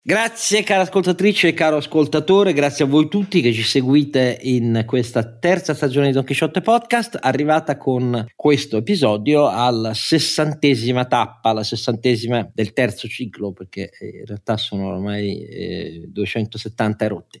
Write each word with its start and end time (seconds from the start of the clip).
Grazie 0.00 0.62
cara 0.62 0.82
ascoltatrice 0.82 1.48
e 1.48 1.54
caro 1.54 1.76
ascoltatore, 1.76 2.52
grazie 2.52 2.84
a 2.84 2.88
voi 2.88 3.08
tutti 3.08 3.42
che 3.42 3.52
ci 3.52 3.62
seguite 3.62 4.38
in 4.42 4.84
questa 4.86 5.36
terza 5.38 5.74
stagione 5.74 6.06
di 6.06 6.12
Don 6.12 6.24
Quixote 6.24 6.62
Podcast, 6.62 7.18
arrivata 7.20 7.76
con 7.76 8.26
questo 8.34 8.78
episodio 8.78 9.48
alla 9.48 9.92
sessantesima 9.94 11.04
tappa, 11.04 11.52
la 11.52 11.64
sessantesima 11.64 12.48
del 12.54 12.72
terzo 12.72 13.06
ciclo, 13.08 13.52
perché 13.52 13.90
in 14.00 14.24
realtà 14.24 14.56
sono 14.56 14.86
ormai 14.86 15.44
eh, 15.44 16.04
270 16.06 17.04
erotti. 17.04 17.40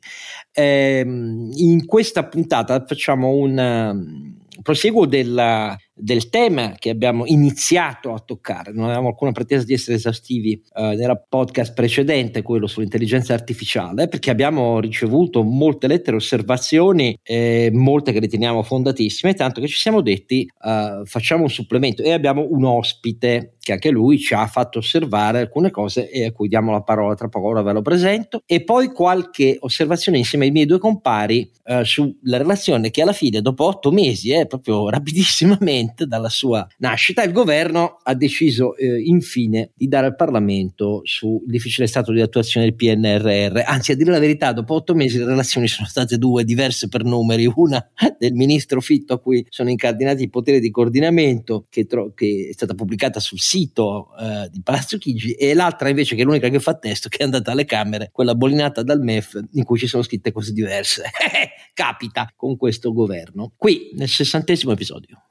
Eh, 0.52 1.00
in 1.06 1.86
questa 1.86 2.26
puntata 2.26 2.84
facciamo 2.84 3.30
un 3.30 4.36
proseguo 4.60 5.06
della, 5.06 5.74
del 5.98 6.28
tema 6.28 6.74
che 6.78 6.90
abbiamo 6.90 7.26
iniziato 7.26 8.12
a 8.12 8.18
toccare. 8.18 8.72
Non 8.72 8.84
avevamo 8.84 9.08
alcuna 9.08 9.32
pretesa 9.32 9.64
di 9.64 9.72
essere 9.72 9.96
esaustivi 9.96 10.52
eh, 10.74 10.94
nel 10.94 11.24
podcast 11.28 11.74
precedente, 11.74 12.42
quello 12.42 12.66
sull'intelligenza 12.66 13.34
artificiale, 13.34 14.08
perché 14.08 14.30
abbiamo 14.30 14.80
ricevuto 14.80 15.42
molte 15.42 15.86
lettere, 15.86 16.16
osservazioni, 16.16 17.18
eh, 17.22 17.70
molte 17.72 18.12
che 18.12 18.20
riteniamo 18.20 18.62
fondatissime, 18.62 19.34
tanto 19.34 19.60
che 19.60 19.68
ci 19.68 19.78
siamo 19.78 20.00
detti 20.00 20.48
eh, 20.64 21.02
facciamo 21.04 21.42
un 21.42 21.50
supplemento. 21.50 22.02
E 22.02 22.12
abbiamo 22.12 22.46
un 22.48 22.64
ospite 22.64 23.54
che 23.58 23.72
anche 23.72 23.90
lui 23.90 24.18
ci 24.18 24.32
ha 24.32 24.46
fatto 24.46 24.78
osservare 24.78 25.40
alcune 25.40 25.70
cose 25.70 26.08
e 26.08 26.24
a 26.24 26.32
cui 26.32 26.48
diamo 26.48 26.72
la 26.72 26.80
parola 26.80 27.14
tra 27.14 27.28
poco, 27.28 27.48
ora 27.48 27.62
ve 27.62 27.72
lo 27.72 27.82
presento, 27.82 28.42
e 28.46 28.64
poi 28.64 28.88
qualche 28.92 29.58
osservazione 29.60 30.16
insieme 30.16 30.46
ai 30.46 30.50
miei 30.50 30.64
due 30.64 30.78
compari 30.78 31.50
eh, 31.64 31.84
sulla 31.84 32.38
relazione 32.38 32.90
che 32.90 33.02
alla 33.02 33.12
fine, 33.12 33.42
dopo 33.42 33.64
otto 33.64 33.90
mesi, 33.90 34.30
eh, 34.30 34.46
proprio 34.46 34.88
rapidissimamente 34.88 35.87
dalla 36.04 36.28
sua 36.28 36.66
nascita, 36.78 37.22
il 37.22 37.32
governo 37.32 37.98
ha 38.02 38.14
deciso 38.14 38.76
eh, 38.76 39.00
infine 39.00 39.70
di 39.74 39.88
dare 39.88 40.06
al 40.06 40.16
Parlamento 40.16 41.00
sul 41.04 41.42
difficile 41.46 41.86
stato 41.86 42.12
di 42.12 42.20
attuazione 42.20 42.66
del 42.66 42.74
PNRR, 42.74 43.62
anzi 43.64 43.92
a 43.92 43.96
dire 43.96 44.10
la 44.10 44.18
verità, 44.18 44.52
dopo 44.52 44.74
otto 44.74 44.94
mesi 44.94 45.18
le 45.18 45.24
relazioni 45.24 45.68
sono 45.68 45.86
state 45.86 46.18
due, 46.18 46.44
diverse 46.44 46.88
per 46.88 47.04
numeri, 47.04 47.50
una 47.54 47.84
del 48.18 48.32
ministro 48.32 48.80
Fitto 48.80 49.14
a 49.14 49.20
cui 49.20 49.44
sono 49.48 49.70
incardinati 49.70 50.24
i 50.24 50.30
poteri 50.30 50.60
di 50.60 50.70
coordinamento 50.70 51.66
che, 51.68 51.86
tro- 51.86 52.12
che 52.14 52.48
è 52.50 52.52
stata 52.52 52.74
pubblicata 52.74 53.20
sul 53.20 53.40
sito 53.40 54.08
eh, 54.18 54.48
di 54.50 54.60
Palazzo 54.62 54.98
Chigi 54.98 55.32
e 55.32 55.54
l'altra 55.54 55.88
invece 55.88 56.14
che 56.14 56.22
è 56.22 56.24
l'unica 56.24 56.48
che 56.48 56.60
fa 56.60 56.74
testo 56.74 57.08
che 57.08 57.18
è 57.18 57.24
andata 57.24 57.52
alle 57.52 57.64
Camere, 57.64 58.10
quella 58.12 58.34
bollinata 58.34 58.82
dal 58.82 59.00
MEF 59.00 59.40
in 59.52 59.64
cui 59.64 59.78
ci 59.78 59.86
sono 59.86 60.02
scritte 60.02 60.32
cose 60.32 60.52
diverse. 60.52 61.04
Capita 61.74 62.32
con 62.34 62.56
questo 62.56 62.92
governo. 62.92 63.52
Qui 63.56 63.90
nel 63.94 64.08
sessantesimo 64.08 64.72
episodio. 64.72 65.27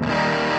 Bye. 0.00 0.46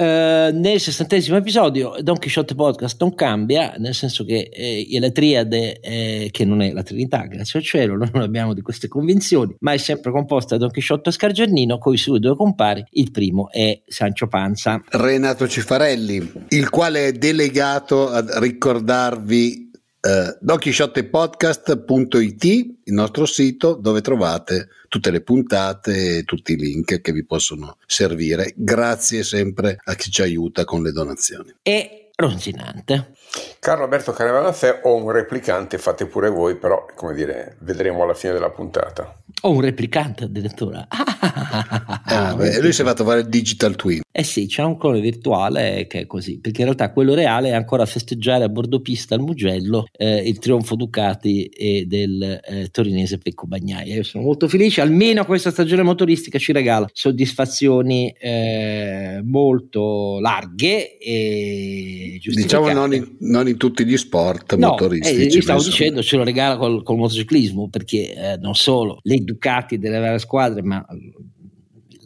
Uh, 0.00 0.54
nel 0.56 0.78
sessantesimo 0.78 1.38
episodio 1.38 1.96
Don 2.02 2.18
Quixote 2.18 2.54
Podcast 2.54 3.00
non 3.00 3.16
cambia, 3.16 3.74
nel 3.78 3.94
senso 3.94 4.24
che 4.24 4.48
eh, 4.52 4.86
la 5.00 5.10
triade, 5.10 5.80
eh, 5.80 6.28
che 6.30 6.44
non 6.44 6.62
è 6.62 6.70
la 6.70 6.84
Trinità, 6.84 7.22
grazie 7.22 7.58
al 7.58 7.64
cielo, 7.64 7.96
noi 7.96 8.08
non 8.14 8.22
abbiamo 8.22 8.54
di 8.54 8.62
queste 8.62 8.86
convinzioni, 8.86 9.56
ma 9.58 9.72
è 9.72 9.76
sempre 9.76 10.12
composta 10.12 10.54
da 10.54 10.60
Don 10.60 10.70
Quixote 10.70 11.10
Scargiannino 11.10 11.78
con 11.78 11.94
i 11.94 11.96
suoi 11.96 12.20
due 12.20 12.36
compari. 12.36 12.84
Il 12.90 13.10
primo 13.10 13.50
è 13.50 13.82
Sancio 13.88 14.28
Panza. 14.28 14.80
Renato 14.88 15.48
Cifarelli, 15.48 16.32
il 16.50 16.70
quale 16.70 17.08
è 17.08 17.12
delegato 17.12 18.08
a 18.08 18.24
ricordarvi 18.38 19.67
eh, 20.00 20.36
donchisciottepodcast.it, 20.40 22.44
il 22.44 22.92
nostro 22.92 23.26
sito 23.26 23.74
dove 23.74 24.00
trovate 24.00 24.68
tutte 24.88 25.10
le 25.10 25.22
puntate 25.22 26.18
e 26.18 26.22
tutti 26.24 26.52
i 26.52 26.56
link 26.56 27.00
che 27.00 27.12
vi 27.12 27.24
possono 27.24 27.78
servire. 27.86 28.52
Grazie 28.56 29.22
sempre 29.22 29.78
a 29.84 29.94
chi 29.94 30.10
ci 30.10 30.22
aiuta 30.22 30.64
con 30.64 30.82
le 30.82 30.90
donazioni. 30.92 31.54
E 31.62 32.08
Ronzinante. 32.20 33.12
Carlo 33.60 33.84
Alberto 33.84 34.10
Canevalanfè 34.10 34.80
o 34.82 34.96
un 34.96 35.08
replicante, 35.12 35.78
fate 35.78 36.06
pure 36.06 36.28
voi, 36.28 36.56
però 36.56 36.84
come 36.96 37.14
dire, 37.14 37.54
vedremo 37.60 38.02
alla 38.02 38.14
fine 38.14 38.32
della 38.32 38.50
puntata. 38.50 39.14
O 39.42 39.50
un 39.50 39.60
replicante 39.60 40.24
addirittura. 40.24 40.84
ah, 40.90 42.34
beh, 42.34 42.60
lui 42.60 42.72
si 42.72 42.82
è 42.82 42.84
fatto 42.84 43.04
fare 43.04 43.20
il 43.20 43.28
digital 43.28 43.76
twin. 43.76 44.00
Eh 44.18 44.24
sì, 44.24 44.46
c'è 44.46 44.64
un 44.64 44.76
clone 44.76 44.98
virtuale 44.98 45.86
che 45.86 46.00
è 46.00 46.06
così, 46.08 46.40
perché 46.40 46.62
in 46.62 46.66
realtà 46.66 46.90
quello 46.90 47.14
reale 47.14 47.50
è 47.50 47.52
ancora 47.52 47.84
a 47.84 47.86
festeggiare 47.86 48.42
a 48.42 48.48
bordo 48.48 48.80
pista 48.80 49.14
al 49.14 49.20
Mugello 49.20 49.86
eh, 49.96 50.16
il 50.26 50.40
trionfo 50.40 50.74
Ducati 50.74 51.44
e 51.44 51.84
del 51.86 52.40
eh, 52.44 52.68
torinese 52.72 53.18
Pecco 53.18 53.46
Bagnaia. 53.46 53.94
Io 53.94 54.02
sono 54.02 54.24
molto 54.24 54.48
felice, 54.48 54.80
almeno 54.80 55.24
questa 55.24 55.52
stagione 55.52 55.84
motoristica 55.84 56.36
ci 56.36 56.50
regala 56.50 56.88
soddisfazioni 56.92 58.12
eh, 58.18 59.20
molto 59.22 60.18
larghe 60.18 60.98
e 60.98 62.18
Diciamo 62.20 62.72
non 62.72 62.92
in, 62.92 63.18
non 63.20 63.46
in 63.46 63.56
tutti 63.56 63.84
gli 63.86 63.96
sport 63.96 64.56
no, 64.56 64.70
motoristici. 64.70 65.38
Eh, 65.38 65.42
stavo 65.42 65.62
dicendo, 65.62 66.02
ce 66.02 66.16
lo 66.16 66.24
regala 66.24 66.56
col, 66.56 66.82
col 66.82 66.96
motociclismo, 66.96 67.68
perché 67.68 68.12
eh, 68.12 68.36
non 68.38 68.56
solo 68.56 68.98
le 69.02 69.18
Ducati 69.18 69.78
delle 69.78 70.00
varie 70.00 70.18
squadre, 70.18 70.62
ma 70.62 70.84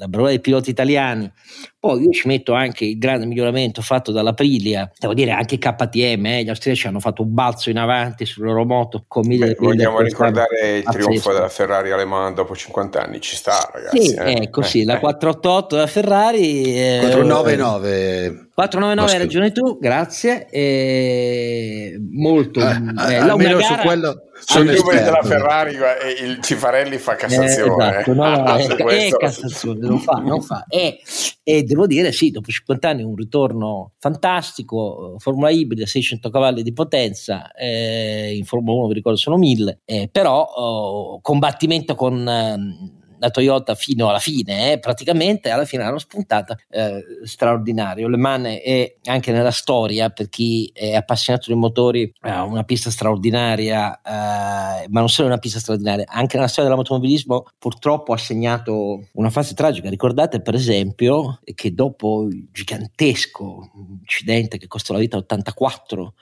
la 0.03 0.09
bravura 0.09 0.31
dei 0.31 0.41
piloti 0.41 0.71
italiani. 0.71 1.31
Poi 1.79 2.03
io 2.03 2.11
ci 2.11 2.27
metto 2.27 2.53
anche 2.53 2.85
il 2.85 2.99
grande 2.99 3.27
miglioramento 3.27 3.83
fatto 3.83 4.13
dall'Aprilia, 4.13 4.91
devo 4.99 5.15
dire 5.15 5.33
anche 5.33 5.59
KTM, 5.59 6.27
eh, 6.27 6.43
gli 6.45 6.49
austriaci 6.49 6.87
hanno 6.87 7.01
fatto 7.01 7.23
un 7.23 7.33
balzo 7.33 7.71
in 7.71 7.79
avanti 7.79 8.25
sul 8.25 8.45
loro 8.45 8.65
moto 8.65 9.05
con 9.07 9.27
mille 9.27 9.49
Beh, 9.49 9.57
Vogliamo 9.59 10.01
ricordare 10.01 10.79
il 10.79 10.85
trionfo 10.85 11.33
della 11.33 11.49
Ferrari 11.49 11.91
alemana 11.91 12.31
dopo 12.33 12.55
50 12.55 13.03
anni, 13.03 13.21
ci 13.21 13.37
sta 13.37 13.71
ragazzi. 13.73 14.01
Sì, 14.01 14.15
eh. 14.15 14.43
ecco 14.43 14.61
eh, 14.61 14.65
sì, 14.65 14.85
la 14.85 14.99
488 14.99 15.75
della 15.75 15.87
Ferrari. 15.87 16.63
499. 17.01 18.49
499 18.55 19.11
hai 19.11 19.19
ragione 19.19 19.53
tu, 19.53 19.79
grazie. 19.81 20.47
E 20.51 22.01
molto 22.11 22.61
eh, 22.61 22.79
bella. 22.79 23.33
Almeno 23.33 23.59
gara, 23.59 23.65
su 23.65 23.75
quello 23.87 24.23
sono 24.45 24.71
il 24.71 24.79
numero 24.79 25.03
della 25.03 25.23
Ferrari 25.23 25.77
e 25.77 26.25
il 26.25 26.41
Cifarelli 26.41 26.99
fa 26.99 27.15
Cassazione. 27.15 27.85
Eh, 27.85 27.89
esatto, 27.89 28.15
no, 28.15 28.25
no, 28.25 28.43
ah, 28.45 28.57
è, 28.57 28.67
è, 28.67 29.09
Cassazione, 29.11 29.87
non 29.87 29.99
fa, 30.01 30.15
non 30.15 30.43
fa. 30.43 30.65
E, 30.69 31.01
e, 31.43 31.63
devo 31.63 31.87
dire, 31.87 32.13
sì, 32.13 32.31
dopo 32.31 32.51
50 32.51 32.89
anni 32.89 33.03
un 33.03 33.15
ritorno 33.15 33.93
fantastico, 33.99 35.17
Formula 35.19 35.51
ibrida, 35.51 35.87
600 35.87 36.31
cavalli 36.31 36.63
di 36.63 36.73
potenza, 36.73 37.53
eh, 37.53 38.35
in 38.37 38.45
Formula 38.45 38.79
1 38.79 38.87
vi 38.89 38.95
ricordo 38.95 39.19
sono 39.19 39.37
1000, 39.37 39.81
eh, 39.85 40.09
però 40.11 40.43
oh, 40.43 41.21
combattimento 41.21 41.95
con... 41.95 43.01
Eh, 43.23 43.27
la 43.27 43.31
Toyota 43.31 43.75
fino 43.77 44.09
alla 44.09 44.19
fine, 44.19 44.73
eh, 44.73 44.79
praticamente 44.81 45.51
alla 45.51 45.65
fine 45.65 45.85
hanno 45.85 45.99
spuntata 45.99 46.59
eh, 46.69 47.05
straordinario. 47.23 48.09
Le 48.09 48.17
Mans 48.17 48.47
è 48.63 48.97
anche 49.05 49.31
nella 49.31 49.53
storia 49.53 50.11
per 50.11 50.29
chi 50.29 50.71
è 50.75 50.95
appassionato 50.95 51.53
di 51.53 51.57
motori 51.57 52.13
ha 52.21 52.43
una 52.43 52.65
pista 52.65 52.91
straordinaria, 52.91 54.01
eh, 54.01 54.89
ma 54.89 55.01
non 55.01 55.09
solo 55.09 55.29
una 55.29 55.39
pista 55.39 55.61
straordinaria, 55.61 56.05
anche 56.09 56.37
nella 56.37 56.49
storia 56.49 56.69
dell'automobilismo 56.69 57.47
purtroppo 57.59 58.13
ha 58.13 58.19
segnato 58.19 59.09
una 59.13 59.31
fase 59.31 59.55
tragica. 59.55 59.89
Ricordate 59.89 60.41
per 60.41 60.55
esempio 60.55 61.41
che 61.55 61.73
dopo 61.73 62.27
il 62.29 62.49
gigantesco 62.51 63.71
incidente 64.01 64.59
che 64.59 64.67
costò 64.67 64.93
la 64.95 64.99
vita 64.99 65.17
a 65.17 65.21
84 65.21 66.15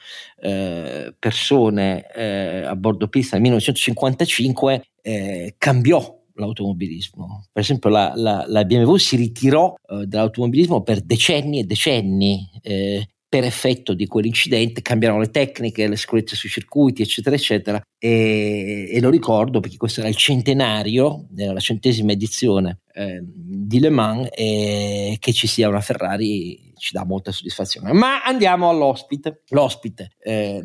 eh, 0.42 1.14
persone 1.18 2.06
eh, 2.12 2.64
a 2.64 2.76
bordo 2.76 3.08
pista 3.08 3.36
nel 3.36 3.42
1955 3.42 4.84
eh, 5.02 5.54
cambiò 5.56 6.19
l'automobilismo. 6.40 7.46
Per 7.52 7.62
esempio 7.62 7.90
la, 7.90 8.12
la, 8.16 8.44
la 8.46 8.64
BMW 8.64 8.96
si 8.96 9.16
ritirò 9.16 9.74
eh, 9.74 10.06
dall'automobilismo 10.06 10.82
per 10.82 11.00
decenni 11.00 11.60
e 11.60 11.64
decenni. 11.64 12.50
Eh, 12.62 13.06
per 13.30 13.44
effetto 13.44 13.94
di 13.94 14.08
quell'incidente 14.08 14.82
cambiarono 14.82 15.20
le 15.20 15.30
tecniche, 15.30 15.86
le 15.86 15.96
sicurezze 15.96 16.34
sui 16.34 16.48
circuiti, 16.48 17.02
eccetera, 17.02 17.36
eccetera. 17.36 17.80
E, 17.96 18.88
e 18.90 19.00
lo 19.00 19.08
ricordo 19.08 19.60
perché 19.60 19.76
questo 19.76 20.00
era 20.00 20.08
il 20.08 20.16
centenario, 20.16 21.28
era 21.36 21.52
la 21.52 21.60
centesima 21.60 22.10
edizione 22.10 22.80
eh, 22.92 23.20
di 23.22 23.78
Le 23.78 23.88
Mans 23.88 24.30
e 24.32 25.16
che 25.20 25.32
ci 25.32 25.46
sia 25.46 25.68
una 25.68 25.80
Ferrari 25.80 26.72
ci 26.76 26.92
dà 26.92 27.04
molta 27.04 27.30
soddisfazione. 27.30 27.92
Ma 27.92 28.24
andiamo 28.24 28.68
all'ospite. 28.68 29.42
L'ospite 29.50 30.10
eh, 30.18 30.60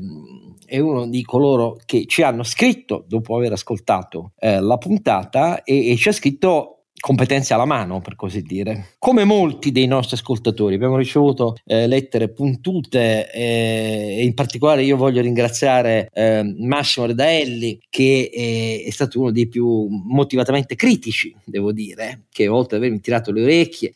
è 0.66 0.80
uno 0.80 1.08
di 1.08 1.24
coloro 1.24 1.78
che 1.86 2.06
ci 2.06 2.22
hanno 2.22 2.44
scritto 2.44 3.06
dopo 3.08 3.36
aver 3.36 3.54
ascoltato 3.54 4.32
eh, 4.40 4.60
la 4.60 4.78
puntata 4.78 5.64
e, 5.64 5.92
e 5.92 5.96
ci 5.96 6.10
ha 6.10 6.14
scritto 6.14 6.76
competenze 7.06 7.54
alla 7.54 7.66
mano, 7.66 8.02
per 8.02 8.16
così 8.16 8.42
dire. 8.42 8.96
Come 8.98 9.26
molti 9.26 9.72
dei 9.72 9.86
nostri 9.86 10.16
ascoltatori, 10.16 10.74
abbiamo 10.74 10.98
ricevuto 10.98 11.56
eh, 11.64 11.86
lettere 11.86 12.30
puntute 12.32 13.32
eh, 13.32 14.18
e 14.18 14.24
in 14.24 14.34
particolare 14.34 14.82
io 14.82 14.98
voglio 14.98 15.22
ringraziare 15.22 16.10
eh, 16.12 16.42
Massimo 16.58 17.06
Redaelli 17.06 17.80
che 17.90 18.32
è, 18.34 18.88
è, 18.88 18.90
stato 18.90 19.20
uno 19.20 19.32
dei 19.32 19.48
più 19.48 19.88
motivatamente 19.88 20.76
critici, 20.76 21.36
devo 21.46 21.72
dire, 21.72 22.24
che 22.32 22.48
oltre 22.48 22.78
ad 22.78 22.82
avermi 22.82 23.02
tirato 23.02 23.32
le 23.32 23.44
orecchie 23.44 23.94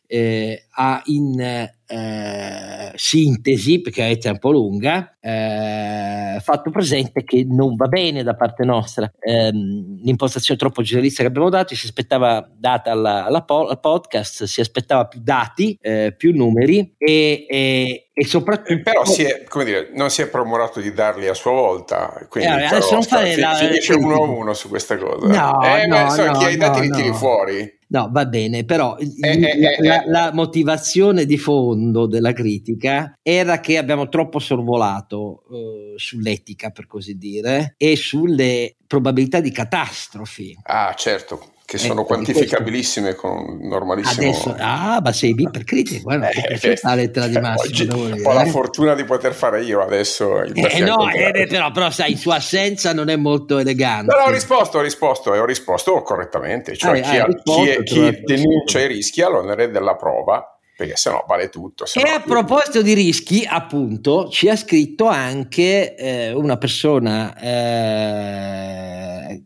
ha 0.81 1.01
in 1.05 1.37
eh, 1.39 2.91
sintesi, 2.95 3.81
perché 3.81 4.17
è 4.17 4.29
un 4.29 4.39
po' 4.39 4.51
lunga, 4.51 5.17
eh, 5.19 6.39
fatto 6.39 6.71
presente 6.71 7.25
che 7.25 7.45
non 7.45 7.75
va 7.75 7.87
bene 7.87 8.23
da 8.23 8.33
parte 8.35 8.63
nostra. 8.63 9.11
Eh, 9.19 9.51
l'impostazione 9.51 10.57
troppo 10.57 10.81
generalista 10.81 11.21
che 11.21 11.27
abbiamo 11.27 11.49
dato, 11.49 11.75
si 11.75 11.85
aspettava, 11.85 12.49
data 12.55 12.91
alla, 12.91 13.25
alla 13.25 13.43
po- 13.43 13.67
al 13.67 13.79
podcast, 13.81 14.45
si 14.45 14.61
aspettava 14.61 15.07
più 15.07 15.19
dati, 15.21 15.77
eh, 15.81 16.13
più 16.15 16.33
numeri 16.33 16.95
e, 16.97 17.45
e, 17.49 18.08
e 18.19 18.25
soprattutto... 18.25 18.73
Eh, 18.73 18.81
però 18.81 19.05
si 19.05 19.23
è, 19.23 19.43
come 19.47 19.63
dire, 19.63 19.91
non 19.93 20.09
si 20.09 20.21
è 20.21 20.27
promorato 20.27 20.81
di 20.81 20.91
darli 20.91 21.27
a 21.29 21.33
sua 21.33 21.51
volta, 21.51 22.25
quindi 22.27 22.51
eh, 22.51 22.65
adesso 22.65 22.93
non 22.93 23.03
fare 23.03 23.37
la, 23.37 23.55
finisce 23.55 23.93
uno 23.93 24.15
a 24.15 24.25
uno 24.25 24.53
su 24.53 24.67
questa 24.67 24.97
cosa. 24.97 25.25
No, 25.25 25.63
eh, 25.63 25.87
no, 25.87 26.03
beh, 26.03 26.09
so, 26.09 26.25
no, 26.25 26.31
chi 26.33 26.43
ha 26.43 26.49
i 26.49 26.57
dati 26.57 26.79
no, 26.79 26.83
li 26.83 26.91
tiri 26.91 27.07
no. 27.07 27.13
fuori. 27.13 27.77
No, 27.87 28.09
va 28.11 28.25
bene, 28.25 28.65
però 28.65 28.97
Eh, 28.97 29.07
eh, 29.21 29.81
la, 29.81 30.03
eh. 30.03 30.09
la 30.09 30.31
motivazione 30.33 31.25
di 31.25 31.37
fondo 31.37 32.07
della 32.07 32.33
critica 32.33 33.17
era 33.23 33.61
che 33.61 33.77
abbiamo 33.77 34.09
troppo 34.09 34.39
sorvolato 34.39 35.43
sull'etica, 35.95 36.71
per 36.71 36.87
così 36.87 37.17
dire, 37.17 37.75
e 37.77 37.95
sulle 37.95 38.75
probabilità 38.85 39.39
di 39.39 39.51
catastrofi. 39.51 40.57
Ah, 40.63 40.93
certo, 40.93 41.53
che 41.69 41.77
sono 41.77 41.99
Ecco, 42.01 42.05
quantificabilissime 42.05 43.13
con 43.13 43.59
normalissimo... 43.61 44.27
Adesso, 44.27 44.55
ah, 44.57 44.99
ma 45.03 45.11
sei 45.11 45.35
ipercritico, 45.37 46.01
guarda, 46.01 46.29
Eh, 46.29 46.57
eh, 46.59 46.95
lettera 46.95 47.27
di 47.27 47.35
eh, 47.37 47.39
Massimo. 47.39 47.93
oggi 47.93 48.23
ho 48.23 48.33
la 48.33 48.41
eh. 48.41 48.49
fortuna 48.49 48.95
di 48.95 49.03
poter 49.03 49.35
fare 49.35 49.61
io 49.61 49.79
adesso 49.79 50.41
Eh, 50.41 50.79
no, 50.79 51.07
eh, 51.11 51.45
però, 51.47 51.69
però 51.69 51.91
sai, 51.91 52.13
in 52.13 52.17
sua 52.17 52.37
assenza 52.37 52.91
non 52.91 53.09
è 53.09 53.15
molto 53.17 53.59
elegante. 53.59 54.15
No, 54.15 54.19
no, 54.23 54.29
ho 54.29 54.31
risposto, 54.31 54.79
ho 54.79 54.81
risposto 54.81 55.35
e 55.35 55.37
ho 55.37 55.45
risposto 55.45 56.01
correttamente, 56.01 56.75
cioè 56.75 56.97
Ah, 56.97 57.01
chi, 57.01 57.09
hai 57.11 57.19
ha- 57.19 57.25
risposto, 57.25 57.61
chi 57.61 57.83
chi 57.83 57.99
hai 57.99 58.21
denuncia 58.23 58.79
i 58.79 58.87
rischi 58.87 59.21
ha 59.21 59.29
l'onere 59.29 59.69
della 59.69 59.95
prova, 59.95 60.58
perché 60.79 60.95
sennò 60.95 61.25
vale 61.27 61.49
tutto. 61.49 61.83
E 61.83 61.87
sennò- 61.87 62.13
a 62.13 62.21
proposito 62.21 62.81
di 62.81 62.93
rischi, 62.93 63.43
appunto, 63.45 64.29
ci 64.29 64.47
ha 64.47 64.55
scritto 64.55 65.07
anche 65.07 65.93
eh, 65.93 66.31
una 66.31 66.57
persona 66.57 67.37
eh, 67.37 68.53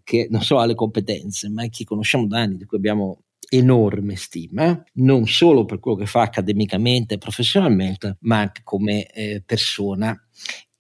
che 0.04 0.28
non 0.30 0.44
so 0.44 0.60
ha 0.60 0.68
le 0.68 0.76
competenze, 0.76 1.50
ma 1.50 1.68
che 1.70 1.86
conosciamo 1.86 2.28
da 2.28 2.42
anni, 2.42 2.58
di 2.58 2.66
cui 2.66 2.78
abbiamo 2.78 3.24
enorme 3.50 4.16
stima, 4.16 4.80
non 4.98 5.26
solo 5.26 5.66
per 5.66 5.80
quello 5.80 5.98
che 5.98 6.06
fa 6.06 6.22
accademicamente 6.22 7.16
e 7.16 7.18
professionalmente, 7.18 8.18
ma 8.22 8.38
anche 8.38 8.62
come 8.64 9.08
eh, 9.08 9.42
persona. 9.44 10.16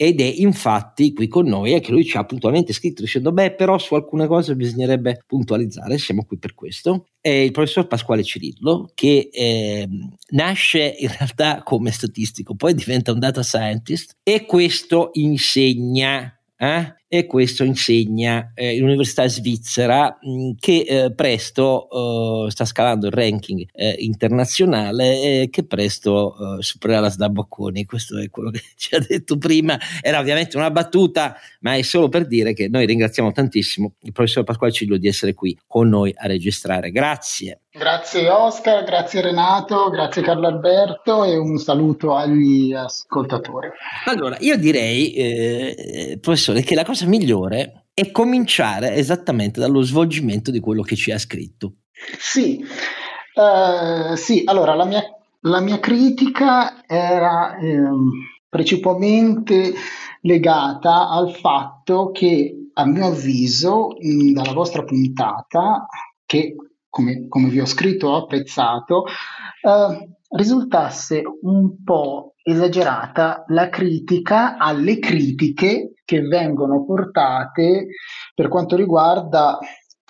Ed 0.03 0.19
è 0.19 0.25
infatti 0.25 1.13
qui 1.13 1.29
con 1.29 1.45
noi 1.45 1.73
e 1.73 1.79
che 1.79 1.94
lui 1.94 2.03
ci 2.03 2.17
ha 2.17 2.25
puntualmente 2.25 2.73
scritto 2.73 3.01
dicendo: 3.01 3.31
Beh, 3.31 3.53
però 3.53 3.77
su 3.77 3.95
alcune 3.95 4.27
cose 4.27 4.53
bisognerebbe 4.53 5.23
puntualizzare, 5.25 5.97
siamo 5.97 6.25
qui 6.25 6.38
per 6.38 6.53
questo. 6.55 7.05
È 7.21 7.29
il 7.29 7.51
professor 7.51 7.88
Pasquale 7.88 8.21
Cirillo, 8.21 8.91
che 8.94 9.29
eh, 9.31 9.88
nasce 10.31 10.94
in 11.00 11.07
realtà 11.07 11.63
come 11.63 11.91
statistico, 11.91 12.53
poi 12.53 12.73
diventa 12.73 13.13
un 13.13 13.19
data 13.19 13.44
scientist 13.44 14.17
e 14.23 14.45
questo 14.45 15.11
insegna. 15.13 16.38
eh? 16.57 16.95
E 17.13 17.27
questo 17.27 17.63
insegna 17.63 18.54
eh, 18.56 18.75
in 18.75 18.86
università 18.86 19.27
svizzera 19.27 20.18
mh, 20.19 20.54
che 20.60 20.80
eh, 20.80 21.13
presto 21.13 22.48
eh, 22.48 22.50
sta 22.50 22.65
scalando 22.65 23.06
il 23.06 23.12
ranking 23.12 23.68
eh, 23.71 23.98
internazionale 24.00 25.21
e 25.21 25.50
che 25.51 25.63
presto 25.63 26.33
eh, 26.57 26.63
supererà 26.63 27.01
la 27.01 27.12
SDA 27.12 27.30
Bocconi. 27.30 27.86
Questo 27.86 28.18
è 28.18 28.31
quello 28.31 28.50
che 28.50 28.63
ci 28.75 28.95
ha 28.95 29.00
detto 29.00 29.38
prima. 29.38 29.77
Era 30.01 30.18
ovviamente 30.18 30.57
una 30.57 30.71
battuta, 30.71 31.36
ma 31.60 31.75
è 31.75 31.83
solo 31.83 32.10
per 32.10 32.25
dire 32.25 32.54
che 32.54 32.68
noi 32.68 32.88
ringraziamo 32.88 33.31
tantissimo 33.31 33.94
il 34.01 34.12
professor 34.12 34.44
Pasquale 34.44 34.74
Ciglio 34.74 34.98
di 34.98 35.07
essere 35.07 35.36
qui 35.36 35.56
con 35.68 35.89
noi 35.89 36.12
a 36.18 36.25
registrare. 36.25 36.89
Grazie. 36.89 37.60
Grazie 37.75 38.30
Oscar, 38.30 38.83
grazie 38.83 39.19
Renato, 39.19 39.89
grazie 39.89 40.21
Carlo 40.21 40.45
Alberto 40.45 41.24
e 41.24 41.36
un 41.38 41.57
saluto 41.57 42.15
agli 42.15 42.71
ascoltatori. 42.71 43.68
Allora, 44.06 44.38
io 44.42 44.57
direi, 44.57 45.12
eh, 45.13 46.19
professore, 46.21 46.62
che 46.62 46.75
la 46.75 46.86
cosa 46.86 47.02
migliore 47.07 47.88
è 47.94 48.11
cominciare 48.11 48.95
esattamente 48.95 49.59
dallo 49.59 49.81
svolgimento 49.81 50.51
di 50.51 50.59
quello 50.59 50.81
che 50.81 50.95
ci 50.95 51.11
ha 51.11 51.17
scritto. 51.17 51.75
Sì, 52.17 52.59
eh, 52.59 54.15
sì 54.15 54.41
allora 54.45 54.73
la 54.73 54.85
mia, 54.85 55.03
la 55.41 55.59
mia 55.59 55.79
critica 55.79 56.85
era 56.88 57.55
ehm, 57.57 58.09
principalmente 58.50 59.73
legata 60.21 61.09
al 61.09 61.33
fatto 61.35 62.11
che, 62.11 62.69
a 62.73 62.85
mio 62.85 63.07
avviso, 63.07 63.89
mh, 64.00 64.31
dalla 64.31 64.53
vostra 64.53 64.83
puntata, 64.83 65.85
che 66.25 66.55
come, 66.89 67.27
come 67.27 67.50
vi 67.50 67.59
ho 67.59 67.65
scritto 67.65 68.09
ho 68.09 68.17
apprezzato, 68.17 69.05
eh, 69.05 70.09
risultasse 70.29 71.23
un 71.41 71.83
po' 71.83 72.35
esagerata 72.44 73.45
la 73.47 73.69
critica 73.69 74.57
alle 74.57 75.00
critiche 75.00 75.93
che 76.05 76.21
vengono 76.21 76.85
portate 76.85 77.88
per 78.33 78.47
quanto 78.47 78.75
riguarda 78.75 79.59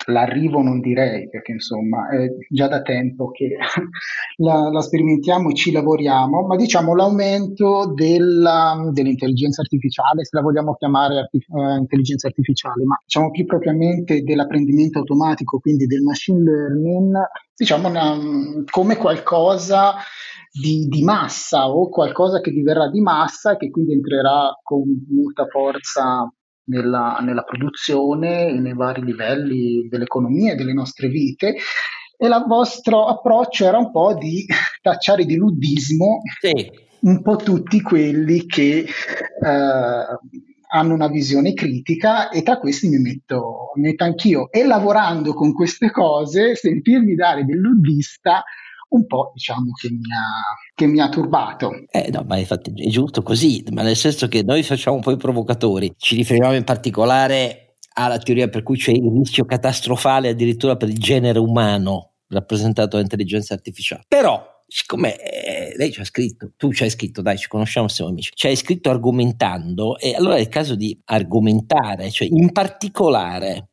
l'arrivo 0.06 0.60
non 0.60 0.80
direi, 0.80 1.28
perché 1.28 1.52
insomma 1.52 2.08
è 2.08 2.28
già 2.50 2.68
da 2.68 2.82
tempo 2.82 3.30
che 3.30 3.56
la, 4.36 4.68
la 4.70 4.80
sperimentiamo 4.80 5.50
e 5.50 5.54
ci 5.54 5.72
lavoriamo, 5.72 6.42
ma 6.46 6.56
diciamo 6.56 6.94
l'aumento 6.94 7.92
della, 7.94 8.90
dell'intelligenza 8.92 9.62
artificiale, 9.62 10.24
se 10.24 10.36
la 10.36 10.42
vogliamo 10.42 10.74
chiamare 10.74 11.18
arti- 11.18 11.38
eh, 11.38 11.76
intelligenza 11.78 12.26
artificiale, 12.26 12.84
ma 12.84 13.00
diciamo 13.02 13.30
più 13.30 13.44
propriamente 13.46 14.22
dell'apprendimento 14.22 14.98
automatico, 14.98 15.58
quindi 15.58 15.86
del 15.86 16.02
machine 16.02 16.42
learning, 16.42 17.16
diciamo 17.54 17.88
una, 17.88 18.18
come 18.70 18.96
qualcosa 18.96 19.94
di, 20.56 20.86
di, 20.86 21.02
massa 21.02 21.68
o 21.68 21.88
qualcosa 21.88 22.40
che 22.40 22.52
diverrà 22.52 22.88
di 22.88 23.00
massa 23.00 23.52
e 23.52 23.56
che 23.56 23.70
quindi 23.70 23.94
entrerà 23.94 24.56
con 24.62 24.82
molta 25.10 25.46
forza 25.46 26.32
nella, 26.66 27.18
nella 27.20 27.42
produzione 27.42 28.46
e 28.46 28.60
nei 28.60 28.74
vari 28.74 29.02
livelli 29.02 29.88
dell'economia 29.88 30.52
e 30.52 30.54
delle 30.54 30.72
nostre 30.72 31.08
vite. 31.08 31.56
E 32.16 32.26
il 32.26 32.44
vostro 32.46 33.06
approccio 33.06 33.66
era 33.66 33.78
un 33.78 33.90
po' 33.90 34.14
di 34.14 34.46
tacciare 34.80 35.24
di 35.24 35.34
luddismo 35.34 36.20
sì. 36.40 36.70
un 37.00 37.20
po' 37.20 37.34
tutti 37.34 37.80
quelli 37.82 38.46
che 38.46 38.78
eh, 38.78 38.88
hanno 40.68 40.94
una 40.94 41.08
visione 41.08 41.52
critica 41.52 42.28
e 42.28 42.42
tra 42.42 42.58
questi 42.58 42.88
mi 42.88 42.98
metto, 42.98 43.72
mi 43.74 43.88
metto 43.88 44.04
anch'io. 44.04 44.52
E 44.52 44.64
lavorando 44.64 45.34
con 45.34 45.52
queste 45.52 45.90
cose, 45.90 46.54
sentirmi 46.54 47.16
dare 47.16 47.44
del 47.44 47.58
luddista 47.58 48.44
un 48.90 49.06
po' 49.06 49.30
diciamo 49.34 49.72
che 49.72 49.90
mi 49.90 50.12
ha, 50.12 50.72
che 50.74 50.86
mi 50.86 51.00
ha 51.00 51.08
turbato. 51.08 51.70
Eh 51.90 52.10
no, 52.10 52.24
ma 52.26 52.36
infatti 52.36 52.72
è 52.74 52.88
giusto 52.88 53.22
così, 53.22 53.64
ma 53.70 53.82
nel 53.82 53.96
senso 53.96 54.28
che 54.28 54.42
noi 54.42 54.62
facciamo 54.62 54.96
un 54.96 55.02
po' 55.02 55.12
i 55.12 55.16
provocatori, 55.16 55.94
ci 55.96 56.16
riferiamo 56.16 56.54
in 56.54 56.64
particolare 56.64 57.76
alla 57.94 58.18
teoria 58.18 58.48
per 58.48 58.62
cui 58.62 58.76
c'è 58.76 58.90
il 58.90 59.10
rischio 59.16 59.44
catastrofale 59.44 60.30
addirittura 60.30 60.76
per 60.76 60.88
il 60.88 60.98
genere 60.98 61.38
umano 61.38 62.14
rappresentato 62.28 62.96
dall'intelligenza 62.96 63.54
artificiale. 63.54 64.04
Però 64.08 64.52
siccome 64.66 65.16
eh, 65.16 65.76
lei 65.76 65.92
ci 65.92 66.00
ha 66.00 66.04
scritto, 66.04 66.52
tu 66.56 66.72
ci 66.72 66.82
hai 66.82 66.90
scritto, 66.90 67.22
dai, 67.22 67.38
ci 67.38 67.48
conosciamo, 67.48 67.88
siamo 67.88 68.10
amici, 68.10 68.30
ci 68.34 68.46
hai 68.46 68.56
scritto 68.56 68.90
argomentando 68.90 69.98
e 69.98 70.14
allora 70.14 70.36
è 70.36 70.40
il 70.40 70.48
caso 70.48 70.74
di 70.74 70.98
argomentare, 71.04 72.10
cioè 72.10 72.28
in 72.28 72.50
particolare 72.50 73.68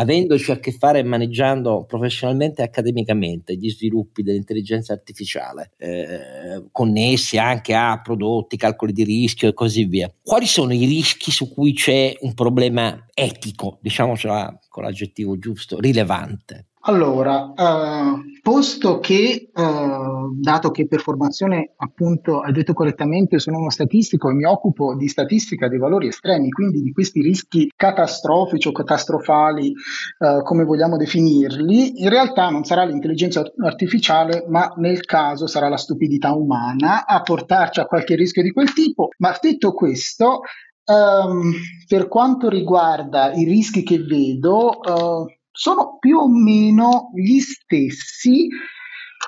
avendoci 0.00 0.50
a 0.50 0.58
che 0.58 0.72
fare 0.72 1.00
e 1.00 1.02
maneggiando 1.02 1.84
professionalmente 1.84 2.62
e 2.62 2.64
accademicamente 2.64 3.54
gli 3.56 3.70
sviluppi 3.70 4.22
dell'intelligenza 4.22 4.94
artificiale, 4.94 5.72
eh, 5.76 6.64
connessi 6.72 7.36
anche 7.38 7.74
a 7.74 8.00
prodotti, 8.00 8.56
calcoli 8.56 8.92
di 8.92 9.04
rischio 9.04 9.48
e 9.48 9.54
così 9.54 9.84
via, 9.84 10.12
quali 10.22 10.46
sono 10.46 10.72
i 10.72 10.86
rischi 10.86 11.30
su 11.30 11.52
cui 11.52 11.74
c'è 11.74 12.14
un 12.20 12.32
problema 12.34 13.06
etico, 13.12 13.78
diciamocela 13.82 14.58
con 14.68 14.84
l'aggettivo 14.84 15.38
giusto, 15.38 15.78
rilevante? 15.78 16.69
Allora, 16.84 17.52
eh, 17.54 18.40
posto 18.40 19.00
che, 19.00 19.50
eh, 19.54 20.30
dato 20.40 20.70
che 20.70 20.86
per 20.86 21.00
formazione, 21.00 21.74
appunto, 21.76 22.40
hai 22.40 22.52
detto 22.52 22.72
correttamente, 22.72 23.38
sono 23.38 23.58
uno 23.58 23.68
statistico 23.68 24.30
e 24.30 24.32
mi 24.32 24.44
occupo 24.46 24.94
di 24.96 25.06
statistica 25.06 25.68
dei 25.68 25.78
valori 25.78 26.06
estremi, 26.08 26.48
quindi 26.50 26.80
di 26.80 26.92
questi 26.92 27.20
rischi 27.20 27.70
catastrofici 27.76 28.68
o 28.68 28.72
catastrofali, 28.72 29.72
eh, 29.72 30.42
come 30.42 30.64
vogliamo 30.64 30.96
definirli, 30.96 32.00
in 32.02 32.08
realtà 32.08 32.48
non 32.48 32.64
sarà 32.64 32.84
l'intelligenza 32.84 33.42
artificiale, 33.62 34.46
ma 34.48 34.72
nel 34.76 35.04
caso 35.04 35.46
sarà 35.46 35.68
la 35.68 35.76
stupidità 35.76 36.32
umana 36.32 37.04
a 37.04 37.20
portarci 37.20 37.80
a 37.80 37.84
qualche 37.84 38.14
rischio 38.14 38.42
di 38.42 38.52
quel 38.52 38.72
tipo. 38.72 39.08
Ma 39.18 39.36
detto 39.38 39.72
questo, 39.74 40.40
ehm, 40.86 41.52
per 41.86 42.08
quanto 42.08 42.48
riguarda 42.48 43.32
i 43.34 43.44
rischi 43.44 43.82
che 43.82 43.98
vedo, 43.98 44.80
eh, 44.82 45.39
sono 45.60 45.98
più 45.98 46.16
o 46.16 46.26
meno 46.26 47.10
gli 47.14 47.38
stessi 47.38 48.48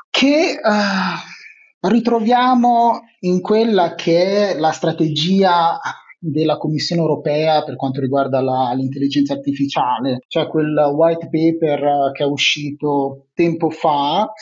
che 0.08 0.58
uh, 0.62 1.88
ritroviamo 1.88 3.02
in 3.20 3.42
quella 3.42 3.94
che 3.94 4.52
è 4.54 4.58
la 4.58 4.70
strategia 4.70 5.78
della 6.18 6.56
Commissione 6.56 7.02
europea 7.02 7.62
per 7.64 7.76
quanto 7.76 8.00
riguarda 8.00 8.40
la, 8.40 8.72
l'intelligenza 8.72 9.34
artificiale, 9.34 10.20
cioè 10.26 10.48
quel 10.48 10.74
white 10.94 11.28
paper 11.28 12.12
che 12.12 12.24
è 12.24 12.26
uscito 12.26 13.26
tempo 13.34 13.68
fa. 13.68 14.32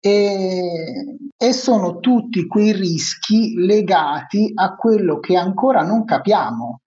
E, 0.00 0.62
e, 1.36 1.52
sono 1.52 1.98
tutti 1.98 2.46
quei 2.46 2.72
rischi 2.72 3.52
legati 3.54 4.50
a 4.54 4.76
quello 4.76 5.18
che 5.18 5.36
ancora 5.36 5.82
non 5.82 6.04
capiamo 6.06 6.80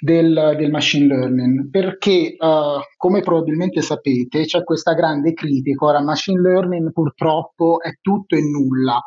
del, 0.00 0.54
del 0.56 0.70
machine 0.70 1.06
learning, 1.06 1.70
perché 1.70 2.36
uh, 2.38 2.80
come 2.96 3.20
probabilmente 3.20 3.80
sapete 3.82 4.44
c'è 4.44 4.62
questa 4.64 4.94
grande 4.94 5.32
critica, 5.32 5.86
ora 5.86 6.02
machine 6.02 6.40
learning 6.40 6.92
purtroppo 6.92 7.80
è 7.80 7.92
tutto 8.00 8.36
e 8.36 8.40
nulla. 8.40 9.00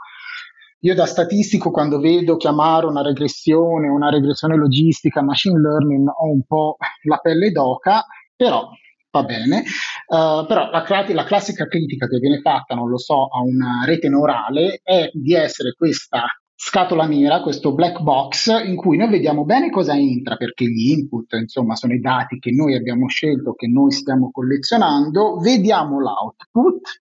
Io 0.82 0.94
da 0.94 1.06
statistico 1.06 1.72
quando 1.72 2.00
vedo 2.00 2.38
chiamare 2.38 2.86
una 2.86 3.02
regressione, 3.02 3.88
una 3.88 4.10
regressione 4.10 4.56
logistica, 4.56 5.24
machine 5.24 5.60
learning, 5.60 6.08
ho 6.08 6.32
un 6.32 6.44
po' 6.46 6.78
la 7.04 7.18
pelle 7.18 7.52
d'oca, 7.52 8.06
però 8.36 8.70
va 9.10 9.24
bene, 9.24 9.64
uh, 10.08 10.46
però 10.46 10.70
la, 10.70 10.86
la, 10.88 11.24
classica 11.24 11.66
critica 11.66 12.08
che 12.08 12.20
viene 12.20 12.42
fatta, 12.42 12.76
non 12.76 12.90
lo 12.90 12.98
so, 12.98 13.26
a 13.26 13.42
una 13.42 13.84
rete 13.86 14.08
neurale 14.08 14.80
è 14.84 15.10
di 15.14 15.34
essere 15.34 15.74
questa 15.74 16.26
scatola 16.60 17.06
nera, 17.06 17.42
questo 17.42 17.76
black 17.76 18.02
box 18.02 18.48
in 18.66 18.76
cui 18.76 18.98
noi 18.98 19.10
vediamo 19.10 19.46
bene 19.46 19.70
cosa 19.70 19.96
entra 19.96 20.38
perché 20.38 20.66
gli 20.66 20.90
input, 20.90 21.34
insomma, 21.34 21.76
sono 21.76 21.94
i 21.94 22.00
dati 22.00 22.40
che 22.40 22.52
noi 22.52 22.76
abbiamo 22.76 23.08
scelto, 23.08 23.54
che 23.54 23.68
noi 23.68 23.92
stiamo 23.92 24.32
collezionando, 24.32 25.38
vediamo 25.38 26.00
l'output. 26.00 27.04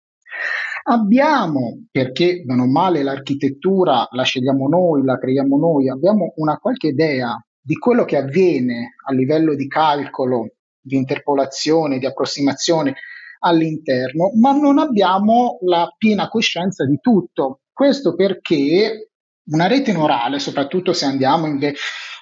Abbiamo, 0.84 1.84
perché 1.90 2.42
meno 2.46 2.66
male 2.66 3.02
l'architettura 3.02 4.08
la 4.10 4.22
scegliamo 4.22 4.68
noi, 4.68 5.04
la 5.04 5.18
creiamo 5.18 5.58
noi, 5.58 5.90
abbiamo 5.90 6.32
una 6.36 6.56
qualche 6.56 6.88
idea 6.88 7.36
di 7.60 7.76
quello 7.76 8.04
che 8.06 8.16
avviene 8.16 8.94
a 9.06 9.12
livello 9.12 9.54
di 9.54 9.68
calcolo, 9.68 10.54
di 10.80 10.96
interpolazione, 10.96 11.98
di 11.98 12.06
approssimazione 12.06 12.94
all'interno, 13.40 14.32
ma 14.40 14.52
non 14.52 14.78
abbiamo 14.78 15.58
la 15.66 15.94
piena 15.96 16.28
coscienza 16.28 16.86
di 16.86 16.98
tutto. 17.00 17.60
Questo 17.70 18.14
perché 18.14 19.11
una 19.50 19.66
rete 19.66 19.92
neurale, 19.92 20.38
soprattutto 20.38 20.92
se 20.92 21.04
andiamo 21.04 21.46
inve- 21.46 21.74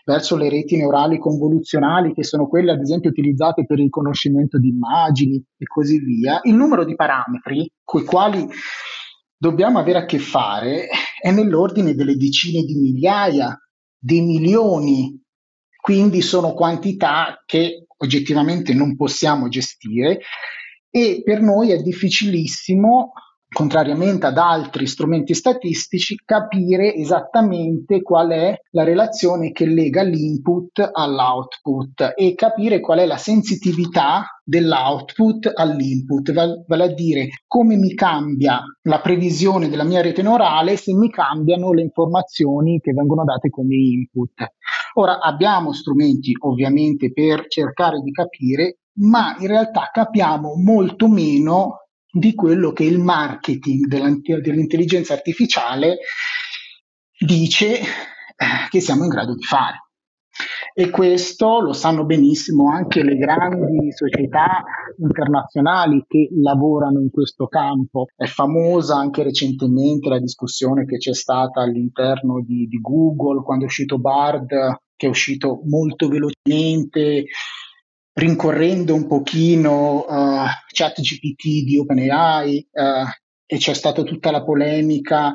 verso 0.04 0.36
le 0.36 0.48
reti 0.48 0.76
neurali 0.76 1.18
convoluzionali, 1.18 2.14
che 2.14 2.24
sono 2.24 2.48
quelle 2.48 2.72
ad 2.72 2.80
esempio 2.80 3.10
utilizzate 3.10 3.66
per 3.66 3.78
il 3.78 3.84
riconoscimento 3.84 4.58
di 4.58 4.68
immagini 4.68 5.42
e 5.56 5.66
così 5.66 5.98
via, 5.98 6.40
il 6.44 6.54
numero 6.54 6.84
di 6.84 6.94
parametri 6.94 7.70
con 7.84 8.02
i 8.02 8.04
quali 8.04 8.48
dobbiamo 9.36 9.78
avere 9.78 9.98
a 9.98 10.04
che 10.04 10.18
fare 10.18 10.88
è 11.20 11.30
nell'ordine 11.30 11.94
delle 11.94 12.16
decine 12.16 12.62
di 12.62 12.74
migliaia, 12.74 13.58
di 13.98 14.20
milioni, 14.22 15.20
quindi 15.80 16.22
sono 16.22 16.52
quantità 16.52 17.42
che 17.44 17.86
oggettivamente 17.96 18.74
non 18.74 18.96
possiamo 18.96 19.48
gestire 19.48 20.20
e 20.90 21.22
per 21.24 21.40
noi 21.40 21.70
è 21.70 21.80
difficilissimo 21.82 23.12
contrariamente 23.52 24.26
ad 24.26 24.38
altri 24.38 24.86
strumenti 24.86 25.34
statistici, 25.34 26.16
capire 26.24 26.94
esattamente 26.94 28.00
qual 28.00 28.30
è 28.30 28.56
la 28.70 28.84
relazione 28.84 29.50
che 29.50 29.66
lega 29.66 30.02
l'input 30.02 30.90
all'output 30.92 32.14
e 32.16 32.34
capire 32.34 32.80
qual 32.80 33.00
è 33.00 33.06
la 33.06 33.16
sensitività 33.16 34.24
dell'output 34.44 35.50
all'input, 35.54 36.32
vale 36.32 36.84
a 36.84 36.94
dire 36.94 37.28
come 37.46 37.76
mi 37.76 37.94
cambia 37.94 38.62
la 38.82 39.00
previsione 39.00 39.68
della 39.68 39.84
mia 39.84 40.00
rete 40.00 40.22
neurale 40.22 40.76
se 40.76 40.94
mi 40.94 41.10
cambiano 41.10 41.72
le 41.72 41.82
informazioni 41.82 42.78
che 42.80 42.92
vengono 42.92 43.24
date 43.24 43.50
come 43.50 43.74
input. 43.74 44.44
Ora 44.94 45.20
abbiamo 45.20 45.72
strumenti 45.72 46.32
ovviamente 46.40 47.12
per 47.12 47.46
cercare 47.48 48.00
di 48.00 48.10
capire, 48.12 48.78
ma 49.00 49.36
in 49.38 49.46
realtà 49.46 49.88
capiamo 49.92 50.54
molto 50.56 51.08
meno 51.08 51.78
di 52.12 52.34
quello 52.34 52.72
che 52.72 52.84
il 52.84 52.98
marketing 52.98 53.86
dell'intelligenza 53.86 55.12
artificiale 55.12 55.98
dice 57.18 57.80
eh, 57.80 57.84
che 58.68 58.80
siamo 58.80 59.04
in 59.04 59.10
grado 59.10 59.34
di 59.34 59.42
fare. 59.42 59.84
E 60.72 60.88
questo 60.88 61.60
lo 61.60 61.72
sanno 61.72 62.04
benissimo 62.04 62.70
anche 62.70 63.02
le 63.02 63.16
grandi 63.16 63.92
società 63.92 64.62
internazionali 64.98 66.04
che 66.06 66.28
lavorano 66.40 67.00
in 67.00 67.10
questo 67.10 67.48
campo. 67.48 68.06
È 68.16 68.26
famosa 68.26 68.96
anche 68.96 69.22
recentemente 69.22 70.08
la 70.08 70.18
discussione 70.18 70.86
che 70.86 70.96
c'è 70.96 71.12
stata 71.12 71.60
all'interno 71.60 72.40
di, 72.42 72.66
di 72.66 72.80
Google 72.80 73.42
quando 73.42 73.64
è 73.64 73.66
uscito 73.66 73.98
Bard, 73.98 74.46
che 74.96 75.06
è 75.06 75.08
uscito 75.08 75.60
molto 75.64 76.08
velocemente 76.08 77.24
rincorrendo 78.12 78.94
un 78.94 79.06
pochino 79.06 80.04
uh, 80.06 80.46
ChatGPT 80.72 81.64
di 81.64 81.78
OpenAI 81.78 82.68
uh, 82.72 83.08
e 83.46 83.56
c'è 83.56 83.74
stata 83.74 84.02
tutta 84.02 84.30
la 84.30 84.42
polemica 84.42 85.32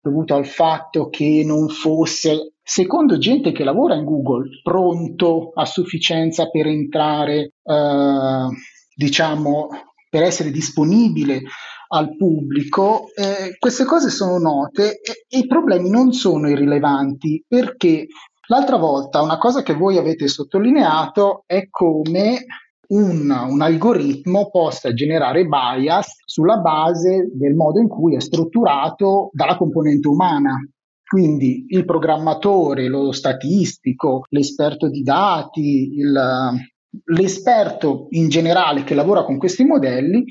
dovuta 0.00 0.34
al 0.34 0.46
fatto 0.46 1.08
che 1.08 1.42
non 1.46 1.68
fosse, 1.68 2.54
secondo 2.62 3.16
gente 3.16 3.52
che 3.52 3.64
lavora 3.64 3.94
in 3.94 4.04
Google, 4.04 4.60
pronto 4.62 5.50
a 5.54 5.64
sufficienza 5.64 6.50
per 6.50 6.66
entrare, 6.66 7.52
uh, 7.62 8.50
diciamo, 8.94 9.68
per 10.10 10.22
essere 10.22 10.50
disponibile 10.50 11.42
al 11.88 12.16
pubblico. 12.16 13.06
Eh, 13.14 13.56
queste 13.58 13.84
cose 13.84 14.10
sono 14.10 14.38
note 14.38 15.00
e, 15.00 15.24
e 15.28 15.38
i 15.38 15.46
problemi 15.46 15.88
non 15.88 16.12
sono 16.12 16.50
irrilevanti 16.50 17.44
perché 17.48 18.06
L'altra 18.46 18.76
volta, 18.76 19.22
una 19.22 19.38
cosa 19.38 19.62
che 19.62 19.74
voi 19.74 19.96
avete 19.96 20.28
sottolineato 20.28 21.44
è 21.46 21.68
come 21.70 22.44
un, 22.88 23.30
un, 23.30 23.62
algoritmo 23.62 24.50
possa 24.50 24.92
generare 24.92 25.46
bias 25.46 26.16
sulla 26.26 26.58
base 26.58 27.30
del 27.32 27.54
modo 27.54 27.80
in 27.80 27.88
cui 27.88 28.14
è 28.14 28.20
strutturato 28.20 29.30
dalla 29.32 29.56
componente 29.56 30.08
umana. 30.08 30.56
Quindi 31.02 31.66
il 31.68 31.84
programmatore, 31.84 32.88
lo 32.88 33.12
statistico, 33.12 34.24
l'esperto 34.28 34.90
di 34.90 35.02
dati, 35.02 35.94
il, 35.94 36.12
l'esperto 37.04 38.06
in 38.10 38.28
generale 38.28 38.84
che 38.84 38.94
lavora 38.94 39.24
con 39.24 39.38
questi 39.38 39.64
modelli 39.64 40.24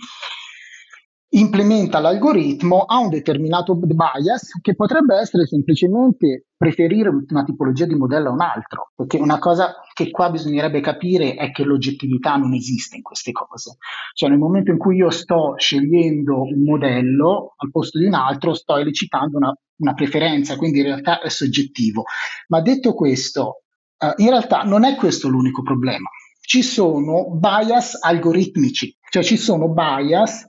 implementa 1.35 1.99
l'algoritmo 1.99 2.81
ha 2.81 2.99
un 2.99 3.09
determinato 3.09 3.75
bias 3.75 4.59
che 4.61 4.75
potrebbe 4.75 5.15
essere 5.15 5.45
semplicemente 5.45 6.47
preferire 6.55 7.09
una 7.09 7.43
tipologia 7.43 7.85
di 7.85 7.95
modello 7.95 8.29
a 8.29 8.33
un 8.33 8.41
altro, 8.41 8.91
perché 8.95 9.17
una 9.17 9.39
cosa 9.39 9.75
che 9.93 10.11
qua 10.11 10.29
bisognerebbe 10.29 10.79
capire 10.79 11.35
è 11.35 11.51
che 11.51 11.63
l'oggettività 11.63 12.35
non 12.35 12.53
esiste 12.53 12.97
in 12.97 13.01
queste 13.01 13.31
cose. 13.31 13.77
Cioè 14.13 14.29
nel 14.29 14.37
momento 14.37 14.71
in 14.71 14.77
cui 14.77 14.97
io 14.97 15.09
sto 15.09 15.55
scegliendo 15.57 16.43
un 16.43 16.63
modello 16.63 17.53
al 17.57 17.71
posto 17.71 17.97
di 17.97 18.05
un 18.05 18.13
altro, 18.13 18.53
sto 18.53 18.77
elicitando 18.77 19.37
una, 19.37 19.53
una 19.77 19.93
preferenza, 19.93 20.55
quindi 20.55 20.79
in 20.79 20.85
realtà 20.85 21.19
è 21.19 21.29
soggettivo. 21.29 22.03
Ma 22.47 22.61
detto 22.61 22.93
questo, 22.93 23.63
eh, 23.97 24.13
in 24.17 24.29
realtà 24.29 24.61
non 24.61 24.83
è 24.85 24.95
questo 24.95 25.29
l'unico 25.29 25.63
problema. 25.63 26.09
Ci 26.39 26.61
sono 26.61 27.31
bias 27.31 27.97
algoritmici, 28.01 28.95
cioè 29.09 29.23
ci 29.23 29.37
sono 29.37 29.69
bias 29.69 30.45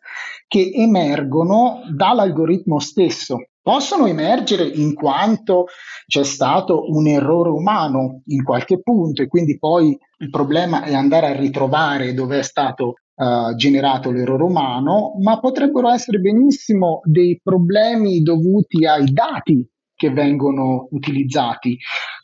che 0.55 0.71
emergono 0.73 1.81
dall'algoritmo 1.91 2.79
stesso. 2.79 3.39
Possono 3.61 4.07
emergere 4.07 4.65
in 4.65 4.95
quanto 4.95 5.65
c'è 6.07 6.23
stato 6.23 6.85
un 6.93 7.09
errore 7.09 7.49
umano 7.49 8.23
in 8.27 8.45
qualche 8.45 8.81
punto 8.81 9.21
e 9.21 9.27
quindi 9.27 9.59
poi 9.59 9.99
il 10.19 10.31
problema 10.31 10.85
è 10.85 10.95
andare 10.95 11.27
a 11.27 11.37
ritrovare 11.37 12.15
dove 12.15 12.39
è 12.39 12.43
stato 12.45 12.95
uh, 13.17 13.57
generato 13.57 14.13
l'errore 14.13 14.45
umano, 14.45 15.15
ma 15.21 15.41
potrebbero 15.41 15.91
essere 15.91 16.21
benissimo 16.21 17.01
dei 17.03 17.41
problemi 17.43 18.23
dovuti 18.23 18.87
ai 18.87 19.13
dati 19.13 19.69
che 19.93 20.11
vengono 20.11 20.87
utilizzati, 20.93 21.77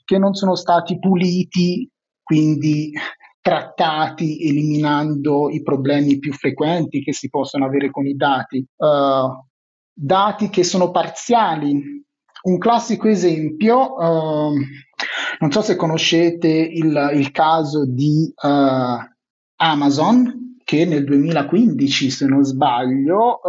che 0.05 0.19
non 0.19 0.35
sono 0.35 0.55
stati 0.55 1.01
puliti, 1.01 1.91
quindi 2.23 2.93
trattati 3.41 4.47
eliminando 4.47 5.49
i 5.51 5.63
problemi 5.63 6.19
più 6.19 6.33
frequenti 6.33 7.03
che 7.03 7.13
si 7.13 7.29
possono 7.29 7.65
avere 7.65 7.91
con 7.91 8.07
i 8.07 8.15
dati, 8.15 8.59
uh, 8.77 9.45
dati 9.93 10.51
che 10.51 10.63
sono 10.63 10.91
parziali. 10.91 12.05
Un 12.43 12.59
classico 12.59 13.09
esempio, 13.09 13.95
uh, 13.95 14.53
non 15.39 15.51
so 15.51 15.63
se 15.63 15.77
conoscete 15.77 16.49
il, 16.49 17.11
il 17.15 17.31
caso 17.31 17.87
di 17.87 18.33
uh, 18.35 19.09
Amazon, 19.57 20.57
che 20.65 20.85
nel 20.85 21.05
2015, 21.05 22.11
se 22.11 22.27
non 22.27 22.45
sbaglio, 22.45 23.41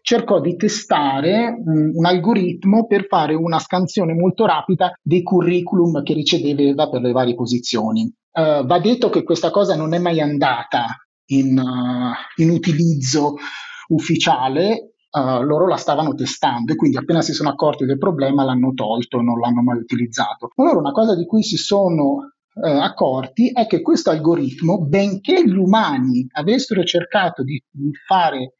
cercò 0.00 0.40
di 0.40 0.56
testare 0.56 1.56
un, 1.64 1.92
un, 1.94 2.04
algoritmo 2.04 2.86
per 2.86 3.06
fare 3.06 3.34
una 3.34 3.60
scansione 3.60 4.12
molto 4.12 4.44
rapida 4.44 4.92
dei 5.00 5.22
curriculum 5.22 6.02
che 6.02 6.14
riceveva 6.14 6.90
per 6.90 7.00
le 7.00 7.12
varie 7.12 7.34
posizioni. 7.34 8.12
Uh, 8.36 8.66
va 8.66 8.80
detto 8.80 9.10
che 9.10 9.22
questa 9.22 9.50
cosa 9.50 9.76
non 9.76 9.94
è 9.94 9.98
mai 10.00 10.20
andata 10.20 10.86
in, 11.26 11.56
uh, 11.56 12.42
in 12.42 12.50
utilizzo 12.50 13.36
ufficiale, 13.88 14.94
uh, 15.08 15.42
loro 15.42 15.68
la 15.68 15.76
stavano 15.76 16.14
testando 16.14 16.72
e 16.72 16.76
quindi 16.76 16.96
appena 16.96 17.22
si 17.22 17.32
sono 17.32 17.50
accorti 17.50 17.84
del 17.84 17.98
problema 17.98 18.42
l'hanno 18.42 18.72
tolto 18.74 19.20
non 19.20 19.38
l'hanno 19.38 19.62
mai 19.62 19.78
utilizzato. 19.78 20.50
Allora 20.56 20.78
una 20.78 20.90
cosa 20.90 21.14
di 21.14 21.26
cui 21.26 21.44
si 21.44 21.56
sono 21.56 22.30
accorti 22.56 23.50
è 23.50 23.66
che 23.66 23.82
questo 23.82 24.10
algoritmo, 24.10 24.80
benché 24.80 25.44
gli 25.44 25.56
umani 25.56 26.24
avessero 26.34 26.84
cercato 26.84 27.42
di, 27.42 27.60
di 27.68 27.90
fare 28.06 28.54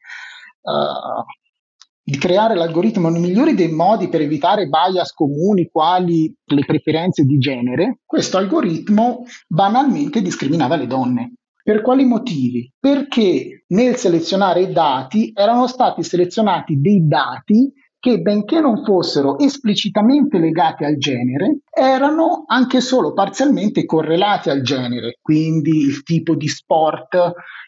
di 2.07 2.19
creare 2.19 2.53
l'algoritmo 2.53 3.09
nei 3.09 3.19
migliori 3.19 3.55
dei 3.55 3.71
modi 3.71 4.09
per 4.09 4.21
evitare 4.21 4.67
bias 4.67 5.11
comuni 5.11 5.69
quali 5.71 6.31
le 6.45 6.63
preferenze 6.63 7.23
di 7.23 7.39
genere, 7.39 8.01
questo 8.05 8.37
algoritmo 8.37 9.23
banalmente 9.47 10.21
discriminava 10.21 10.75
le 10.75 10.85
donne. 10.85 11.33
Per 11.63 11.81
quali 11.81 12.05
motivi? 12.05 12.71
Perché 12.79 13.63
nel 13.69 13.95
selezionare 13.95 14.61
i 14.61 14.71
dati 14.71 15.31
erano 15.33 15.65
stati 15.65 16.03
selezionati 16.03 16.79
dei 16.79 17.07
dati 17.07 17.73
che 17.99 18.21
benché 18.21 18.59
non 18.59 18.83
fossero 18.83 19.39
esplicitamente 19.39 20.37
legati 20.37 20.83
al 20.83 20.97
genere, 20.97 21.61
erano 21.75 22.43
anche 22.45 22.81
solo 22.81 23.13
parzialmente 23.13 23.83
correlati 23.85 24.51
al 24.51 24.61
genere, 24.61 25.17
quindi 25.19 25.79
il 25.79 26.03
tipo 26.03 26.35
di 26.35 26.47
sport 26.47 27.15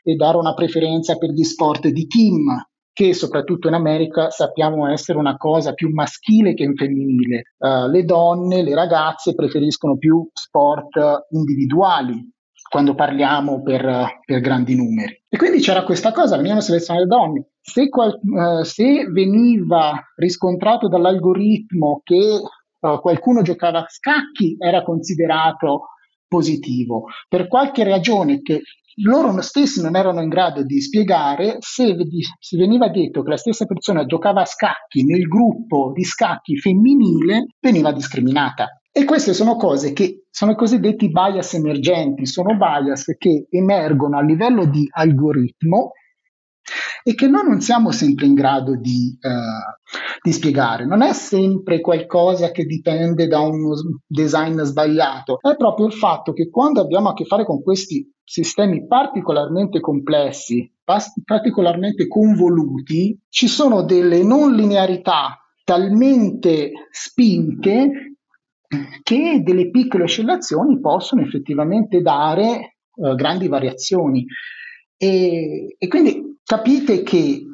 e 0.04 0.14
dare 0.14 0.38
una 0.38 0.54
preferenza 0.54 1.18
per 1.18 1.32
gli 1.32 1.44
sport 1.44 1.88
di 1.88 2.06
team, 2.06 2.56
che 2.98 3.14
soprattutto 3.14 3.68
in 3.68 3.76
America 3.76 4.32
sappiamo 4.32 4.88
essere 4.90 5.20
una 5.20 5.38
cosa 5.38 5.74
più 5.74 5.94
maschile 5.94 6.56
che 6.56 6.74
femminile. 6.74 7.54
Uh, 7.60 7.88
le 7.92 8.04
donne, 8.04 8.64
le 8.64 8.74
ragazze 8.74 9.36
preferiscono 9.36 9.98
più 9.98 10.28
sport 10.34 11.28
individuali 11.30 12.28
quando 12.68 12.96
parliamo 12.96 13.62
per, 13.62 14.20
per 14.26 14.40
grandi 14.40 14.76
numeri. 14.76 15.22
E 15.30 15.38
quindi 15.38 15.60
c'era 15.60 15.84
questa 15.84 16.12
cosa, 16.12 16.38
venivano 16.38 16.60
selezionate 16.60 17.06
le 17.06 17.16
donne. 17.16 17.48
Se, 17.62 17.88
qual, 17.88 18.20
uh, 18.20 18.64
se 18.64 19.06
veniva 19.12 19.94
riscontrato 20.16 20.88
dall'algoritmo 20.88 22.02
che 22.04 22.42
uh, 22.80 23.00
qualcuno 23.00 23.44
giocava 23.44 23.82
a 23.82 23.88
scacchi, 23.88 24.56
era 24.58 24.82
considerato 24.82 25.90
positivo. 26.28 27.04
Per 27.30 27.48
qualche 27.48 27.84
ragione 27.84 28.42
che 28.42 28.64
loro 29.02 29.40
stessi 29.42 29.82
non 29.82 29.96
erano 29.96 30.22
in 30.22 30.30
grado 30.30 30.64
di 30.64 30.82
spiegare 30.82 31.58
se, 31.60 31.96
se 32.40 32.58
veniva 32.58 32.90
detto 32.90 33.22
che 33.22 33.30
la 33.30 33.38
stessa 33.38 33.66
persona 33.66 34.06
giocava 34.06 34.42
a 34.42 34.46
scacchi 34.46 35.06
nel 35.06 35.28
gruppo 35.28 35.92
di 35.94 36.04
scacchi 36.04 36.58
femminile, 36.58 37.48
veniva 37.60 37.92
discriminata. 37.92 38.80
E 38.92 39.06
queste 39.06 39.34
sono 39.34 39.56
cose 39.56 39.94
che 39.94 40.26
sono 40.32 40.52
i 40.52 40.56
cosiddetti 40.56 41.10
bias 41.10 41.54
emergenti, 41.54 42.26
sono 42.26 42.58
bias 42.58 43.16
che 43.18 43.48
emergono 43.52 44.18
a 44.18 44.24
livello 44.24 44.66
di 44.66 44.88
algoritmo 44.90 45.92
e 47.08 47.16
che 47.16 47.30
noi 47.30 47.48
non 47.48 47.62
siamo 47.62 47.92
sempre 47.92 48.26
in 48.26 48.34
grado 48.34 48.76
di, 48.76 49.18
uh, 49.22 50.20
di, 50.22 50.34
spiegare. 50.34 50.86
Non 50.86 51.02
è 51.02 51.14
sempre 51.14 51.80
qualcosa 51.80 52.52
che 52.52 52.66
dipende 52.66 53.28
da 53.28 53.40
un 53.40 53.64
design 54.06 54.60
sbagliato, 54.64 55.40
è 55.40 55.56
proprio 55.56 55.86
il 55.86 55.94
fatto 55.94 56.34
che 56.34 56.50
quando 56.50 56.82
abbiamo 56.82 57.08
a 57.08 57.14
che 57.14 57.24
fare 57.24 57.46
con 57.46 57.64
questi 57.64 58.14
sistemi 58.26 58.86
particolarmente 58.88 59.80
complessi, 59.80 60.70
particolarmente 61.24 62.10
convoluti, 62.10 63.18
ci 63.30 63.48
sono 63.48 63.84
delle 63.84 64.22
non 64.22 64.54
linearità 64.54 65.40
talmente 65.64 66.72
spinte 66.92 68.18
che 69.02 69.42
delle 69.46 69.70
piccole 69.70 70.04
oscillazioni 70.04 70.82
possono 70.82 71.22
effettivamente 71.22 72.02
dare 72.02 72.80
uh, 72.96 73.16
grandi 73.16 73.48
variazioni. 73.48 74.26
E, 74.98 75.76
e, 75.78 75.88
quindi 75.88 76.38
capite 76.44 77.04
che 77.04 77.46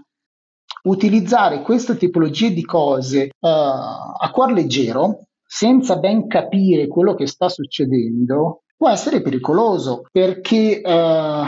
utilizzare 0.83 1.61
questa 1.61 1.95
tipologia 1.95 2.49
di 2.49 2.63
cose 2.63 3.25
uh, 3.39 3.47
a 3.47 4.29
cuor 4.31 4.51
leggero, 4.51 5.27
senza 5.45 5.97
ben 5.97 6.27
capire 6.27 6.87
quello 6.87 7.15
che 7.15 7.27
sta 7.27 7.49
succedendo, 7.49 8.63
può 8.75 8.89
essere 8.89 9.21
pericoloso 9.21 10.03
perché 10.11 10.81
uh, 10.83 11.45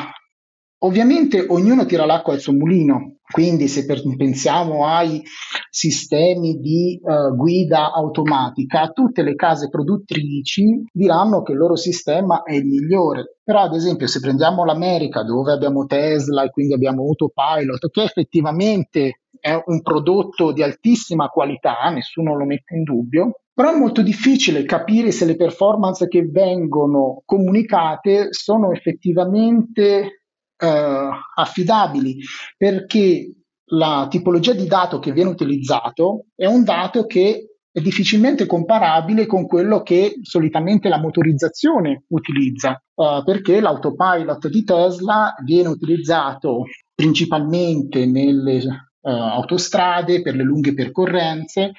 ovviamente 0.85 1.43
ognuno 1.47 1.85
tira 1.85 2.05
l'acqua 2.05 2.33
al 2.33 2.39
suo 2.39 2.53
mulino. 2.53 3.17
Quindi 3.29 3.67
se 3.67 3.85
per, 3.85 4.01
pensiamo 4.15 4.85
ai 4.85 5.21
sistemi 5.69 6.59
di 6.59 6.99
uh, 7.01 7.35
guida 7.35 7.91
automatica, 7.91 8.89
tutte 8.89 9.23
le 9.23 9.33
case 9.33 9.67
produttrici 9.67 10.83
diranno 10.91 11.41
che 11.41 11.53
il 11.53 11.57
loro 11.57 11.75
sistema 11.75 12.43
è 12.43 12.53
il 12.53 12.65
migliore. 12.65 13.37
Però 13.43 13.61
ad 13.61 13.73
esempio 13.73 14.05
se 14.07 14.19
prendiamo 14.19 14.63
l'America 14.63 15.23
dove 15.23 15.51
abbiamo 15.51 15.85
Tesla 15.85 16.43
e 16.43 16.51
quindi 16.51 16.73
abbiamo 16.73 17.01
Autopilot, 17.01 17.89
che 17.89 18.03
effettivamente 18.03 19.21
è 19.39 19.59
un 19.65 19.81
prodotto 19.81 20.51
di 20.51 20.61
altissima 20.61 21.27
qualità, 21.27 21.89
nessuno 21.89 22.35
lo 22.35 22.45
mette 22.45 22.75
in 22.75 22.83
dubbio, 22.83 23.39
però 23.53 23.73
è 23.73 23.77
molto 23.77 24.01
difficile 24.01 24.65
capire 24.65 25.11
se 25.11 25.25
le 25.25 25.35
performance 25.35 26.07
che 26.07 26.23
vengono 26.23 27.21
comunicate 27.25 28.27
sono 28.31 28.71
effettivamente 28.71 30.24
eh, 30.57 31.09
affidabili, 31.35 32.17
perché 32.57 33.31
la 33.69 34.07
tipologia 34.09 34.53
di 34.53 34.67
dato 34.67 34.99
che 34.99 35.11
viene 35.11 35.29
utilizzato 35.29 36.25
è 36.35 36.45
un 36.45 36.63
dato 36.63 37.05
che 37.05 37.55
è 37.71 37.81
difficilmente 37.81 38.45
comparabile 38.45 39.25
con 39.25 39.45
quello 39.45 39.81
che 39.81 40.15
solitamente 40.21 40.87
la 40.87 40.99
motorizzazione 40.99 42.03
utilizza, 42.07 42.81
uh, 42.93 43.21
perché 43.21 43.59
l'autopilot 43.59 44.47
di 44.47 44.63
Tesla 44.63 45.35
viene 45.43 45.67
utilizzato 45.67 46.67
principalmente 46.93 48.05
nelle 48.05 48.59
uh, 48.59 49.09
autostrade 49.09 50.21
per 50.21 50.35
le 50.35 50.43
lunghe 50.43 50.73
percorrenze 50.73 51.73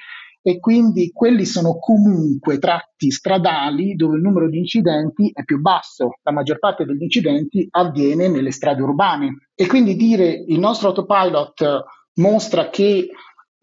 e 0.47 0.61
quindi 0.61 1.11
quelli 1.11 1.43
sono 1.43 1.77
comunque 1.77 2.57
tratti 2.57 3.11
stradali 3.11 3.95
dove 3.95 4.15
il 4.15 4.21
numero 4.21 4.47
di 4.47 4.59
incidenti 4.59 5.29
è 5.33 5.43
più 5.43 5.59
basso. 5.59 6.19
La 6.23 6.31
maggior 6.31 6.57
parte 6.57 6.85
degli 6.85 7.01
incidenti 7.01 7.67
avviene 7.69 8.29
nelle 8.29 8.51
strade 8.51 8.81
urbane 8.81 9.49
e 9.53 9.67
quindi 9.67 9.97
dire 9.97 10.45
il 10.47 10.57
nostro 10.57 10.87
autopilot 10.87 11.83
mostra 12.21 12.69
che 12.69 13.09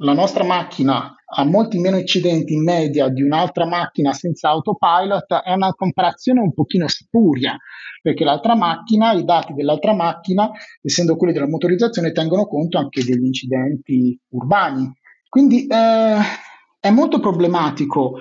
la 0.03 0.13
nostra 0.13 0.45
macchina 0.45 1.11
ha 1.25 1.45
molti 1.47 1.79
meno 1.79 1.97
incidenti 1.97 2.53
in 2.53 2.65
media 2.65 3.09
di 3.09 3.23
un'altra 3.23 3.65
macchina 3.65 4.13
senza 4.13 4.51
autopilot 4.51 5.41
è 5.43 5.55
una 5.55 5.73
comparazione 5.73 6.41
un 6.41 6.53
pochino 6.53 6.87
spuria, 6.87 7.57
perché 8.03 8.25
l'altra 8.25 8.55
macchina, 8.55 9.13
i 9.13 9.25
dati 9.25 9.55
dell'altra 9.55 9.95
macchina, 9.95 10.51
essendo 10.83 11.17
quelli 11.17 11.33
della 11.33 11.49
motorizzazione, 11.49 12.13
tengono 12.13 12.45
conto 12.45 12.77
anche 12.77 13.03
degli 13.03 13.25
incidenti 13.25 14.21
urbani. 14.29 14.93
Quindi 15.31 15.67
eh, 15.67 16.19
è 16.85 16.91
molto 16.91 17.19
problematico. 17.19 18.19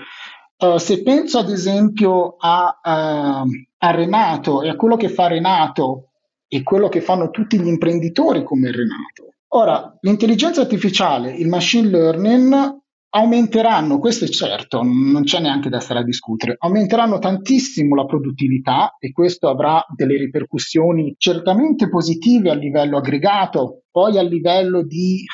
Uh, 0.58 0.78
se 0.78 1.04
penso 1.04 1.38
ad 1.38 1.50
esempio 1.50 2.38
a, 2.40 2.80
uh, 2.82 3.50
a, 3.78 3.92
Renato 3.92 4.62
e 4.62 4.70
a 4.70 4.78
quello 4.78 4.96
che 4.96 5.10
fa 5.10 5.28
Renato 5.28 6.12
e 6.48 6.64
quello 6.64 6.88
che 6.88 7.02
fanno 7.02 7.30
tutti 7.30 7.60
gli 7.60 7.68
imprenditori 7.68 8.42
come 8.44 8.72
Renato. 8.72 9.34
Ora, 9.56 9.98
l'intelligenza 10.00 10.62
artificiale, 10.62 11.36
il 11.36 11.50
machine 11.50 11.90
learning 11.90 12.82
aumenteranno, 13.10 14.00
questo 14.00 14.24
è 14.24 14.30
certo, 14.30 14.82
non 14.82 15.24
c'è 15.24 15.42
neanche 15.42 15.68
da 15.68 15.82
stare 15.82 16.00
a 16.00 16.04
discutere, 16.04 16.56
aumenteranno 16.58 17.20
tantissimo 17.20 17.96
la 17.96 18.06
produttività 18.06 18.96
e 18.98 19.12
questo 19.12 19.50
avrà 19.50 19.86
delle 19.94 20.16
ripercussioni 20.16 21.16
certamente 21.18 21.90
positive 21.90 22.50
a 22.50 22.56
livello 22.56 22.98
aggregato, 22.98 23.84
poi 23.92 24.18
a 24.18 24.24
livello 24.24 24.84
di 24.84 25.26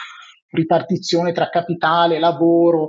ripartizione 0.49 1.31
tra 1.31 1.49
capitale, 1.49 2.19
lavoro, 2.19 2.87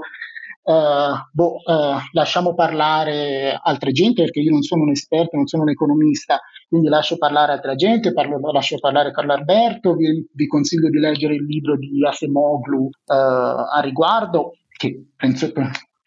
boh, 0.63 1.55
uh, 1.65 1.99
lasciamo 2.13 2.55
parlare 2.55 3.59
altre 3.61 3.93
gente 3.93 4.23
perché 4.23 4.41
io 4.41 4.51
non 4.51 4.63
sono 4.63 4.83
un 4.83 4.91
esperto, 4.91 5.37
non 5.37 5.47
sono 5.47 5.63
un 5.63 5.71
economista, 5.71 6.41
quindi 6.69 6.89
lascio 6.89 7.17
parlare 7.17 7.53
altra 7.53 7.75
gente, 7.75 8.13
parlo, 8.13 8.39
lascio 8.53 8.79
parlare 8.79 9.11
Carlo 9.11 9.33
Alberto, 9.33 9.95
vi, 9.95 10.27
vi, 10.33 10.47
consiglio 10.47 10.89
di 10.89 10.99
leggere 10.99 11.35
il 11.35 11.45
libro 11.45 11.77
di 11.77 12.05
Asemoglu 12.07 12.85
uh, 12.85 12.91
a 13.13 13.81
riguardo, 13.83 14.53
che 14.69 15.07
penso, 15.17 15.51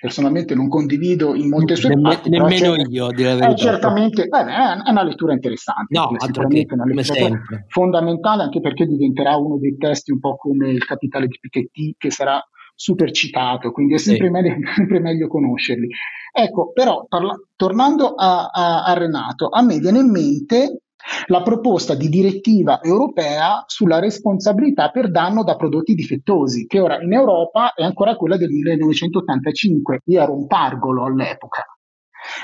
personalmente 0.03 0.53
non 0.53 0.67
condivido 0.67 1.33
in 1.33 1.47
molte 1.47 1.77
sue 1.77 1.87
Nemme, 1.87 2.09
parti. 2.09 2.29
Nemmeno 2.29 2.75
io, 2.89 3.07
direi 3.11 3.39
è 3.39 3.55
certamente 3.55 4.27
beh, 4.27 4.83
è 4.83 4.89
una 4.89 5.03
lettura 5.03 5.31
interessante. 5.31 5.97
No, 5.97 6.09
sicuramente 6.17 6.73
una 6.73 6.83
lettura 6.83 7.41
fondamentale 7.69 8.43
anche 8.43 8.59
perché 8.59 8.85
diventerà 8.85 9.37
uno 9.37 9.57
dei 9.57 9.77
testi 9.77 10.11
un 10.11 10.19
po' 10.19 10.35
come 10.35 10.71
il 10.71 10.83
capitale 10.83 11.27
di 11.27 11.37
Piketty 11.39 11.95
che 11.97 12.11
sarà 12.11 12.37
super 12.75 13.11
citato, 13.11 13.71
quindi 13.71 13.93
è 13.93 13.97
sempre, 13.97 14.27
sì. 14.27 14.31
meglio, 14.31 14.55
sempre 14.75 14.99
meglio, 14.99 15.27
conoscerli. 15.27 15.87
Ecco, 16.31 16.71
però 16.71 17.05
parla, 17.07 17.35
tornando 17.55 18.15
a, 18.15 18.49
a, 18.51 18.83
a 18.83 18.93
Renato, 18.93 19.49
a 19.49 19.61
me 19.61 19.77
viene 19.79 19.99
in 19.99 20.09
mente 20.09 20.81
la 21.27 21.41
proposta 21.41 21.95
di 21.95 22.07
direttiva 22.07 22.81
europea 22.81 23.63
sulla 23.67 23.99
responsabilità 23.99 24.89
per 24.89 25.11
danno 25.11 25.43
da 25.43 25.55
prodotti 25.55 25.93
difettosi, 25.93 26.65
che 26.65 26.79
ora 26.79 27.01
in 27.01 27.13
Europa 27.13 27.73
è 27.73 27.83
ancora 27.83 28.15
quella 28.15 28.37
del 28.37 28.49
1985. 28.49 29.99
Io 30.05 30.21
ero 30.21 30.33
un 30.33 30.47
pargolo 30.47 31.05
all'epoca. 31.05 31.65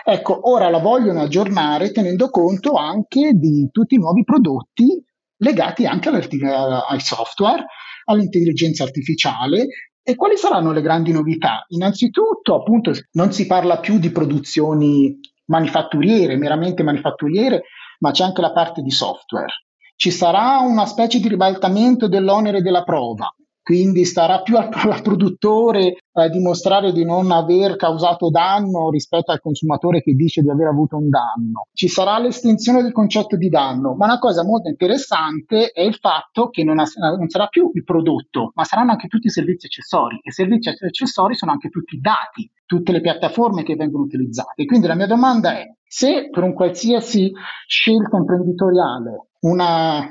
Ecco, 0.03 0.49
ora 0.51 0.69
la 0.69 0.79
vogliono 0.79 1.21
aggiornare 1.21 1.91
tenendo 1.91 2.29
conto 2.29 2.73
anche 2.73 3.31
di 3.33 3.69
tutti 3.71 3.95
i 3.95 3.97
nuovi 3.97 4.25
prodotti 4.25 5.01
legati 5.37 5.85
anche 5.85 6.09
al 6.09 7.01
software, 7.01 7.65
all'intelligenza 8.05 8.83
artificiale 8.83 9.67
e 10.10 10.15
quali 10.15 10.38
saranno 10.38 10.72
le 10.72 10.82
grandi 10.82 11.12
novità? 11.12 11.65
Innanzitutto, 11.67 12.56
appunto, 12.56 12.91
non 13.12 13.32
si 13.32 13.45
parla 13.45 13.78
più 13.78 14.00
di 14.00 14.12
produzioni 14.12 15.19
manifatturiere, 15.45 16.36
meramente 16.36 16.82
manifatturiere, 16.82 17.65
ma 18.00 18.10
c'è 18.10 18.24
anche 18.24 18.41
la 18.41 18.52
parte 18.52 18.82
di 18.82 18.89
software. 18.89 19.54
Ci 19.95 20.10
sarà 20.10 20.62
una 20.62 20.88
specie 20.88 21.19
di 21.19 21.28
ribaltamento 21.28 22.08
dell'onere 22.08 22.63
della 22.63 22.84
prova, 22.84 23.32
quindi 23.69 24.03
starà 24.03 24.41
più 24.41 24.58
al, 24.58 24.69
al 24.73 25.03
produttore 25.03 25.97
eh, 26.12 26.29
dimostrare 26.32 26.91
di 26.91 27.05
non 27.05 27.29
aver 27.29 27.75
causato 27.75 28.32
danno 28.32 28.89
rispetto 28.89 29.32
al 29.32 29.39
consumatore 29.39 30.01
che 30.01 30.13
dice 30.13 30.41
di 30.41 30.49
aver 30.49 30.65
avuto 30.65 30.97
un 30.97 31.08
danno. 31.08 31.67
Ci 31.71 31.88
sarà 31.88 32.17
l'estensione 32.17 32.82
del 32.82 32.91
concetto 32.91 33.38
di 33.38 33.47
danno, 33.47 33.93
ma 33.93 34.05
una 34.05 34.17
cosa 34.17 34.43
molto 34.43 34.69
interessante 34.69 35.69
è 35.69 35.84
il 35.84 35.93
fatto 35.93 36.49
che 36.49 36.63
non, 36.63 36.79
ha, 36.79 36.86
non 37.15 37.29
sarà 37.29 37.45
più 37.45 37.69
il 37.75 37.84
prodotto, 37.84 38.53
ma 38.55 38.63
saranno 38.63 38.89
anche 38.89 39.08
tutti 39.08 39.27
i 39.27 39.29
servizi 39.29 39.67
accessori 39.67 40.15
e 40.15 40.29
i 40.29 40.32
servizi 40.32 40.69
accessori 40.69 41.36
sono 41.36 41.51
anche 41.51 41.69
tutti 41.69 41.93
i 41.93 41.99
dati, 41.99 42.49
tutte 42.65 42.91
le 42.91 43.01
piattaforme 43.01 43.62
che 43.62 43.75
vengono 43.75 44.03
utilizzate. 44.05 44.65
Quindi 44.65 44.88
la 44.88 44.95
mia 44.95 45.05
domanda 45.05 45.55
è 45.60 45.65
se 45.86 46.29
per 46.32 46.41
un 46.41 46.55
qualsiasi 46.55 47.32
scelta 47.67 48.17
imprenditoriale 48.17 49.27
una 49.41 50.10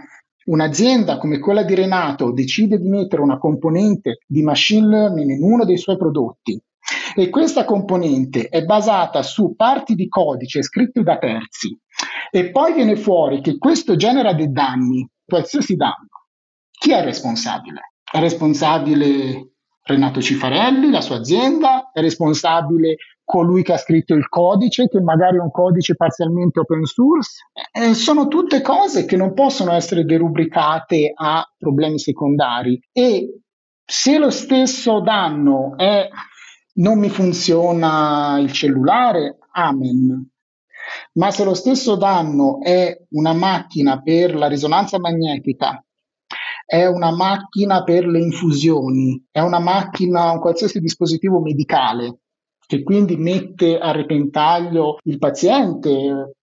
Un'azienda 0.49 1.19
come 1.19 1.39
quella 1.41 1.63
di 1.63 1.75
Renato 1.75 2.33
decide 2.33 2.79
di 2.79 2.89
mettere 2.89 3.21
una 3.21 3.37
componente 3.37 4.21
di 4.27 4.43
machine 4.43 4.87
learning 4.87 5.31
in 5.31 5.43
uno 5.43 5.67
dei 5.67 5.77
suoi 5.77 5.99
prodotti 5.99 6.59
e 7.15 7.29
questa 7.29 7.67
componente 7.67 8.49
è 8.49 8.65
basata 8.65 9.23
su 9.23 9.55
parti 9.55 9.95
di 9.95 10.09
codice 10.09 10.63
scritte 10.63 11.03
da 11.03 11.19
terzi 11.19 11.79
e 12.31 12.51
poi 12.51 12.73
viene 12.73 12.97
fuori 12.97 13.43
che 13.43 13.59
questo 13.59 13.95
genera 13.95 14.33
dei 14.33 14.51
danni, 14.51 15.07
qualsiasi 15.23 15.77
danno, 15.77 16.09
chi 16.71 16.93
è 16.93 17.03
responsabile? 17.03 17.93
È 18.11 18.19
responsabile 18.19 19.51
Renato 19.83 20.23
Cifarelli, 20.23 20.91
la 20.91 21.03
sua 21.03 21.17
azienda? 21.17 21.91
È 21.93 22.01
responsabile 22.01 22.97
colui 23.29 23.63
che 23.63 23.75
ha 23.75 23.77
scritto 23.77 24.15
il 24.15 24.27
codice, 24.27 24.89
che 24.89 25.03
magari 25.03 25.37
è 25.37 25.41
un 25.41 25.51
codice 25.51 25.97
parzialmente 25.97 26.61
open 26.61 26.83
source. 26.85 27.45
Eh, 27.71 27.93
sono 27.93 28.27
tutte 28.27 28.63
cose 28.63 29.05
che 29.05 29.19
non 29.19 29.35
possono 29.35 29.73
essere 29.73 30.07
derubricate 30.07 31.13
a 31.15 31.47
problemi 31.59 31.99
secondari 31.99 32.81
e 32.91 33.43
se 33.85 34.17
lo 34.17 34.31
stesso 34.31 35.01
danno 35.01 35.77
è 35.77 36.09
non 36.77 36.99
mi 36.99 37.11
funziona 37.11 38.39
il 38.41 38.51
cellulare, 38.51 39.37
amen. 39.53 40.31
Ma 41.15 41.31
se 41.31 41.45
lo 41.45 41.53
stesso 41.53 41.97
danno 41.97 42.63
è 42.63 42.97
una 43.11 43.35
macchina 43.35 44.01
per 44.01 44.35
la 44.35 44.49
risonanza 44.49 44.99
magnetica, 44.99 45.85
è 46.65 46.87
una 46.87 47.15
macchina 47.15 47.83
per 47.83 48.07
le 48.07 48.21
infusioni, 48.21 49.23
è 49.31 49.41
una 49.41 49.59
macchina, 49.59 50.31
un 50.31 50.41
qualsiasi 50.41 50.81
dispositivo 50.81 51.41
medicale, 51.41 52.21
che 52.69 52.83
quindi 52.83 53.17
mette 53.17 53.79
a 53.79 53.93
repentaglio 53.93 54.99
il 55.05 55.17
paziente, 55.17 56.35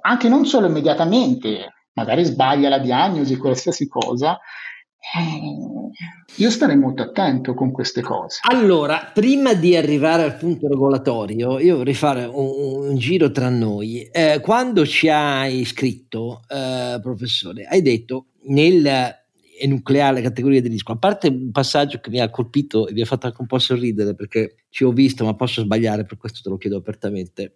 anche 0.00 0.28
non 0.30 0.46
solo 0.46 0.68
immediatamente, 0.68 1.74
magari 1.92 2.24
sbaglia 2.24 2.70
la 2.70 2.78
diagnosi, 2.78 3.36
qualsiasi 3.36 3.86
cosa, 3.86 4.38
eh, 5.18 6.32
io 6.36 6.50
starei 6.50 6.78
molto 6.78 7.02
attento 7.02 7.52
con 7.52 7.72
queste 7.72 8.00
cose. 8.00 8.40
Allora, 8.50 9.10
prima 9.12 9.52
di 9.52 9.76
arrivare 9.76 10.22
al 10.22 10.38
punto 10.38 10.66
regolatorio, 10.66 11.58
io 11.58 11.76
vorrei 11.76 11.92
fare 11.92 12.24
un, 12.24 12.88
un 12.88 12.96
giro 12.96 13.30
tra 13.30 13.50
noi. 13.50 14.08
Eh, 14.10 14.40
quando 14.40 14.86
ci 14.86 15.10
hai 15.10 15.62
scritto, 15.66 16.40
eh, 16.48 16.98
professore, 17.02 17.66
hai 17.66 17.82
detto 17.82 18.28
nel 18.44 19.14
enucleare 19.58 20.16
la 20.16 20.22
categoria 20.22 20.60
di 20.60 20.68
rischio. 20.68 20.94
A 20.94 20.98
parte 20.98 21.28
un 21.28 21.50
passaggio 21.50 21.98
che 21.98 22.10
mi 22.10 22.20
ha 22.20 22.30
colpito 22.30 22.86
e 22.86 22.92
mi 22.92 23.00
ha 23.00 23.06
fatto 23.06 23.26
anche 23.26 23.40
un 23.40 23.46
po' 23.46 23.58
sorridere 23.58 24.14
perché 24.14 24.65
ci 24.76 24.84
ho 24.84 24.92
visto, 24.92 25.24
ma 25.24 25.34
posso 25.34 25.62
sbagliare, 25.62 26.04
per 26.04 26.18
questo 26.18 26.40
te 26.42 26.50
lo 26.50 26.58
chiedo 26.58 26.76
apertamente, 26.76 27.54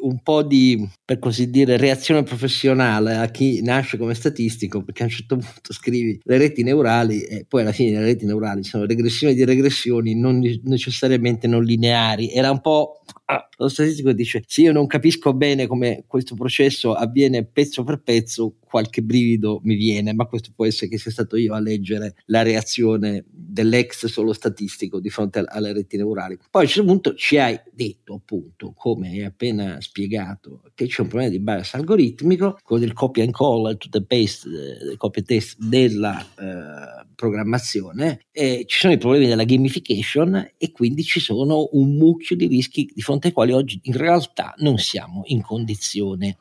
un 0.00 0.22
po' 0.22 0.42
di, 0.42 0.88
per 1.04 1.18
così 1.18 1.50
dire, 1.50 1.76
reazione 1.76 2.22
professionale 2.22 3.16
a 3.16 3.26
chi 3.26 3.60
nasce 3.60 3.98
come 3.98 4.14
statistico, 4.14 4.82
perché 4.82 5.02
a 5.02 5.04
un 5.04 5.10
certo 5.10 5.36
punto 5.36 5.70
scrivi 5.74 6.18
le 6.22 6.38
reti 6.38 6.62
neurali 6.62 7.24
e 7.24 7.44
poi 7.46 7.60
alla 7.60 7.72
fine 7.72 7.98
le 7.98 8.04
reti 8.06 8.24
neurali 8.24 8.64
sono 8.64 8.86
regressioni 8.86 9.34
di 9.34 9.44
regressioni 9.44 10.18
non 10.18 10.40
necessariamente 10.62 11.46
non 11.46 11.62
lineari. 11.62 12.32
Era 12.32 12.50
un 12.50 12.62
po' 12.62 13.02
ah, 13.26 13.48
lo 13.58 13.68
statistico 13.68 14.12
dice 14.12 14.42
se 14.46 14.62
io 14.62 14.72
non 14.72 14.86
capisco 14.86 15.34
bene 15.34 15.66
come 15.66 16.04
questo 16.06 16.34
processo 16.34 16.94
avviene 16.94 17.44
pezzo 17.44 17.84
per 17.84 18.02
pezzo 18.02 18.56
qualche 18.72 19.02
brivido 19.02 19.60
mi 19.64 19.74
viene. 19.74 20.14
Ma 20.14 20.24
questo 20.24 20.52
può 20.54 20.64
essere 20.64 20.88
che 20.88 20.98
sia 20.98 21.10
stato 21.10 21.36
io 21.36 21.52
a 21.52 21.60
leggere 21.60 22.14
la 22.26 22.42
reazione 22.42 23.24
dell'ex 23.28 24.06
solo 24.06 24.32
statistico 24.32 24.98
di 24.98 25.10
fronte 25.10 25.44
alle 25.46 25.74
reti 25.74 25.98
neurali. 25.98 26.38
Poi 26.50 26.61
a 26.62 26.64
un 26.64 26.68
certo 26.68 26.84
punto 26.84 27.14
ci 27.14 27.38
hai 27.38 27.60
detto 27.72 28.14
appunto 28.14 28.72
come 28.74 29.08
hai 29.08 29.24
appena 29.24 29.80
spiegato 29.80 30.62
che 30.74 30.86
c'è 30.86 31.02
un 31.02 31.08
problema 31.08 31.30
di 31.30 31.40
bias 31.40 31.74
algoritmico 31.74 32.58
quello 32.62 32.84
del 32.84 32.92
copy 32.92 33.20
and 33.20 33.32
call 33.32 33.68
e 33.68 33.76
tutto 33.76 33.98
il 33.98 34.06
paste 34.06 34.48
del 34.48 34.96
copy 34.96 35.22
test 35.22 35.58
della 35.58 36.20
eh, 36.20 37.06
programmazione 37.14 38.20
eh, 38.30 38.64
ci 38.66 38.78
sono 38.78 38.92
i 38.92 38.98
problemi 38.98 39.26
della 39.26 39.44
gamification 39.44 40.52
e 40.56 40.70
quindi 40.70 41.02
ci 41.02 41.20
sono 41.20 41.68
un 41.72 41.96
mucchio 41.96 42.36
di 42.36 42.46
rischi 42.46 42.90
di 42.94 43.02
fronte 43.02 43.28
ai 43.28 43.32
quali 43.32 43.52
oggi 43.52 43.80
in 43.82 43.96
realtà 43.96 44.54
non 44.58 44.78
siamo 44.78 45.22
in 45.26 45.42
condizione 45.42 46.38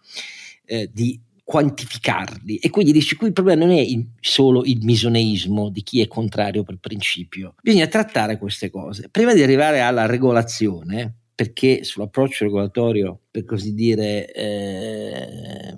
eh, 0.65 0.89
di 0.93 1.19
quantificarli 1.51 2.55
e 2.55 2.69
quindi 2.69 2.93
dici 2.93 3.17
qui 3.17 3.27
il 3.27 3.33
problema 3.33 3.65
non 3.65 3.75
è 3.75 3.81
il, 3.81 4.07
solo 4.21 4.63
il 4.63 4.79
misoneismo 4.83 5.67
di 5.69 5.83
chi 5.83 5.99
è 5.99 6.07
contrario 6.07 6.63
per 6.63 6.77
principio 6.79 7.55
bisogna 7.61 7.87
trattare 7.87 8.37
queste 8.37 8.69
cose 8.69 9.09
prima 9.09 9.33
di 9.33 9.43
arrivare 9.43 9.81
alla 9.81 10.05
regolazione 10.05 11.13
perché 11.35 11.83
sull'approccio 11.83 12.45
regolatorio 12.45 13.19
per 13.29 13.43
così 13.43 13.73
dire 13.73 14.31
eh, 14.31 15.73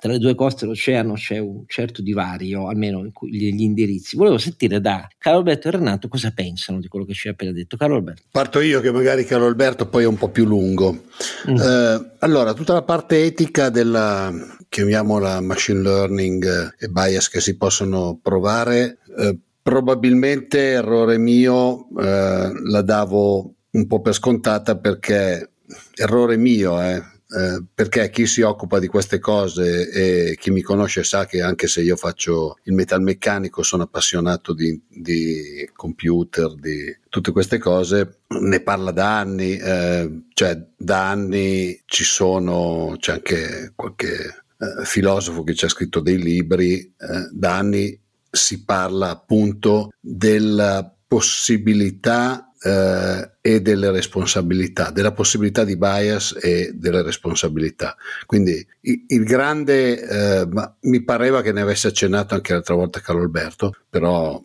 tra 0.00 0.12
le 0.12 0.18
due 0.18 0.34
coste 0.34 0.64
dell'oceano 0.64 1.12
c'è 1.12 1.36
un 1.38 1.64
certo 1.66 2.00
divario, 2.00 2.68
almeno 2.68 3.04
gli 3.30 3.60
indirizzi. 3.60 4.16
Volevo 4.16 4.38
sentire 4.38 4.80
da 4.80 5.06
Carlo 5.18 5.40
Alberto 5.40 5.68
e 5.68 5.72
Renato 5.72 6.08
cosa 6.08 6.30
pensano 6.30 6.80
di 6.80 6.88
quello 6.88 7.04
che 7.04 7.12
ci 7.12 7.26
hai 7.28 7.34
appena 7.34 7.52
detto. 7.52 7.76
Carlo 7.76 7.96
Alberto. 7.96 8.22
Parto 8.30 8.60
io 8.60 8.80
che 8.80 8.90
magari 8.90 9.26
Carlo 9.26 9.44
Alberto 9.44 9.86
poi 9.88 10.04
è 10.04 10.06
un 10.06 10.16
po' 10.16 10.30
più 10.30 10.46
lungo. 10.46 11.02
Mm. 11.50 11.56
Eh, 11.56 12.10
allora, 12.20 12.54
tutta 12.54 12.72
la 12.72 12.82
parte 12.82 13.24
etica 13.24 13.68
della, 13.68 14.32
chiamiamola 14.70 15.40
machine 15.40 15.80
learning 15.80 16.74
e 16.78 16.88
bias 16.88 17.28
che 17.28 17.40
si 17.40 17.56
possono 17.56 18.18
provare, 18.22 18.98
eh, 19.18 19.36
probabilmente 19.60 20.70
errore 20.70 21.18
mio 21.18 21.88
eh, 21.98 22.52
la 22.62 22.82
davo 22.82 23.54
un 23.72 23.86
po' 23.86 24.00
per 24.00 24.14
scontata 24.14 24.78
perché 24.78 25.50
errore 25.96 26.36
mio, 26.36 26.80
eh, 26.80 27.02
eh, 27.32 27.64
perché 27.74 28.10
chi 28.10 28.26
si 28.26 28.42
occupa 28.42 28.78
di 28.78 28.86
queste 28.86 29.18
cose 29.18 29.90
e 29.90 30.36
chi 30.36 30.52
mi 30.52 30.62
conosce 30.62 31.02
sa 31.02 31.26
che 31.26 31.42
anche 31.42 31.66
se 31.66 31.82
io 31.82 31.96
faccio 31.96 32.58
il 32.64 32.74
metalmeccanico 32.74 33.64
sono 33.64 33.82
appassionato 33.82 34.52
di, 34.52 34.80
di 34.88 35.68
computer, 35.74 36.54
di 36.54 36.96
tutte 37.08 37.32
queste 37.32 37.58
cose, 37.58 38.20
ne 38.40 38.60
parla 38.60 38.92
da 38.92 39.18
anni, 39.18 39.56
eh, 39.56 40.22
cioè 40.32 40.64
da 40.76 41.10
anni 41.10 41.80
ci 41.86 42.04
sono, 42.04 42.94
c'è 42.98 43.12
anche 43.12 43.72
qualche 43.74 44.44
eh, 44.60 44.84
filosofo 44.84 45.42
che 45.42 45.54
ci 45.54 45.64
ha 45.64 45.68
scritto 45.68 46.00
dei 46.00 46.18
libri, 46.18 46.80
eh, 46.80 47.28
da 47.32 47.56
anni 47.56 47.98
si 48.30 48.62
parla 48.64 49.10
appunto 49.10 49.90
della 49.98 50.94
possibilità 51.06 52.52
eh, 52.62 53.30
e 53.40 53.62
delle 53.62 53.90
responsabilità, 53.90 54.90
della 54.90 55.12
possibilità 55.12 55.64
di 55.64 55.76
bias 55.76 56.36
e 56.40 56.72
delle 56.74 57.02
responsabilità. 57.02 57.96
Quindi 58.26 58.64
il, 58.82 59.04
il 59.08 59.24
grande, 59.24 60.00
eh, 60.42 60.46
ma 60.46 60.76
mi 60.82 61.02
pareva 61.02 61.40
che 61.42 61.52
ne 61.52 61.62
avesse 61.62 61.88
accennato 61.88 62.34
anche 62.34 62.52
l'altra 62.52 62.74
volta 62.74 63.00
Carlo 63.00 63.22
Alberto, 63.22 63.74
però 63.88 64.40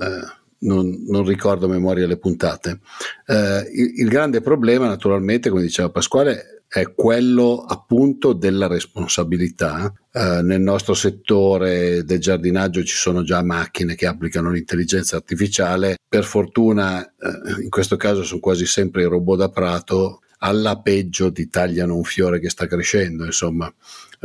eh, 0.00 0.44
non, 0.58 1.04
non, 1.08 1.24
ricordo 1.24 1.66
a 1.66 1.70
memoria 1.70 2.06
le 2.06 2.18
puntate. 2.18 2.78
Eh, 3.26 3.68
il, 3.74 4.00
il 4.00 4.08
grande 4.08 4.40
problema 4.40 4.86
naturalmente, 4.86 5.50
come 5.50 5.62
diceva 5.62 5.90
Pasquale, 5.90 6.55
è 6.68 6.92
quello 6.92 7.64
appunto 7.66 8.32
della 8.32 8.66
responsabilità. 8.66 9.92
Eh, 10.12 10.42
nel 10.42 10.60
nostro 10.60 10.94
settore 10.94 12.04
del 12.04 12.18
giardinaggio 12.18 12.82
ci 12.82 12.96
sono 12.96 13.22
già 13.22 13.42
macchine 13.42 13.94
che 13.94 14.06
applicano 14.06 14.50
l'intelligenza 14.50 15.16
artificiale. 15.16 15.96
Per 16.08 16.24
fortuna, 16.24 17.04
eh, 17.04 17.62
in 17.62 17.70
questo 17.70 17.96
caso 17.96 18.22
sono 18.24 18.40
quasi 18.40 18.66
sempre 18.66 19.02
i 19.02 19.06
robot 19.06 19.38
da 19.38 19.48
prato. 19.48 20.20
Alla 20.38 20.80
peggio 20.80 21.32
ti 21.32 21.48
tagliano 21.48 21.96
un 21.96 22.04
fiore 22.04 22.40
che 22.40 22.50
sta 22.50 22.66
crescendo, 22.66 23.24
insomma, 23.24 23.72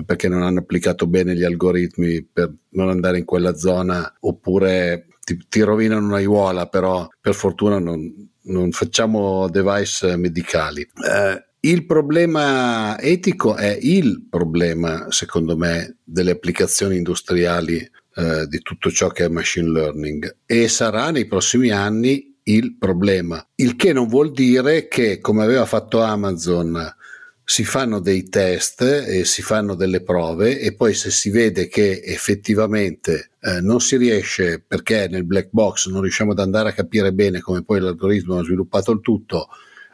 perché 0.06 0.28
non 0.28 0.44
hanno 0.44 0.60
applicato 0.60 1.08
bene 1.08 1.36
gli 1.36 1.44
algoritmi 1.44 2.24
per 2.24 2.54
non 2.72 2.90
andare 2.90 3.18
in 3.18 3.26
quella 3.26 3.56
zona, 3.56 4.18
oppure 4.20 5.08
ti, 5.24 5.40
ti 5.48 5.62
rovinano 5.62 6.06
un'aiuola, 6.08 6.68
però 6.68 7.08
per 7.20 7.34
fortuna 7.34 7.80
non, 7.80 8.30
non 8.44 8.72
facciamo 8.72 9.48
device 9.50 10.18
medicali. 10.18 10.82
Eh, 10.82 11.46
il 11.64 11.86
problema 11.86 13.00
etico 13.00 13.56
è 13.56 13.78
il 13.80 14.26
problema, 14.30 15.08
secondo 15.10 15.56
me, 15.56 15.98
delle 16.04 16.32
applicazioni 16.32 16.98
industriali 16.98 17.78
eh, 18.16 18.48
di 18.48 18.60
tutto 18.60 18.90
ciò 18.90 19.10
che 19.10 19.26
è 19.26 19.30
machine 19.30 19.70
learning 19.70 20.38
e 20.46 20.68
sarà 20.68 21.12
nei 21.12 21.28
prossimi 21.28 21.70
anni 21.70 22.36
il 22.44 22.78
problema. 22.78 23.46
Il 23.56 23.76
che 23.76 23.94
non 23.94 24.08
vuol 24.08 24.32
dire 24.32 24.88
che, 24.88 25.20
come 25.20 25.44
aveva 25.44 25.66
fatto 25.66 26.02
Amazon 26.02 26.96
si 27.44 27.64
fanno 27.64 28.00
dei 28.00 28.30
test 28.30 28.82
e 28.82 29.26
si 29.26 29.42
fanno 29.42 29.76
delle 29.76 30.02
prove 30.02 30.60
e 30.60 30.74
poi 30.74 30.94
se 30.94 31.12
si 31.12 31.30
vede 31.30 31.68
che 31.68 32.02
effettivamente 32.04 33.32
eh, 33.42 33.60
non 33.62 33.82
si 33.82 33.98
riesce 33.98 34.64
perché 34.66 35.08
nel 35.10 35.26
black 35.26 35.50
box 35.52 35.88
non 35.88 36.02
riusciamo 36.02 36.32
ad 36.32 36.40
andare 36.40 36.70
a 36.70 36.74
capire 36.74 37.12
bene 37.12 37.42
come 37.42 37.64
poi 37.64 37.82
l'algoritmo 37.82 38.38
ha 38.38 38.44
sviluppato 38.44 38.92
il 38.92 39.02
tutto 39.02 39.50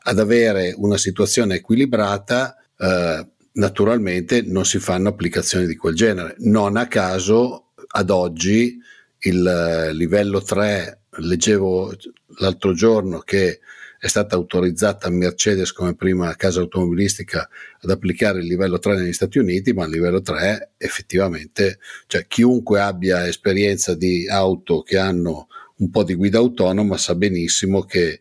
ad 0.08 0.20
avere 0.20 0.74
una 0.78 0.98
situazione 0.98 1.56
equilibrata 1.56 2.56
eh, 2.78 3.28
naturalmente 3.54 4.41
non 4.41 4.63
si 4.63 4.80
fanno 4.80 5.10
applicazioni 5.10 5.67
di 5.67 5.76
quel 5.76 5.96
genere. 5.96 6.36
Non 6.39 6.78
a 6.78 6.88
caso 6.88 7.74
ad 7.89 8.10
oggi 8.10 8.80
il 9.20 9.46
eh, 9.46 9.93
livello 9.93 10.41
3 10.41 11.02
leggevo 11.20 11.93
l'altro 12.39 12.74
giorno 12.74 13.20
che 13.20 13.60
è 14.00 14.08
stata 14.08 14.36
autorizzata 14.36 15.10
Mercedes 15.10 15.74
come 15.74 15.96
prima 15.96 16.34
casa 16.36 16.62
automobilistica 16.62 17.50
ad 17.82 17.89
applicare 17.89 18.39
il 18.39 18.46
livello 18.46 18.80
3 18.80 18.96
negli 18.96 19.13
Stati 19.13 19.39
Uniti, 19.39 19.74
ma 19.74 19.86
il 19.86 19.91
livello 19.91 20.22
3 20.22 20.76
effettivamente, 20.78 21.80
cioè 22.06 22.28
chiunque 22.28 22.80
abbia 22.80 23.28
esperienza 23.28 23.93
di 23.93 24.30
auto 24.30 24.84
che 24.84 24.98
hanno 24.98 25.48
un 25.78 25.89
po' 25.89 26.04
di 26.04 26.13
guida 26.13 26.38
autonoma 26.38 26.98
sa 26.98 27.15
benissimo 27.15 27.84
che 27.84 28.20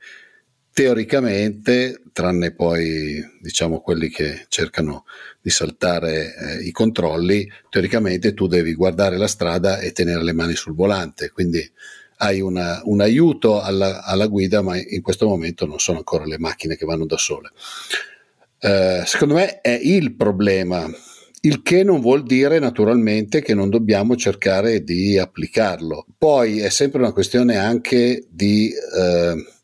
teoricamente, 0.76 2.02
tranne 2.12 2.52
poi 2.52 3.24
diciamo 3.40 3.80
quelli 3.80 4.10
che 4.10 4.44
cercano 4.48 5.06
di 5.40 5.48
saltare 5.48 6.34
eh, 6.36 6.64
i 6.64 6.70
controlli, 6.70 7.50
teoricamente 7.70 8.34
tu 8.34 8.46
devi 8.46 8.74
guardare 8.74 9.16
la 9.16 9.26
strada 9.26 9.78
e 9.78 9.92
tenere 9.92 10.22
le 10.22 10.34
mani 10.34 10.54
sul 10.54 10.74
volante, 10.74 11.30
quindi 11.30 11.66
hai 12.18 12.42
una, 12.42 12.82
un 12.84 13.00
aiuto 13.00 13.62
alla, 13.62 14.04
alla, 14.04 14.26
guida, 14.26 14.60
ma 14.60 14.76
in 14.76 15.00
questo 15.00 15.26
momento 15.26 15.64
non 15.64 15.78
sono 15.78 15.96
ancora 15.96 16.26
le 16.26 16.38
macchine 16.38 16.76
che 16.76 16.84
vanno 16.84 17.06
da 17.06 17.16
sole. 17.16 17.52
Eh, 18.58 19.02
secondo 19.06 19.32
me 19.32 19.62
è 19.62 19.80
il 19.82 20.14
problema, 20.14 20.86
il 21.40 21.62
che 21.62 21.84
non 21.84 22.02
vuol 22.02 22.22
dire 22.22 22.58
naturalmente 22.58 23.40
che 23.40 23.54
non 23.54 23.70
dobbiamo 23.70 24.14
cercare 24.14 24.84
di 24.84 25.16
applicarlo. 25.16 26.04
Poi 26.18 26.60
è 26.60 26.68
sempre 26.68 26.98
una 26.98 27.12
questione 27.12 27.56
anche 27.56 28.26
di... 28.28 28.70
Eh, 28.94 29.54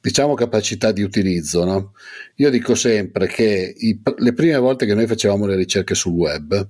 diciamo 0.00 0.34
capacità 0.34 0.92
di 0.92 1.02
utilizzo. 1.02 1.64
No? 1.64 1.92
Io 2.36 2.50
dico 2.50 2.74
sempre 2.74 3.26
che 3.26 3.74
i, 3.76 4.00
le 4.16 4.32
prime 4.32 4.58
volte 4.58 4.86
che 4.86 4.94
noi 4.94 5.06
facevamo 5.06 5.46
le 5.46 5.56
ricerche 5.56 5.94
sul 5.94 6.12
web, 6.12 6.68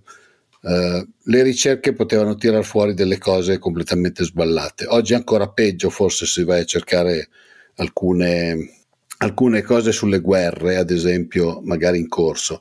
Uh, 0.63 1.09
le 1.23 1.43
ricerche 1.43 1.95
potevano 1.95 2.35
tirare 2.35 2.63
fuori 2.63 2.93
delle 2.93 3.17
cose 3.17 3.59
completamente 3.59 4.25
sballate. 4.25 4.85
Oggi 4.89 5.15
è 5.15 5.17
ancora 5.17 5.49
peggio, 5.49 5.89
forse 5.89 6.27
se 6.27 6.45
vai 6.45 6.61
a 6.61 6.65
cercare 6.67 7.31
alcune 7.77 8.81
alcune 9.23 9.63
cose 9.63 9.93
sulle 9.93 10.21
guerre, 10.21 10.77
ad 10.77 10.91
esempio, 10.91 11.61
magari 11.63 11.99
in 11.99 12.09
corso. 12.09 12.61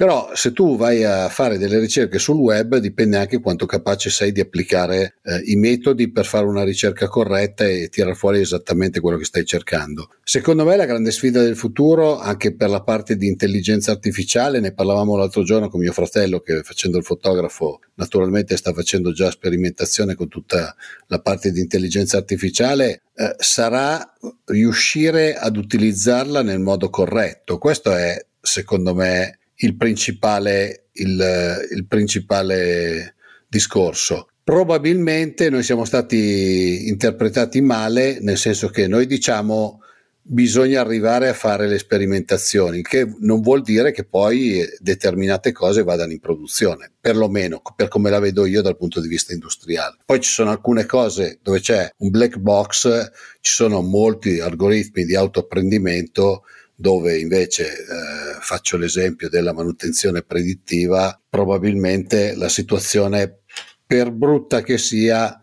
Però 0.00 0.30
se 0.32 0.54
tu 0.54 0.78
vai 0.78 1.04
a 1.04 1.28
fare 1.28 1.58
delle 1.58 1.78
ricerche 1.78 2.18
sul 2.18 2.38
web 2.38 2.78
dipende 2.78 3.18
anche 3.18 3.38
quanto 3.38 3.66
capace 3.66 4.08
sei 4.08 4.32
di 4.32 4.40
applicare 4.40 5.16
eh, 5.22 5.42
i 5.44 5.56
metodi 5.56 6.10
per 6.10 6.24
fare 6.24 6.46
una 6.46 6.64
ricerca 6.64 7.06
corretta 7.06 7.66
e 7.66 7.90
tirare 7.90 8.14
fuori 8.14 8.40
esattamente 8.40 9.00
quello 9.00 9.18
che 9.18 9.26
stai 9.26 9.44
cercando. 9.44 10.08
Secondo 10.24 10.64
me 10.64 10.76
la 10.76 10.86
grande 10.86 11.10
sfida 11.10 11.42
del 11.42 11.54
futuro, 11.54 12.18
anche 12.18 12.56
per 12.56 12.70
la 12.70 12.82
parte 12.82 13.14
di 13.16 13.26
intelligenza 13.26 13.90
artificiale, 13.90 14.58
ne 14.58 14.72
parlavamo 14.72 15.16
l'altro 15.16 15.42
giorno 15.42 15.68
con 15.68 15.80
mio 15.80 15.92
fratello 15.92 16.40
che 16.40 16.62
facendo 16.62 16.96
il 16.96 17.04
fotografo 17.04 17.80
naturalmente 17.96 18.56
sta 18.56 18.72
facendo 18.72 19.12
già 19.12 19.30
sperimentazione 19.30 20.14
con 20.14 20.28
tutta 20.28 20.74
la 21.08 21.20
parte 21.20 21.52
di 21.52 21.60
intelligenza 21.60 22.16
artificiale, 22.16 23.02
eh, 23.14 23.34
sarà 23.36 24.14
riuscire 24.46 25.36
ad 25.36 25.58
utilizzarla 25.58 26.40
nel 26.40 26.60
modo 26.60 26.88
corretto. 26.88 27.58
Questo 27.58 27.94
è, 27.94 28.18
secondo 28.40 28.94
me, 28.94 29.39
il 29.62 29.76
principale, 29.76 30.88
il, 30.92 31.66
il 31.72 31.86
principale 31.86 33.14
discorso. 33.48 34.28
Probabilmente 34.42 35.50
noi 35.50 35.62
siamo 35.62 35.84
stati 35.84 36.88
interpretati 36.88 37.60
male, 37.60 38.18
nel 38.20 38.36
senso 38.36 38.68
che 38.68 38.86
noi 38.86 39.06
diciamo 39.06 39.80
bisogna 40.22 40.80
arrivare 40.80 41.28
a 41.28 41.34
fare 41.34 41.66
le 41.66 41.78
sperimentazioni, 41.78 42.82
che 42.82 43.14
non 43.20 43.40
vuol 43.40 43.62
dire 43.62 43.90
che 43.90 44.04
poi 44.04 44.64
determinate 44.78 45.50
cose 45.50 45.82
vadano 45.82 46.12
in 46.12 46.20
produzione, 46.20 46.92
perlomeno 47.00 47.62
per 47.74 47.88
come 47.88 48.10
la 48.10 48.20
vedo 48.20 48.46
io 48.46 48.62
dal 48.62 48.76
punto 48.76 49.00
di 49.00 49.08
vista 49.08 49.32
industriale. 49.32 49.96
Poi 50.04 50.20
ci 50.20 50.30
sono 50.30 50.50
alcune 50.50 50.86
cose 50.86 51.38
dove 51.42 51.60
c'è 51.60 51.90
un 51.98 52.10
black 52.10 52.38
box, 52.38 53.10
ci 53.40 53.52
sono 53.52 53.82
molti 53.82 54.38
algoritmi 54.38 55.04
di 55.04 55.16
autoapprendimento 55.16 56.44
dove 56.80 57.18
invece 57.18 57.72
eh, 57.72 58.40
faccio 58.40 58.78
l'esempio 58.78 59.28
della 59.28 59.52
manutenzione 59.52 60.22
predittiva, 60.22 61.20
probabilmente 61.28 62.34
la 62.34 62.48
situazione, 62.48 63.40
per 63.86 64.10
brutta 64.12 64.62
che 64.62 64.78
sia, 64.78 65.38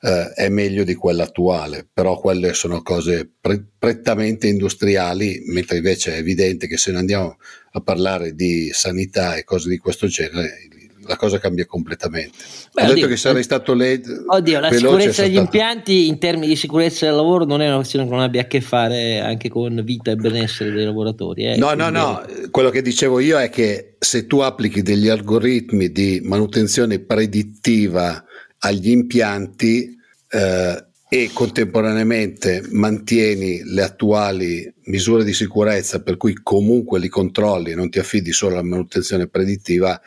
eh, 0.00 0.32
è 0.32 0.48
meglio 0.48 0.84
di 0.84 0.94
quella 0.94 1.24
attuale, 1.24 1.86
però 1.92 2.18
quelle 2.18 2.54
sono 2.54 2.80
cose 2.80 3.30
pre- 3.38 3.66
prettamente 3.78 4.46
industriali, 4.46 5.42
mentre 5.48 5.76
invece 5.76 6.14
è 6.14 6.18
evidente 6.18 6.66
che 6.66 6.78
se 6.78 6.90
ne 6.90 6.98
andiamo 6.98 7.36
a 7.72 7.80
parlare 7.82 8.32
di 8.32 8.70
sanità 8.72 9.36
e 9.36 9.44
cose 9.44 9.68
di 9.68 9.76
questo 9.76 10.06
genere, 10.06 10.67
la 11.08 11.16
cosa 11.16 11.38
cambia 11.38 11.64
completamente. 11.64 12.36
Beh, 12.72 12.82
oddio, 12.82 12.94
detto 12.94 13.06
che 13.08 13.16
sarei 13.16 13.42
stato 13.42 13.72
lei. 13.72 14.00
Oddio, 14.26 14.60
la 14.60 14.70
sicurezza 14.70 15.22
degli 15.22 15.36
impianti 15.36 16.06
in 16.06 16.18
termini 16.18 16.48
di 16.48 16.56
sicurezza 16.56 17.06
del 17.06 17.14
lavoro 17.14 17.44
non 17.44 17.62
è 17.62 17.66
una 17.66 17.76
questione 17.76 18.04
che 18.04 18.10
non 18.10 18.20
abbia 18.20 18.42
a 18.42 18.44
che 18.44 18.60
fare 18.60 19.20
anche 19.20 19.48
con 19.48 19.80
vita 19.84 20.10
e 20.10 20.16
benessere 20.16 20.70
dei 20.70 20.84
lavoratori. 20.84 21.46
Eh? 21.46 21.56
No, 21.56 21.68
Quindi... 21.68 21.84
no, 21.84 21.90
no. 21.90 22.26
Quello 22.50 22.68
che 22.68 22.82
dicevo 22.82 23.20
io 23.20 23.38
è 23.38 23.48
che 23.48 23.96
se 23.98 24.26
tu 24.26 24.40
applichi 24.40 24.82
degli 24.82 25.08
algoritmi 25.08 25.90
di 25.90 26.20
manutenzione 26.22 27.00
predittiva 27.00 28.22
agli 28.58 28.90
impianti, 28.90 29.96
eh, 30.28 30.87
e 31.10 31.30
contemporaneamente 31.32 32.66
mantieni 32.70 33.62
le 33.64 33.82
attuali 33.82 34.70
misure 34.84 35.24
di 35.24 35.32
sicurezza 35.32 36.02
per 36.02 36.18
cui 36.18 36.34
comunque 36.42 36.98
li 36.98 37.08
controlli 37.08 37.70
e 37.70 37.74
non 37.74 37.88
ti 37.88 37.98
affidi 37.98 38.30
solo 38.30 38.52
alla 38.54 38.62
manutenzione 38.62 39.26
predittiva, 39.26 39.98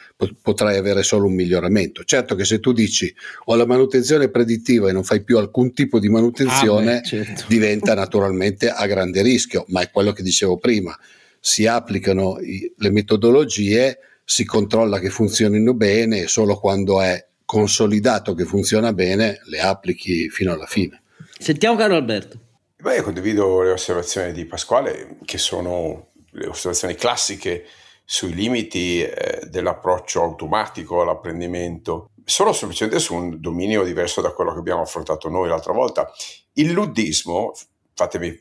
potrai 0.41 0.77
avere 0.77 1.01
solo 1.01 1.25
un 1.25 1.33
miglioramento. 1.33 2.03
Certo 2.03 2.35
che 2.35 2.45
se 2.45 2.59
tu 2.59 2.71
dici 2.71 3.11
ho 3.45 3.55
la 3.55 3.65
manutenzione 3.65 4.29
predittiva 4.29 4.89
e 4.89 4.91
non 4.91 5.03
fai 5.03 5.23
più 5.23 5.39
alcun 5.39 5.73
tipo 5.73 5.97
di 5.97 6.07
manutenzione, 6.07 6.97
ah 6.97 6.99
beh, 6.99 7.07
certo. 7.07 7.45
diventa 7.47 7.95
naturalmente 7.95 8.69
a 8.69 8.85
grande 8.85 9.23
rischio, 9.23 9.65
ma 9.69 9.81
è 9.81 9.89
quello 9.89 10.11
che 10.11 10.21
dicevo 10.21 10.57
prima, 10.57 10.95
si 11.39 11.65
applicano 11.65 12.37
i, 12.39 12.71
le 12.77 12.91
metodologie, 12.91 13.97
si 14.23 14.45
controlla 14.45 14.99
che 14.99 15.09
funzionino 15.09 15.73
bene 15.73 16.27
solo 16.27 16.59
quando 16.59 17.01
è 17.01 17.25
consolidato 17.51 18.33
che 18.33 18.45
funziona 18.45 18.93
bene, 18.93 19.41
le 19.47 19.59
applichi 19.59 20.29
fino 20.29 20.53
alla 20.53 20.67
fine. 20.67 21.01
Sentiamo 21.37 21.75
caro 21.75 21.95
Alberto. 21.95 22.39
Beh, 22.77 22.95
io 22.95 23.03
condivido 23.03 23.61
le 23.61 23.71
osservazioni 23.71 24.31
di 24.31 24.45
Pasquale, 24.45 25.17
che 25.25 25.37
sono 25.37 26.11
le 26.29 26.47
osservazioni 26.47 26.95
classiche 26.95 27.65
sui 28.05 28.33
limiti 28.33 29.01
eh, 29.01 29.47
dell'approccio 29.49 30.23
automatico 30.23 31.01
all'apprendimento, 31.01 32.11
solo 32.23 32.53
semplicemente 32.53 32.99
su 32.99 33.15
un 33.15 33.41
dominio 33.41 33.83
diverso 33.83 34.21
da 34.21 34.31
quello 34.31 34.53
che 34.53 34.59
abbiamo 34.59 34.83
affrontato 34.83 35.27
noi 35.27 35.49
l'altra 35.49 35.73
volta. 35.73 36.09
Il 36.53 36.71
luddismo, 36.71 37.51
fatemi 37.93 38.33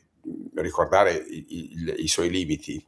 ricordare 0.55 1.14
i, 1.14 1.46
i, 1.49 1.94
i 2.05 2.07
suoi 2.07 2.31
limiti, 2.31 2.81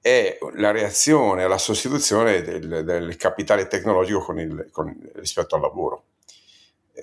è 0.00 0.38
la 0.54 0.70
reazione 0.70 1.44
alla 1.44 1.58
sostituzione 1.58 2.42
del, 2.42 2.84
del 2.84 3.16
capitale 3.16 3.66
tecnologico 3.66 4.20
con 4.20 4.38
il, 4.38 4.68
con, 4.70 4.96
rispetto 5.14 5.54
al 5.54 5.60
lavoro. 5.60 6.04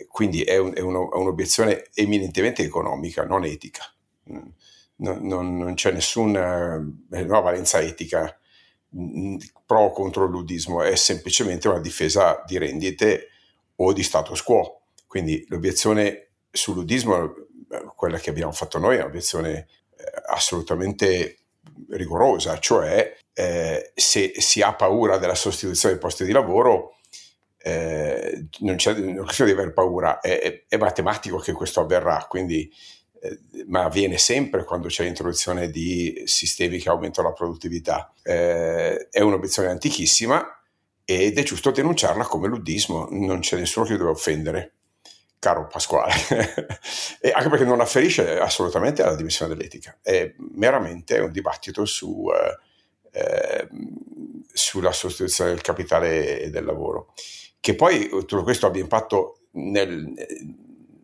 Quindi 0.10 0.42
è, 0.44 0.58
un, 0.58 0.74
è, 0.76 0.80
uno, 0.80 1.12
è, 1.12 1.16
un'obiezione 1.16 1.88
eminentemente 1.94 2.64
economica, 2.64 3.24
non 3.24 3.46
etica. 3.46 3.84
Non, 4.24 4.54
non, 4.98 5.58
non 5.58 5.74
c'è 5.76 5.92
nessuna 5.92 6.84
eh, 7.12 7.26
valenza 7.26 7.80
etica 7.80 8.36
pro 8.90 9.80
o 9.80 9.92
contro 9.92 10.26
il 10.26 10.32
ludismo, 10.32 10.82
è 10.82 10.96
semplicemente 10.96 11.68
una 11.68 11.80
difesa 11.80 12.44
di 12.46 12.58
rendite 12.58 13.28
o 13.76 13.94
di 13.94 14.02
status 14.02 14.42
quo. 14.42 14.82
Quindi 15.06 15.46
l'obiezione 15.50 16.30
sul 16.52 16.76
ludismo, 16.76 17.36
eh, 17.70 17.92
quella 17.96 18.18
che 18.18 18.32
abbiamo 18.32 18.52
fatto 18.52 18.80
noi, 18.80 18.98
è 18.98 19.02
un'obiezione 19.02 19.68
eh, 19.98 20.04
assolutamente 20.28 21.38
rigorosa, 21.90 22.60
cioè 22.60 23.16
eh, 23.34 23.92
se 23.94 24.34
si 24.38 24.62
ha 24.62 24.74
paura 24.74 25.18
della 25.18 25.36
sostituzione 25.36 25.96
dei 25.96 26.04
posti 26.04 26.26
di 26.26 26.32
lavoro, 26.32 26.98
eh, 27.58 28.48
non 28.60 28.76
c'è 28.76 28.94
questione 29.16 29.54
di 29.54 29.60
aver 29.60 29.74
paura, 29.74 30.20
è, 30.20 30.40
è, 30.40 30.66
è, 30.68 30.78
matematico 30.78 31.38
che 31.38 31.52
questo 31.52 31.82
avverrà, 31.82 32.26
quindi, 32.30 32.72
eh, 33.20 33.40
ma 33.68 33.84
avviene 33.84 34.18
sempre 34.18 34.64
quando 34.64 34.88
c'è 34.88 35.04
l'introduzione 35.04 35.70
di 35.70 36.24
sistemi 36.26 36.80
che 36.80 36.90
aumentano 36.90 37.28
la 37.28 37.34
produttività. 37.34 38.14
Eh, 38.24 39.10
è 39.10 39.22
un'obiezione 39.22 39.70
antichissima 39.70 40.44
ed 41.04 41.38
è 41.38 41.44
giusto 41.44 41.72
denunciarla 41.72 42.24
come 42.26 42.48
luddismo, 42.48 43.08
non 43.12 43.40
c'è 43.40 43.58
nessuno 43.58 43.86
che 43.86 43.98
deve 43.98 44.10
offendere 44.10 44.74
caro 45.40 45.68
Pasquale, 45.68 46.14
anche 47.34 47.50
perché 47.50 47.66
non 47.66 47.82
afferisce 47.82 48.40
assolutamente 48.40 49.04
alla 49.04 49.16
dimensione 49.16 49.54
dell'etica, 49.54 49.98
è 50.02 50.34
meramente 50.38 51.20
un 51.20 51.32
dibattito 51.32 51.86
su 51.86 52.28
eh, 52.32 52.66
eh, 53.18 53.68
sulla 54.54 54.92
sostituzione 54.92 55.52
del 55.52 55.62
capitale 55.62 56.40
e 56.42 56.50
del 56.50 56.66
lavoro. 56.66 57.14
Che 57.60 57.76
poi 57.76 58.10
tutto 58.10 58.44
questo 58.44 58.68
abbia 58.68 58.82
impatto 58.82 59.48
nel, 59.52 60.14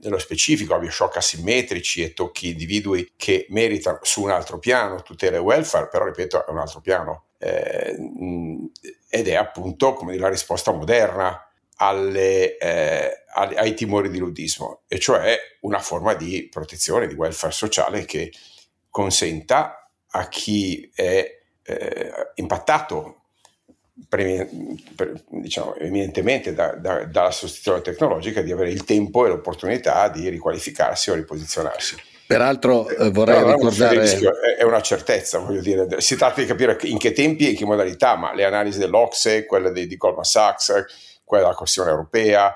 nello 0.01 0.17
specifico, 0.19 0.75
abbia 0.75 0.91
shock 0.91 1.17
asimmetrici 1.17 2.03
e 2.03 2.13
tocchi 2.13 2.49
individui 2.49 3.13
che 3.15 3.47
meritano 3.49 3.99
su 4.01 4.23
un 4.23 4.31
altro 4.31 4.59
piano 4.59 5.01
tutela 5.01 5.37
e 5.37 5.39
welfare, 5.39 5.87
però 5.87 6.05
ripeto 6.05 6.45
è 6.45 6.51
un 6.51 6.59
altro 6.59 6.81
piano. 6.81 7.25
Eh, 7.37 7.95
ed 9.09 9.27
è 9.27 9.35
appunto 9.35 9.93
come 9.93 10.11
dire, 10.11 10.23
la 10.23 10.29
risposta 10.29 10.71
moderna 10.71 11.39
alle, 11.83 12.57
eh, 12.57 13.23
ai 13.33 13.73
timori 13.73 14.09
di 14.09 14.17
ludismo, 14.17 14.83
e 14.87 14.99
cioè 14.99 15.37
una 15.61 15.79
forma 15.79 16.13
di 16.13 16.47
protezione, 16.49 17.07
di 17.07 17.13
welfare 17.13 17.53
sociale 17.53 18.05
che 18.05 18.31
consenta 18.89 19.89
a 20.11 20.27
chi 20.27 20.89
è 20.93 21.39
eh, 21.63 22.11
impattato 22.35 23.17
diciamo, 25.29 25.75
eminentemente 25.75 26.53
da, 26.53 26.75
da, 26.75 27.05
dalla 27.05 27.31
sostituzione 27.31 27.81
tecnologica 27.81 28.41
di 28.41 28.51
avere 28.51 28.71
il 28.71 28.85
tempo 28.85 29.25
e 29.25 29.29
l'opportunità 29.29 30.07
di 30.09 30.29
riqualificarsi 30.29 31.11
o 31.11 31.15
riposizionarsi. 31.15 31.95
Peraltro 32.25 32.87
eh, 32.87 33.09
vorrei 33.11 33.39
Però 33.39 33.53
ricordare... 33.55 33.99
Rischio, 33.99 34.31
è 34.57 34.63
una 34.63 34.81
certezza, 34.81 35.39
voglio 35.39 35.61
dire, 35.61 35.99
si 35.99 36.15
tratta 36.15 36.41
di 36.41 36.47
capire 36.47 36.77
in 36.83 36.97
che 36.97 37.11
tempi 37.11 37.45
e 37.45 37.51
in 37.51 37.57
che 37.57 37.65
modalità, 37.65 38.15
ma 38.15 38.33
le 38.33 38.45
analisi 38.45 38.79
dell'Ocse, 38.79 39.45
quelle 39.45 39.71
di, 39.71 39.85
di 39.85 39.97
Goldman 39.97 40.23
Sachs, 40.23 40.85
quella 41.33 41.45
della 41.45 41.55
Commissione 41.55 41.89
europea, 41.89 42.55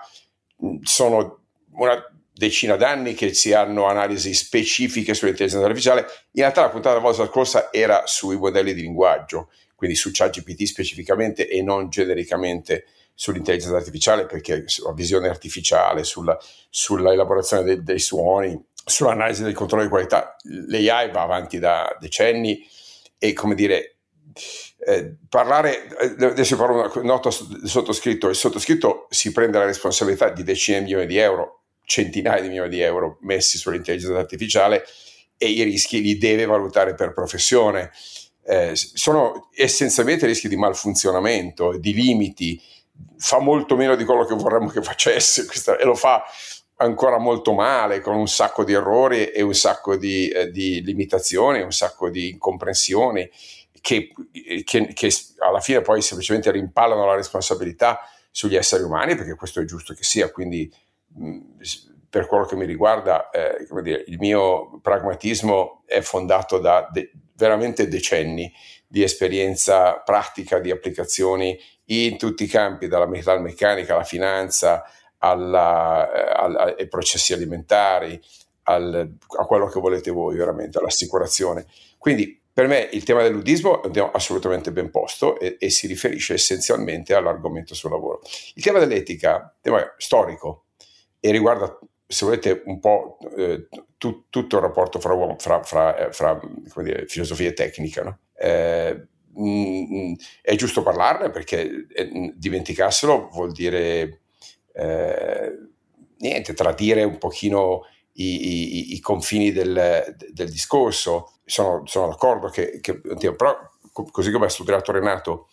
sono 0.84 1.40
una 1.72 2.04
decina 2.32 2.76
d'anni 2.76 3.16
che 3.16 3.34
si 3.34 3.52
hanno 3.52 3.88
analisi 3.88 4.36
specifiche 4.36 5.16
sull'intelligenza 5.16 5.66
artificiale. 5.66 6.02
In 6.34 6.42
realtà 6.42 6.62
la 6.62 6.70
puntata 6.70 6.96
della 6.96 7.08
volta 7.08 7.26
scorsa 7.26 7.72
era 7.72 8.04
sui 8.06 8.38
modelli 8.38 8.76
di 8.76 8.82
linguaggio, 8.82 9.50
quindi 9.74 9.96
su 9.96 10.12
ChatGPT 10.14 10.64
specificamente 10.66 11.48
e 11.48 11.64
non 11.64 11.90
genericamente 11.90 12.86
sull'intelligenza 13.16 13.76
artificiale, 13.76 14.28
perché 14.28 14.68
sulla 14.68 14.94
visione 14.94 15.28
artificiale, 15.28 16.04
sulla, 16.04 16.38
sulla 16.70 17.12
elaborazione 17.12 17.64
dei, 17.64 17.84
dei 17.84 18.00
suoni, 18.00 18.64
sull'analisi 18.86 19.42
del 19.42 19.54
controllo 19.56 19.84
di 19.84 19.90
qualità. 19.90 20.36
L'AI 20.44 21.10
va 21.10 21.24
avanti 21.24 21.58
da 21.58 21.98
decenni 22.00 22.64
e, 23.18 23.34
come 23.34 23.56
dire, 23.56 23.97
eh, 24.80 25.16
parlare, 25.28 25.88
eh, 25.98 26.26
adesso 26.26 26.56
farò 26.56 26.74
una 26.74 26.92
nota 27.04 27.32
sottoscritto, 27.32 28.30
il 28.30 28.36
sottoscritto 28.36 29.08
si 29.10 29.32
prende 29.32 29.58
la 29.58 29.66
responsabilità 29.66 30.30
di 30.30 30.44
decine 30.44 30.80
di 30.80 30.84
milioni 30.86 31.06
di 31.08 31.18
euro, 31.18 31.62
centinaia 31.84 32.42
di 32.42 32.48
milioni 32.48 32.70
di 32.70 32.82
euro 32.82 33.18
messi 33.22 33.58
sull'intelligenza 33.58 34.18
artificiale 34.18 34.84
e 35.38 35.48
i 35.48 35.64
rischi 35.64 36.02
li 36.02 36.18
deve 36.18 36.46
valutare 36.46 36.94
per 36.94 37.14
professione. 37.14 37.92
Eh, 38.46 38.72
sono 38.76 39.50
essenzialmente 39.54 40.26
rischi 40.26 40.48
di 40.48 40.56
malfunzionamento, 40.56 41.78
di 41.78 41.94
limiti, 41.94 42.62
fa 43.18 43.40
molto 43.40 43.76
meno 43.76 43.96
di 43.96 44.06
quello 44.06 44.26
che 44.26 44.36
vorremmo 44.36 44.70
che 44.70 44.82
facesse 44.82 45.46
questa, 45.46 45.78
e 45.78 45.84
lo 45.84 45.96
fa 45.96 46.24
ancora 46.78 47.18
molto 47.18 47.54
male, 47.54 48.00
con 48.02 48.16
un 48.16 48.28
sacco 48.28 48.64
di 48.64 48.74
errori 48.74 49.26
e 49.26 49.42
un 49.42 49.54
sacco 49.54 49.96
di, 49.96 50.30
eh, 50.30 50.52
di 50.52 50.82
limitazioni, 50.84 51.62
un 51.62 51.72
sacco 51.72 52.10
di 52.10 52.30
incomprensioni 52.30 53.30
che, 53.88 54.12
che, 54.66 54.94
che, 54.94 55.12
alla 55.38 55.62
fine 55.62 55.80
poi 55.80 56.02
semplicemente 56.02 56.52
rimpallano 56.52 57.06
la 57.06 57.16
responsabilità 57.16 58.02
sugli 58.30 58.58
esseri 58.58 58.84
umani, 58.84 59.16
perché 59.16 59.36
questo 59.36 59.62
è 59.62 59.64
giusto 59.64 59.94
che 59.94 60.04
sia, 60.04 60.30
quindi 60.30 60.70
mh, 61.16 61.40
per 62.10 62.28
quello 62.28 62.44
che 62.44 62.58
mi 62.58 62.66
riguarda, 62.66 63.30
eh, 63.30 63.66
dire, 63.82 64.04
il 64.08 64.18
mio 64.20 64.82
pragmatismo 64.82 65.84
è 65.86 66.02
fondato 66.02 66.60
da 66.60 66.90
de- 66.92 67.12
veramente 67.36 67.88
decenni 67.88 68.52
di 68.86 69.04
esperienza 69.04 69.94
pratica, 70.00 70.60
di 70.60 70.70
applicazioni 70.70 71.58
in 71.86 72.18
tutti 72.18 72.44
i 72.44 72.48
campi, 72.48 72.90
dalla 72.90 73.08
metalmeccanica 73.08 73.94
alla 73.94 74.04
finanza, 74.04 74.84
alla, 75.20 76.12
eh, 76.12 76.32
alla, 76.36 76.76
ai 76.78 76.90
processi 76.90 77.32
alimentari, 77.32 78.20
al, 78.64 79.16
a 79.40 79.46
quello 79.46 79.68
che 79.68 79.80
volete 79.80 80.12
voi 80.12 80.36
veramente, 80.36 80.78
all'assicurazione. 80.78 81.66
Quindi 81.98 82.42
per 82.58 82.66
me 82.66 82.90
il 82.92 83.04
tema 83.04 83.22
del 83.22 83.34
ludismo 83.34 83.84
è 83.84 83.86
un 83.86 83.92
tema 83.92 84.12
assolutamente 84.12 84.72
ben 84.72 84.90
posto 84.90 85.40
e, 85.40 85.58
e, 85.60 85.70
si 85.70 85.86
riferisce 85.86 86.34
essenzialmente 86.34 87.14
all'argomento 87.14 87.76
sul 87.76 87.92
lavoro. 87.92 88.20
Il 88.56 88.64
tema 88.64 88.80
dell'etica, 88.80 89.56
tema 89.62 89.94
storico 89.98 90.64
e 91.20 91.30
riguarda, 91.30 91.78
se 92.08 92.26
volete, 92.26 92.64
un 92.66 92.80
po' 92.80 93.20
eh, 93.38 93.68
tu, 94.00 94.26
tutto 94.32 94.56
il 94.56 94.64
rapporto 94.64 95.00
fra, 95.00 95.14
uomo, 95.14 95.36
fra, 95.38 95.62
fra, 95.62 96.08
eh, 96.08 96.12
fra 96.12 96.40
dire, 96.78 97.06
filosofia 97.06 97.50
e 97.50 97.54
tecnica. 97.54 98.02
No? 98.02 98.18
Eh, 98.34 99.08
mh, 99.36 99.50
mm, 99.50 100.14
è 100.42 100.56
giusto 100.56 100.82
parlarne 100.82 101.30
perché 101.30 101.86
eh, 101.94 102.34
dimenticarselo 102.34 103.30
vuol 103.34 103.52
dire 103.52 104.22
eh, 104.74 105.58
niente, 106.18 106.54
tradire 106.56 107.04
un 107.04 107.20
pochino 107.20 107.84
i, 108.18 108.48
i, 108.48 108.94
i 108.94 109.00
confini 109.00 109.52
del, 109.52 110.16
del, 110.32 110.50
discorso. 110.50 111.34
Sono, 111.46 111.84
sono 111.86 112.08
d'accordo 112.08 112.50
che, 112.50 112.80
che 112.82 113.00
però 113.36 113.58
così 114.12 114.32
come 114.32 114.46
ha 114.46 114.50
studiato 114.50 114.92
Renato, 114.92 115.50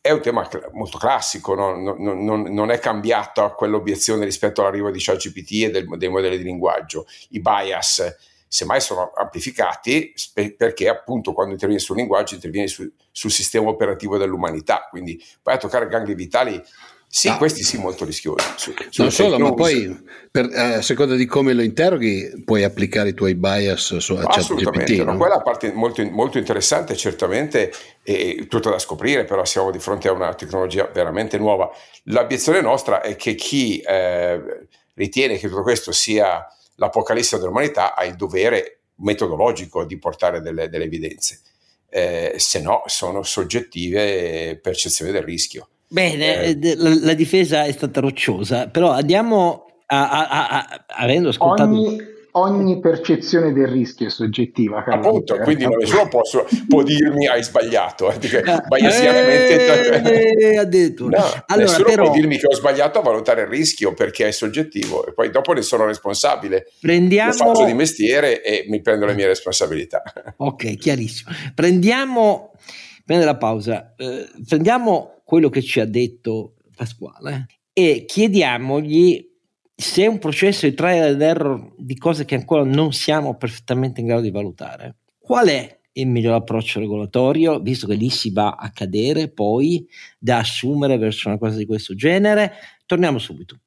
è 0.00 0.10
un 0.10 0.20
tema 0.20 0.46
molto 0.72 0.98
classico, 0.98 1.54
no? 1.54 1.74
non, 1.74 2.24
non, 2.24 2.42
non, 2.42 2.70
è 2.70 2.78
cambiata 2.78 3.50
quell'obiezione 3.50 4.24
rispetto 4.24 4.60
all'arrivo 4.60 4.90
di 4.90 5.00
ChatGPT 5.00 5.52
e 5.62 5.70
del, 5.70 5.88
dei 5.96 6.10
modelli 6.10 6.36
di 6.36 6.44
linguaggio. 6.44 7.06
I 7.30 7.40
bias, 7.40 8.14
semmai, 8.46 8.82
sono 8.82 9.12
amplificati 9.14 10.12
perché 10.58 10.88
appunto 10.88 11.32
quando 11.32 11.52
intervieni 11.52 11.82
sul 11.82 11.96
linguaggio 11.96 12.34
intervieni 12.34 12.68
su, 12.68 12.86
sul 13.10 13.30
sistema 13.30 13.70
operativo 13.70 14.18
dell'umanità, 14.18 14.86
quindi 14.90 15.18
vai 15.42 15.54
a 15.54 15.58
toccare 15.58 15.88
gangli 15.88 16.14
vitali 16.14 16.62
sì, 17.16 17.28
no. 17.28 17.36
questi 17.36 17.62
sì 17.62 17.78
molto 17.78 18.04
rischiosi. 18.04 18.44
Su, 18.56 18.74
non 18.96 19.12
solo, 19.12 19.38
ma 19.38 19.54
poi 19.54 20.02
per, 20.32 20.50
eh, 20.52 20.74
a 20.74 20.82
seconda 20.82 21.14
di 21.14 21.26
come 21.26 21.52
lo 21.52 21.62
interroghi 21.62 22.42
puoi 22.44 22.64
applicare 22.64 23.10
i 23.10 23.14
tuoi 23.14 23.36
bias 23.36 23.98
su 23.98 24.14
Assolutamente, 24.14 24.94
GPT, 24.96 25.06
no? 25.06 25.16
quella 25.16 25.40
parte 25.40 25.70
molto, 25.72 26.04
molto 26.10 26.38
interessante 26.38 26.96
certamente 26.96 27.72
e 28.02 28.48
tutto 28.48 28.68
da 28.68 28.80
scoprire, 28.80 29.24
però 29.26 29.44
siamo 29.44 29.70
di 29.70 29.78
fronte 29.78 30.08
a 30.08 30.12
una 30.12 30.34
tecnologia 30.34 30.90
veramente 30.92 31.38
nuova. 31.38 31.70
L'obiezione 32.06 32.60
nostra 32.60 33.00
è 33.00 33.14
che 33.14 33.36
chi 33.36 33.78
eh, 33.78 34.66
ritiene 34.94 35.38
che 35.38 35.48
tutto 35.48 35.62
questo 35.62 35.92
sia 35.92 36.44
l'apocalisse 36.74 37.38
dell'umanità 37.38 37.94
ha 37.94 38.04
il 38.04 38.16
dovere 38.16 38.80
metodologico 38.96 39.84
di 39.84 39.98
portare 39.98 40.40
delle, 40.40 40.68
delle 40.68 40.86
evidenze, 40.86 41.42
eh, 41.90 42.34
se 42.38 42.60
no 42.60 42.82
sono 42.86 43.22
soggettive 43.22 44.58
percezioni 44.60 45.12
del 45.12 45.22
rischio. 45.22 45.68
Bene, 45.94 46.42
eh. 46.42 46.58
eh 46.60 46.74
la, 46.76 46.92
la, 47.00 47.14
difesa 47.14 47.66
è 47.66 47.70
stata 47.70 48.00
rocciosa, 48.00 48.66
però 48.66 48.90
andiamo 48.90 49.66
a, 49.86 50.10
a, 50.10 50.28
a, 50.28 50.48
a 50.48 50.84
avendo 50.88 51.28
ascoltato... 51.28 51.70
Ogni, 51.70 51.98
ogni, 52.32 52.80
percezione 52.80 53.52
del 53.52 53.68
rischio 53.68 54.08
è 54.08 54.10
soggettiva. 54.10 54.82
Appunto, 54.84 55.36
quindi 55.38 55.68
nessuno 55.68 56.08
può, 56.08 56.22
può 56.68 56.82
dirmi 56.82 57.28
hai 57.28 57.44
sbagliato, 57.44 58.10
eh, 58.10 58.18
biasianamente... 58.18 60.02
Eh, 60.02 60.56
addirittura. 60.58 61.20
No, 61.20 61.44
allora, 61.46 61.68
nessuno 61.68 61.84
però, 61.86 62.04
può 62.06 62.14
dirmi 62.14 62.38
che 62.38 62.46
ho 62.48 62.54
sbagliato 62.54 62.98
a 62.98 63.02
valutare 63.02 63.42
il 63.42 63.46
rischio 63.46 63.94
perché 63.94 64.26
è 64.26 64.32
soggettivo 64.32 65.06
e 65.06 65.12
poi 65.12 65.30
dopo 65.30 65.52
ne 65.52 65.62
sono 65.62 65.86
responsabile. 65.86 66.72
Prendiamo... 66.80 67.30
Lo 67.30 67.36
faccio 67.36 67.66
di 67.66 67.74
mestiere 67.74 68.42
e 68.42 68.64
mi 68.66 68.80
prendo 68.80 69.06
le 69.06 69.14
mie 69.14 69.28
responsabilità. 69.28 70.02
Ok, 70.38 70.76
chiarissimo. 70.76 71.30
Prendiamo... 71.54 72.50
Prende 73.06 73.26
la 73.26 73.36
pausa. 73.36 73.94
Eh, 73.96 74.26
prendiamo 74.48 75.13
quello 75.24 75.48
che 75.48 75.62
ci 75.62 75.80
ha 75.80 75.86
detto 75.86 76.54
Pasquale 76.76 77.46
e 77.72 78.04
chiediamogli 78.06 79.32
se 79.74 80.04
è 80.04 80.06
un 80.06 80.18
processo 80.18 80.68
di 80.68 80.74
trial 80.74 81.14
and 81.14 81.20
error 81.20 81.74
di 81.76 81.96
cose 81.96 82.24
che 82.24 82.36
ancora 82.36 82.62
non 82.62 82.92
siamo 82.92 83.36
perfettamente 83.36 84.00
in 84.00 84.06
grado 84.06 84.22
di 84.22 84.30
valutare. 84.30 84.98
Qual 85.18 85.48
è 85.48 85.80
il 85.96 86.06
miglior 86.06 86.34
approccio 86.34 86.78
regolatorio, 86.78 87.58
visto 87.58 87.86
che 87.86 87.94
lì 87.94 88.10
si 88.10 88.30
va 88.30 88.50
a 88.50 88.70
cadere 88.70 89.28
poi 89.28 89.86
da 90.18 90.38
assumere 90.38 90.96
verso 90.96 91.28
una 91.28 91.38
cosa 91.38 91.56
di 91.56 91.66
questo 91.66 91.94
genere? 91.94 92.52
Torniamo 92.86 93.18
subito. 93.18 93.58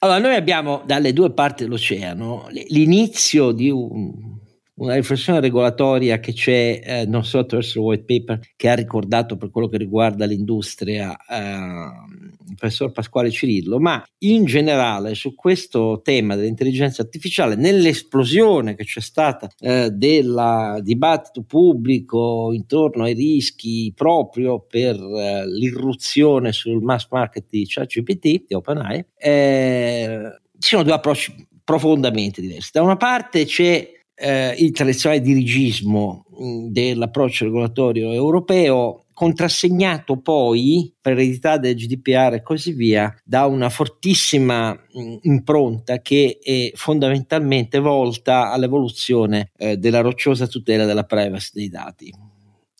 Allora, 0.00 0.20
noi 0.20 0.36
abbiamo 0.36 0.82
dalle 0.86 1.12
due 1.12 1.32
parti 1.32 1.64
dell'oceano 1.64 2.46
l'inizio 2.68 3.50
di 3.50 3.68
un 3.68 4.38
una 4.78 4.94
riflessione 4.94 5.40
regolatoria 5.40 6.20
che 6.20 6.32
c'è 6.32 6.80
eh, 6.82 7.06
non 7.06 7.24
solo 7.24 7.44
attraverso 7.44 7.78
il 7.78 7.84
white 7.84 8.04
paper 8.04 8.40
che 8.56 8.68
ha 8.68 8.74
ricordato 8.74 9.36
per 9.36 9.50
quello 9.50 9.68
che 9.68 9.76
riguarda 9.76 10.24
l'industria 10.24 11.16
eh, 11.16 12.36
il 12.48 12.54
professor 12.56 12.92
Pasquale 12.92 13.30
Cirillo, 13.30 13.78
ma 13.78 14.02
in 14.18 14.44
generale 14.44 15.14
su 15.14 15.34
questo 15.34 16.00
tema 16.02 16.34
dell'intelligenza 16.34 17.02
artificiale, 17.02 17.56
nell'esplosione 17.56 18.74
che 18.74 18.84
c'è 18.84 19.00
stata 19.00 19.48
eh, 19.58 19.90
del 19.90 20.80
dibattito 20.82 21.42
pubblico 21.42 22.52
intorno 22.52 23.04
ai 23.04 23.14
rischi 23.14 23.92
proprio 23.94 24.60
per 24.60 24.96
eh, 24.96 25.46
l'irruzione 25.46 26.52
sul 26.52 26.82
mass 26.82 27.06
market 27.10 27.46
di 27.50 27.66
ChatGPT, 27.66 28.46
di 28.46 28.54
OpenAI, 28.54 29.04
eh, 29.16 30.40
ci 30.58 30.68
sono 30.70 30.82
due 30.82 30.94
approcci 30.94 31.46
profondamente 31.62 32.40
diversi. 32.40 32.70
Da 32.72 32.82
una 32.82 32.96
parte 32.96 33.44
c'è 33.44 33.97
eh, 34.18 34.54
il 34.58 34.72
tradizionale 34.72 35.20
dirigismo 35.20 36.24
mh, 36.36 36.66
dell'approccio 36.68 37.44
regolatorio 37.44 38.12
europeo 38.12 39.04
contrassegnato 39.12 40.20
poi, 40.20 40.94
per 41.00 41.14
eredità 41.14 41.58
del 41.58 41.74
GDPR 41.74 42.34
e 42.34 42.42
così 42.42 42.72
via, 42.72 43.12
da 43.24 43.46
una 43.46 43.68
fortissima 43.68 44.72
mh, 44.72 45.16
impronta 45.22 46.00
che 46.00 46.38
è 46.40 46.70
fondamentalmente 46.74 47.80
volta 47.80 48.52
all'evoluzione 48.52 49.50
eh, 49.56 49.76
della 49.76 50.00
rocciosa 50.02 50.46
tutela 50.46 50.84
della 50.84 51.04
privacy 51.04 51.50
dei 51.52 51.68
dati 51.68 52.27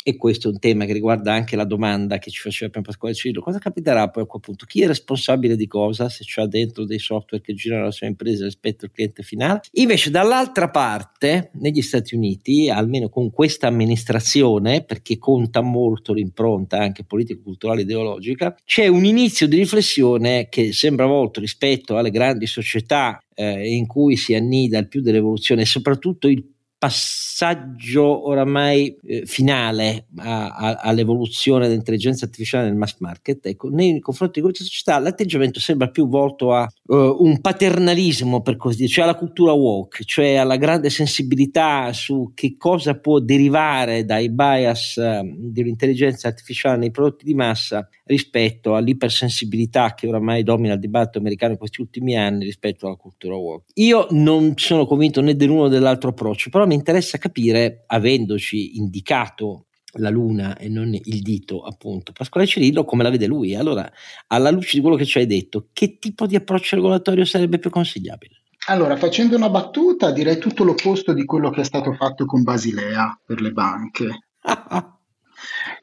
e 0.08 0.16
questo 0.16 0.48
è 0.48 0.52
un 0.52 0.58
tema 0.58 0.86
che 0.86 0.94
riguarda 0.94 1.34
anche 1.34 1.54
la 1.54 1.66
domanda 1.66 2.16
che 2.16 2.30
ci 2.30 2.40
faceva 2.40 2.70
prima 2.70 2.86
Pasquale 2.86 3.12
Cirillo, 3.12 3.42
cosa 3.42 3.58
capiterà 3.58 4.08
poi 4.08 4.22
a 4.22 4.26
quel 4.26 4.40
punto? 4.40 4.64
Chi 4.64 4.80
è 4.80 4.86
responsabile 4.86 5.54
di 5.54 5.66
cosa 5.66 6.08
se 6.08 6.24
c'è 6.24 6.46
dentro 6.46 6.86
dei 6.86 6.98
software 6.98 7.44
che 7.44 7.52
girano 7.52 7.84
la 7.84 7.90
sua 7.90 8.06
impresa 8.06 8.46
rispetto 8.46 8.86
al 8.86 8.90
cliente 8.90 9.22
finale? 9.22 9.60
Invece 9.72 10.08
dall'altra 10.10 10.70
parte, 10.70 11.50
negli 11.60 11.82
Stati 11.82 12.14
Uniti, 12.14 12.70
almeno 12.70 13.10
con 13.10 13.30
questa 13.30 13.66
amministrazione, 13.66 14.82
perché 14.82 15.18
conta 15.18 15.60
molto 15.60 16.14
l'impronta 16.14 16.78
anche 16.78 17.04
politico-culturale 17.04 17.82
ideologica, 17.82 18.56
c'è 18.64 18.86
un 18.86 19.04
inizio 19.04 19.46
di 19.46 19.56
riflessione 19.56 20.48
che 20.48 20.72
sembra 20.72 21.04
volto 21.04 21.38
rispetto 21.38 21.98
alle 21.98 22.10
grandi 22.10 22.46
società 22.46 23.22
eh, 23.34 23.74
in 23.74 23.86
cui 23.86 24.16
si 24.16 24.34
annida 24.34 24.78
il 24.78 24.88
più 24.88 25.02
dell'evoluzione 25.02 25.60
e 25.60 25.66
soprattutto 25.66 26.28
il 26.28 26.56
passaggio 26.78 28.28
oramai 28.28 28.96
eh, 29.04 29.26
finale 29.26 30.06
a, 30.18 30.48
a, 30.48 30.74
all'evoluzione 30.76 31.66
dell'intelligenza 31.66 32.24
artificiale 32.24 32.66
nel 32.66 32.76
mass 32.76 32.96
market, 32.98 33.44
ecco, 33.46 33.68
nei 33.68 33.98
confronti 33.98 34.40
di 34.40 34.46
questa 34.46 34.64
società 34.64 34.98
l'atteggiamento 35.00 35.58
sembra 35.58 35.88
più 35.88 36.08
volto 36.08 36.52
a 36.52 36.68
uh, 36.86 36.94
un 36.94 37.40
paternalismo, 37.40 38.42
per 38.42 38.56
così 38.56 38.76
dire, 38.76 38.88
cioè 38.88 39.04
alla 39.04 39.16
cultura 39.16 39.52
woke, 39.52 40.04
cioè 40.04 40.36
alla 40.36 40.56
grande 40.56 40.88
sensibilità 40.88 41.92
su 41.92 42.30
che 42.34 42.56
cosa 42.56 42.98
può 42.98 43.18
derivare 43.18 44.04
dai 44.04 44.30
bias 44.30 44.96
uh, 44.96 45.34
dell'intelligenza 45.36 46.28
artificiale 46.28 46.76
nei 46.76 46.92
prodotti 46.92 47.24
di 47.24 47.34
massa 47.34 47.88
rispetto 48.04 48.74
all'ipersensibilità 48.74 49.94
che 49.94 50.06
oramai 50.06 50.42
domina 50.42 50.74
il 50.74 50.80
dibattito 50.80 51.18
americano 51.18 51.52
in 51.52 51.58
questi 51.58 51.80
ultimi 51.80 52.16
anni 52.16 52.44
rispetto 52.44 52.86
alla 52.86 52.96
cultura 52.96 53.36
woke. 53.36 53.72
Io 53.74 54.06
non 54.10 54.54
sono 54.56 54.86
convinto 54.86 55.20
né 55.20 55.34
dell'uno 55.34 55.64
né 55.64 55.70
dell'altro 55.70 56.10
approccio, 56.10 56.50
però 56.50 56.66
mi 56.68 56.74
interessa 56.74 57.18
capire, 57.18 57.82
avendoci 57.86 58.76
indicato 58.76 59.66
la 59.94 60.10
luna 60.10 60.56
e 60.56 60.68
non 60.68 60.94
il 60.94 61.22
dito, 61.22 61.62
appunto, 61.62 62.12
Pasquale 62.12 62.46
Cirillo, 62.46 62.84
come 62.84 63.02
la 63.02 63.10
vede 63.10 63.26
lui. 63.26 63.54
Allora, 63.54 63.90
alla 64.28 64.50
luce 64.50 64.76
di 64.76 64.80
quello 64.80 64.96
che 64.96 65.04
ci 65.04 65.18
hai 65.18 65.26
detto, 65.26 65.68
che 65.72 65.98
tipo 65.98 66.26
di 66.26 66.36
approccio 66.36 66.76
regolatorio 66.76 67.24
sarebbe 67.24 67.58
più 67.58 67.70
consigliabile? 67.70 68.42
Allora, 68.66 68.96
facendo 68.96 69.36
una 69.36 69.48
battuta, 69.48 70.12
direi 70.12 70.38
tutto 70.38 70.62
l'opposto 70.62 71.12
di 71.14 71.24
quello 71.24 71.50
che 71.50 71.62
è 71.62 71.64
stato 71.64 71.92
fatto 71.94 72.26
con 72.26 72.42
Basilea 72.42 73.18
per 73.24 73.40
le 73.40 73.52
banche. 73.52 74.28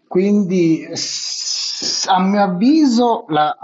Quindi, 0.08 0.86
a 2.08 2.22
mio 2.22 2.42
avviso, 2.42 3.26
la, 3.30 3.58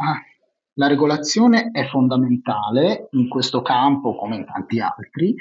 la 0.73 0.87
regolazione 0.87 1.69
è 1.71 1.87
fondamentale 1.87 3.09
in 3.11 3.27
questo 3.29 3.61
campo 3.61 4.15
come 4.15 4.37
in 4.37 4.45
tanti 4.45 4.79
altri 4.79 5.35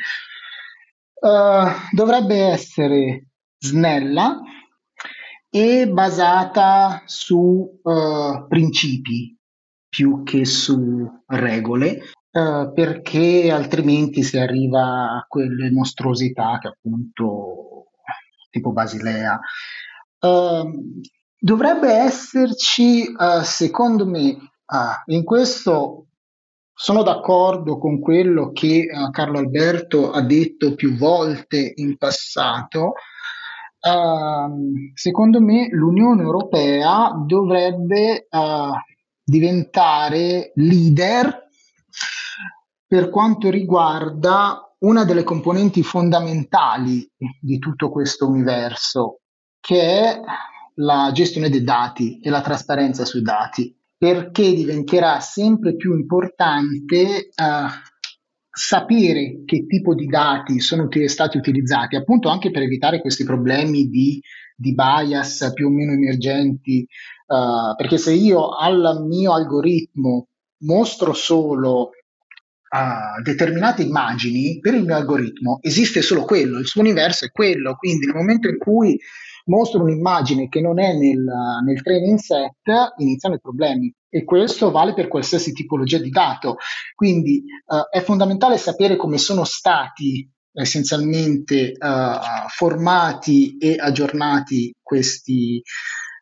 Uh, 1.20 1.68
dovrebbe 1.92 2.34
essere 2.46 3.26
snella 3.58 4.40
e 5.50 5.86
basata 5.86 7.02
su 7.04 7.80
uh, 7.82 8.46
principi 8.48 9.36
più 9.86 10.22
che 10.22 10.46
su 10.46 11.06
regole, 11.26 11.98
uh, 12.30 12.72
perché 12.72 13.50
altrimenti 13.52 14.22
si 14.22 14.38
arriva 14.38 15.16
a 15.16 15.26
quelle 15.28 15.70
mostruosità 15.70 16.58
che 16.58 16.68
appunto 16.68 17.90
tipo 18.50 18.72
Basilea. 18.72 19.38
Ehm, 20.20 21.00
dovrebbe 21.38 21.92
esserci, 21.92 23.06
secondo 23.42 24.06
me, 24.06 24.36
in 25.06 25.24
questo 25.24 25.99
sono 26.82 27.02
d'accordo 27.02 27.76
con 27.76 28.00
quello 28.00 28.52
che 28.52 28.86
uh, 28.90 29.10
Carlo 29.10 29.36
Alberto 29.36 30.12
ha 30.12 30.22
detto 30.22 30.74
più 30.74 30.96
volte 30.96 31.74
in 31.76 31.98
passato. 31.98 32.94
Uh, 33.80 34.90
secondo 34.94 35.42
me 35.42 35.68
l'Unione 35.70 36.22
Europea 36.22 37.12
dovrebbe 37.26 38.26
uh, 38.30 38.72
diventare 39.22 40.52
leader 40.54 41.48
per 42.86 43.10
quanto 43.10 43.50
riguarda 43.50 44.74
una 44.78 45.04
delle 45.04 45.22
componenti 45.22 45.82
fondamentali 45.82 47.06
di 47.38 47.58
tutto 47.58 47.90
questo 47.90 48.26
universo, 48.26 49.20
che 49.60 49.82
è 49.82 50.20
la 50.76 51.10
gestione 51.12 51.50
dei 51.50 51.62
dati 51.62 52.20
e 52.20 52.30
la 52.30 52.40
trasparenza 52.40 53.04
sui 53.04 53.20
dati 53.20 53.78
perché 54.01 54.55
diventerà 54.55 55.20
sempre 55.20 55.76
più 55.76 55.94
importante 55.94 57.28
uh, 57.36 57.68
sapere 58.51 59.42
che 59.44 59.66
tipo 59.66 59.94
di 59.94 60.07
dati 60.07 60.59
sono 60.59 60.88
stati 61.05 61.36
utilizzati, 61.36 61.96
appunto 61.96 62.30
anche 62.30 62.51
per 62.51 62.62
evitare 62.62 63.03
questi 63.03 63.24
problemi 63.24 63.90
di, 63.90 64.18
di 64.57 64.72
bias 64.72 65.51
più 65.53 65.66
o 65.66 65.70
meno 65.70 65.92
emergenti, 65.92 66.88
uh, 67.26 67.76
perché 67.76 67.98
se 67.98 68.14
io 68.14 68.57
al 68.57 69.05
mio 69.07 69.34
algoritmo 69.34 70.28
mostro 70.61 71.12
solo 71.12 71.90
uh, 72.70 73.22
determinate 73.22 73.82
immagini, 73.82 74.61
per 74.61 74.72
il 74.72 74.84
mio 74.84 74.96
algoritmo 74.96 75.59
esiste 75.61 76.01
solo 76.01 76.24
quello, 76.24 76.59
il 76.59 76.66
suo 76.66 76.80
universo 76.80 77.26
è 77.26 77.30
quello, 77.30 77.74
quindi 77.74 78.07
nel 78.07 78.16
momento 78.16 78.48
in 78.48 78.57
cui 78.57 78.98
mostro 79.51 79.82
un'immagine 79.82 80.48
che 80.48 80.61
non 80.61 80.78
è 80.78 80.94
nel, 80.94 81.24
nel 81.64 81.82
training 81.82 82.18
set, 82.18 82.55
iniziano 82.98 83.34
i 83.34 83.40
problemi. 83.40 83.92
E 84.09 84.24
questo 84.24 84.70
vale 84.70 84.94
per 84.94 85.09
qualsiasi 85.09 85.53
tipologia 85.53 85.98
di 85.98 86.11
dato. 86.11 86.57
Quindi 86.94 87.42
uh, 87.66 87.88
è 87.90 88.01
fondamentale 88.01 88.57
sapere 88.57 88.96
come 88.96 89.18
sono 89.18 89.44
stati 89.44 90.28
essenzialmente 90.53 91.72
uh, 91.78 92.48
formati 92.48 93.57
e 93.59 93.76
aggiornati 93.78 94.74
questi, 94.82 95.62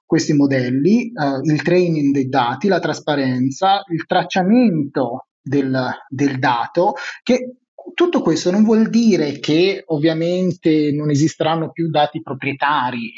questi 0.04 0.32
modelli, 0.32 1.12
uh, 1.14 1.40
il 1.50 1.62
training 1.62 2.12
dei 2.12 2.28
dati, 2.28 2.68
la 2.68 2.80
trasparenza, 2.80 3.82
il 3.90 4.04
tracciamento 4.06 5.28
del, 5.40 5.90
del 6.08 6.38
dato, 6.38 6.94
che 7.22 7.56
tutto 7.94 8.20
questo 8.20 8.50
non 8.50 8.64
vuol 8.64 8.88
dire 8.88 9.38
che 9.38 9.82
ovviamente 9.86 10.92
non 10.92 11.10
esisteranno 11.10 11.70
più 11.70 11.88
dati 11.88 12.22
proprietari, 12.22 13.12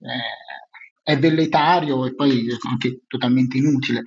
eh, 0.00 1.02
è 1.02 1.18
velletario 1.18 2.04
e 2.04 2.14
poi 2.14 2.46
anche 2.68 3.02
totalmente 3.06 3.56
inutile 3.56 4.02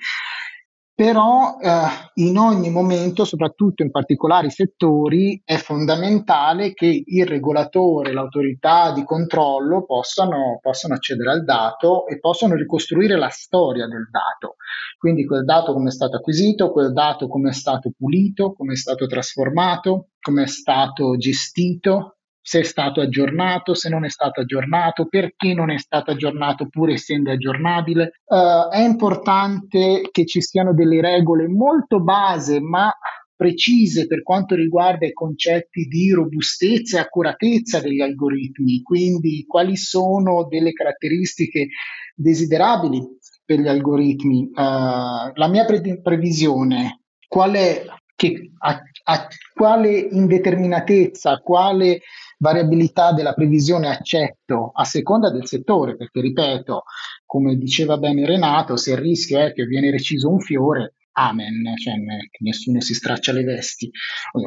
però 0.99 1.55
eh, 1.61 2.11
in 2.15 2.37
ogni 2.37 2.69
momento, 2.69 3.23
soprattutto 3.23 3.83
in 3.83 3.89
particolari 3.89 4.49
settori, 4.49 5.41
è 5.45 5.55
fondamentale 5.55 6.73
che 6.73 7.03
il 7.05 7.25
regolatore, 7.25 8.11
l'autorità 8.11 8.91
di 8.91 9.05
controllo 9.05 9.85
possano, 9.85 10.59
possano, 10.61 10.95
accedere 10.95 11.31
al 11.31 11.45
dato 11.45 12.05
e 12.05 12.19
possano 12.19 12.55
ricostruire 12.55 13.17
la 13.17 13.29
storia 13.29 13.87
del 13.87 14.09
dato. 14.11 14.57
Quindi 14.97 15.25
quel 15.25 15.45
dato 15.45 15.71
come 15.71 15.87
è 15.87 15.93
stato 15.93 16.17
acquisito, 16.17 16.69
quel 16.69 16.91
dato 16.91 17.29
come 17.29 17.51
è 17.51 17.53
stato 17.53 17.93
pulito, 17.97 18.51
come 18.51 18.73
è 18.73 18.75
stato 18.75 19.05
trasformato, 19.05 20.09
come 20.19 20.43
è 20.43 20.47
stato 20.47 21.15
gestito, 21.15 22.17
se 22.49 22.61
è 22.61 22.63
stato 22.63 22.99
aggiornato, 22.99 23.75
se 23.75 23.89
non 23.89 24.05
è 24.05 24.09
stato 24.09 24.41
aggiornato, 24.41 25.05
perché 25.05 25.53
non 25.53 25.69
è 25.69 25.77
stato 25.77 26.09
aggiornato 26.09 26.67
pur 26.67 26.89
essendo 26.89 27.29
aggiornabile. 27.29 28.21
Uh, 28.25 28.71
è 28.71 28.79
importante 28.79 30.09
che 30.11 30.25
ci 30.25 30.41
siano 30.41 30.73
delle 30.73 30.99
regole 30.99 31.47
molto 31.47 32.01
base, 32.01 32.59
ma 32.59 32.91
precise 33.35 34.07
per 34.07 34.23
quanto 34.23 34.55
riguarda 34.55 35.05
i 35.05 35.13
concetti 35.13 35.83
di 35.83 36.09
robustezza 36.09 36.97
e 36.97 37.01
accuratezza 37.01 37.81
degli 37.81 38.01
algoritmi, 38.01 38.81
quindi 38.81 39.45
quali 39.45 39.77
sono 39.77 40.47
delle 40.47 40.73
caratteristiche 40.73 41.67
desiderabili 42.15 42.99
per 43.45 43.59
gli 43.59 43.67
algoritmi. 43.67 44.49
Uh, 44.51 45.31
la 45.35 45.47
mia 45.51 45.65
pre- 45.65 46.01
previsione, 46.01 47.01
qual 47.27 47.51
è 47.51 47.85
che 48.15 48.53
a, 48.57 48.81
a 49.03 49.27
quale 49.53 49.97
indeterminatezza, 49.97 51.37
quale 51.37 52.01
variabilità 52.39 53.13
della 53.13 53.33
previsione 53.33 53.89
accetto 53.89 54.71
a 54.73 54.83
seconda 54.85 55.29
del 55.29 55.45
settore, 55.45 55.95
perché 55.95 56.21
ripeto, 56.21 56.83
come 57.25 57.55
diceva 57.55 57.97
bene 57.97 58.25
Renato, 58.25 58.77
se 58.77 58.91
il 58.91 58.97
rischio 58.97 59.39
è 59.39 59.53
che 59.53 59.65
viene 59.65 59.91
reciso 59.91 60.29
un 60.29 60.39
fiore, 60.39 60.95
amen, 61.11 61.75
cioè 61.77 61.95
nessuno 62.39 62.79
si 62.79 62.93
straccia 62.93 63.33
le 63.33 63.43
vesti, 63.43 63.91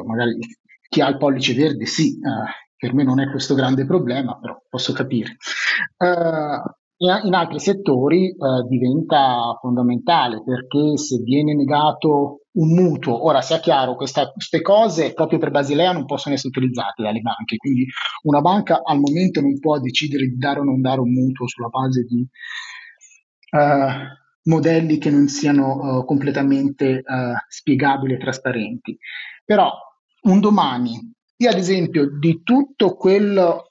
magari 0.05 0.37
chi 0.89 1.01
ha 1.01 1.07
il 1.07 1.17
pollice 1.17 1.53
verde 1.53 1.85
sì, 1.85 2.17
uh, 2.19 2.49
per 2.75 2.93
me 2.93 3.03
non 3.03 3.19
è 3.19 3.29
questo 3.29 3.53
grande 3.53 3.85
problema, 3.85 4.37
però 4.39 4.59
posso 4.69 4.91
capire. 4.91 5.37
Uh, 5.97 6.81
in 6.97 7.33
altri 7.33 7.59
settori 7.59 8.33
uh, 8.37 8.67
diventa 8.67 9.57
fondamentale 9.59 10.41
perché 10.43 10.97
se 10.97 11.17
viene 11.17 11.53
negato 11.53 12.42
un 12.53 12.73
mutuo. 12.73 13.25
Ora 13.25 13.41
sia 13.41 13.59
chiaro, 13.59 13.95
questa, 13.95 14.31
queste 14.31 14.61
cose 14.61 15.13
proprio 15.13 15.39
per 15.39 15.51
Basilea 15.51 15.91
non 15.91 16.05
possono 16.05 16.35
essere 16.35 16.49
utilizzate 16.49 17.01
dalle 17.01 17.21
banche, 17.21 17.57
quindi 17.57 17.85
una 18.23 18.41
banca 18.41 18.81
al 18.83 18.99
momento 18.99 19.41
non 19.41 19.59
può 19.59 19.79
decidere 19.79 20.27
di 20.27 20.37
dare 20.37 20.59
o 20.59 20.63
non 20.63 20.81
dare 20.81 20.99
un 20.99 21.11
mutuo 21.11 21.47
sulla 21.47 21.69
base 21.69 22.03
di 22.03 22.27
uh, 23.51 24.49
modelli 24.49 24.97
che 24.97 25.09
non 25.09 25.27
siano 25.27 25.99
uh, 25.99 26.05
completamente 26.05 27.03
uh, 27.05 27.33
spiegabili 27.47 28.13
e 28.13 28.17
trasparenti. 28.17 28.97
Però 29.45 29.71
un 30.23 30.39
domani, 30.39 30.99
io 31.37 31.49
ad 31.49 31.57
esempio 31.57 32.09
di 32.17 32.41
tutto 32.43 32.95
quel 32.95 33.61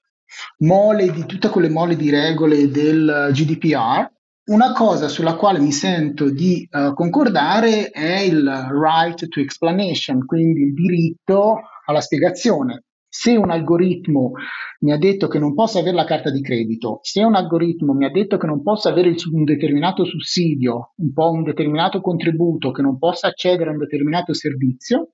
mole, 0.59 1.11
di 1.13 1.25
tutte 1.27 1.49
quelle 1.51 1.69
mole 1.69 1.97
di 1.97 2.11
regole 2.11 2.71
del 2.71 3.31
GDPR, 3.33 4.11
una 4.45 4.73
cosa 4.73 5.09
sulla 5.09 5.37
quale 5.37 5.61
mi 5.61 5.71
sento 5.71 6.31
di 6.31 6.67
uh, 6.71 6.95
concordare 6.95 7.91
è 7.91 8.21
il 8.21 8.45
right 8.71 9.29
to 9.29 9.41
explanation, 9.41 10.25
quindi 10.27 10.63
il 10.63 10.75
diritto 10.75 11.61
alla 11.87 12.01
spiegazione. 12.01 12.85
Se 13.09 13.37
un 13.37 13.51
algoritmo 13.51 14.33
mi 14.81 14.93
ha 14.93 14.97
detto 14.97 15.29
che 15.29 15.39
non 15.39 15.55
posso 15.55 15.79
avere 15.79 15.95
la 15.95 16.05
carta 16.05 16.31
di 16.31 16.41
credito, 16.41 16.99
se 17.03 17.23
un 17.23 17.35
algoritmo 17.35 17.93
mi 17.93 18.07
ha 18.07 18.11
detto 18.11 18.39
che 18.39 18.47
non 18.47 18.63
posso 18.63 18.89
avere 18.89 19.15
un 19.31 19.45
determinato 19.45 20.05
sussidio, 20.05 20.95
un 20.97 21.13
po' 21.13 21.31
un 21.31 21.43
determinato 21.45 22.01
contributo, 22.01 22.73
che 22.73 22.83
non 22.83 22.99
posso 22.99 23.27
accedere 23.27 23.69
a 23.69 23.73
un 23.73 23.79
determinato 23.79 24.33
servizio, 24.33 25.13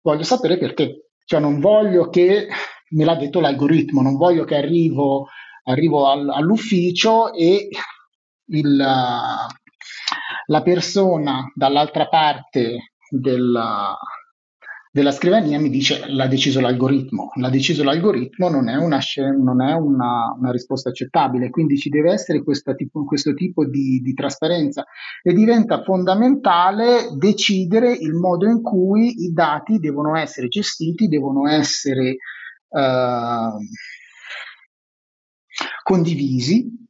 voglio 0.00 0.22
sapere 0.22 0.56
perché. 0.56 1.10
Cioè 1.24 1.38
non 1.38 1.60
voglio 1.60 2.08
che 2.08 2.48
me 2.90 3.04
l'ha 3.04 3.16
detto 3.16 3.40
l'algoritmo, 3.40 4.00
non 4.00 4.16
voglio 4.16 4.44
che 4.44 4.56
arrivo, 4.56 5.26
arrivo 5.64 6.06
al, 6.08 6.30
all'ufficio 6.30 7.32
e 7.34 7.68
il, 8.46 8.76
la 8.76 10.62
persona 10.62 11.50
dall'altra 11.54 12.08
parte 12.08 12.92
della, 13.08 13.96
della 14.96 15.10
scrivania 15.10 15.60
mi 15.60 15.68
dice 15.68 16.04
l'ha 16.06 16.26
deciso 16.26 16.60
l'algoritmo. 16.60 17.30
L'ha 17.34 17.50
deciso 17.50 17.84
l'algoritmo 17.84 18.48
non 18.48 18.68
è 18.68 18.76
una, 18.76 18.98
non 19.38 19.60
è 19.60 19.72
una, 19.74 20.34
una 20.38 20.50
risposta 20.50 20.88
accettabile, 20.88 21.50
quindi 21.50 21.76
ci 21.76 21.88
deve 21.88 22.12
essere 22.12 22.42
tipo, 22.76 23.04
questo 23.04 23.34
tipo 23.34 23.66
di, 23.66 24.00
di, 24.00 24.14
trasparenza 24.14 24.86
e 25.22 25.34
diventa 25.34 25.82
fondamentale 25.82 27.08
decidere 27.16 27.92
il 27.92 28.14
modo 28.14 28.46
in 28.46 28.62
cui 28.62 29.24
i 29.24 29.32
dati 29.32 29.78
devono 29.78 30.16
essere 30.16 30.48
gestiti, 30.48 31.08
devono 31.08 31.48
essere 31.48 32.16
uh, 32.68 33.58
condivisi 35.82 36.85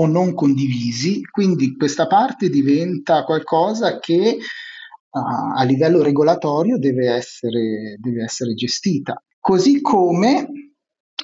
o 0.00 0.06
non 0.06 0.34
condivisi, 0.34 1.20
quindi 1.22 1.76
questa 1.76 2.06
parte 2.06 2.48
diventa 2.48 3.24
qualcosa 3.24 3.98
che 3.98 4.38
uh, 4.38 5.18
a 5.56 5.62
livello 5.64 6.02
regolatorio 6.02 6.78
deve 6.78 7.10
essere, 7.10 7.96
deve 7.98 8.24
essere, 8.24 8.54
gestita. 8.54 9.22
Così 9.38 9.80
come 9.80 10.74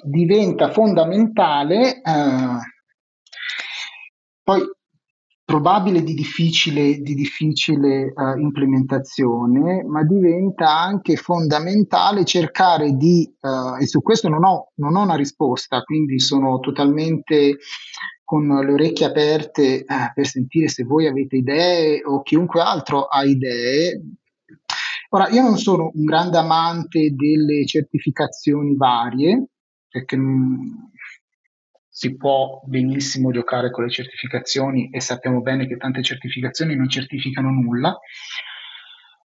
diventa 0.05 0.71
fondamentale, 0.71 2.03
uh, 2.05 2.59
poi 4.43 4.63
probabile 5.47 6.03
di 6.03 6.13
difficile, 6.13 6.99
di 6.99 7.15
difficile 7.15 8.13
uh, 8.13 8.37
implementazione, 8.37 9.85
ma 9.85 10.03
diventa 10.03 10.77
anche 10.77 11.15
fondamentale 11.15 12.25
cercare 12.25 12.97
di, 12.97 13.33
uh, 13.41 13.81
e 13.81 13.87
su 13.87 14.03
questo 14.03 14.29
non 14.29 14.45
ho, 14.45 14.73
non 14.75 14.97
ho, 14.97 15.03
una 15.03 15.15
risposta, 15.15 15.83
quindi 15.83 16.19
sono 16.19 16.59
totalmente 16.59 17.59
con 18.27 18.49
le 18.49 18.73
orecchie 18.73 19.07
aperte 19.07 19.85
uh, 19.87 20.13
per 20.13 20.27
sentire 20.27 20.67
se 20.67 20.83
voi 20.83 21.07
avete 21.07 21.37
idee 21.37 22.03
o 22.05 22.23
chiunque 22.23 22.61
altro 22.61 23.05
ha 23.05 23.23
idee. 23.23 24.03
Ora, 25.11 25.29
io 25.29 25.43
non 25.43 25.57
sono 25.57 25.93
un 25.95 26.05
grande 26.05 26.37
amante 26.37 27.13
delle 27.15 27.65
certificazioni 27.65 28.75
varie, 28.75 29.47
perché 29.89 30.19
si 31.89 32.17
può 32.17 32.63
benissimo 32.67 33.31
giocare 33.31 33.71
con 33.71 33.85
le 33.85 33.91
certificazioni 33.91 34.91
e 34.91 35.01
sappiamo 35.01 35.41
bene 35.41 35.69
che 35.69 35.77
tante 35.77 36.03
certificazioni 36.03 36.75
non 36.75 36.89
certificano 36.89 37.51
nulla, 37.51 37.97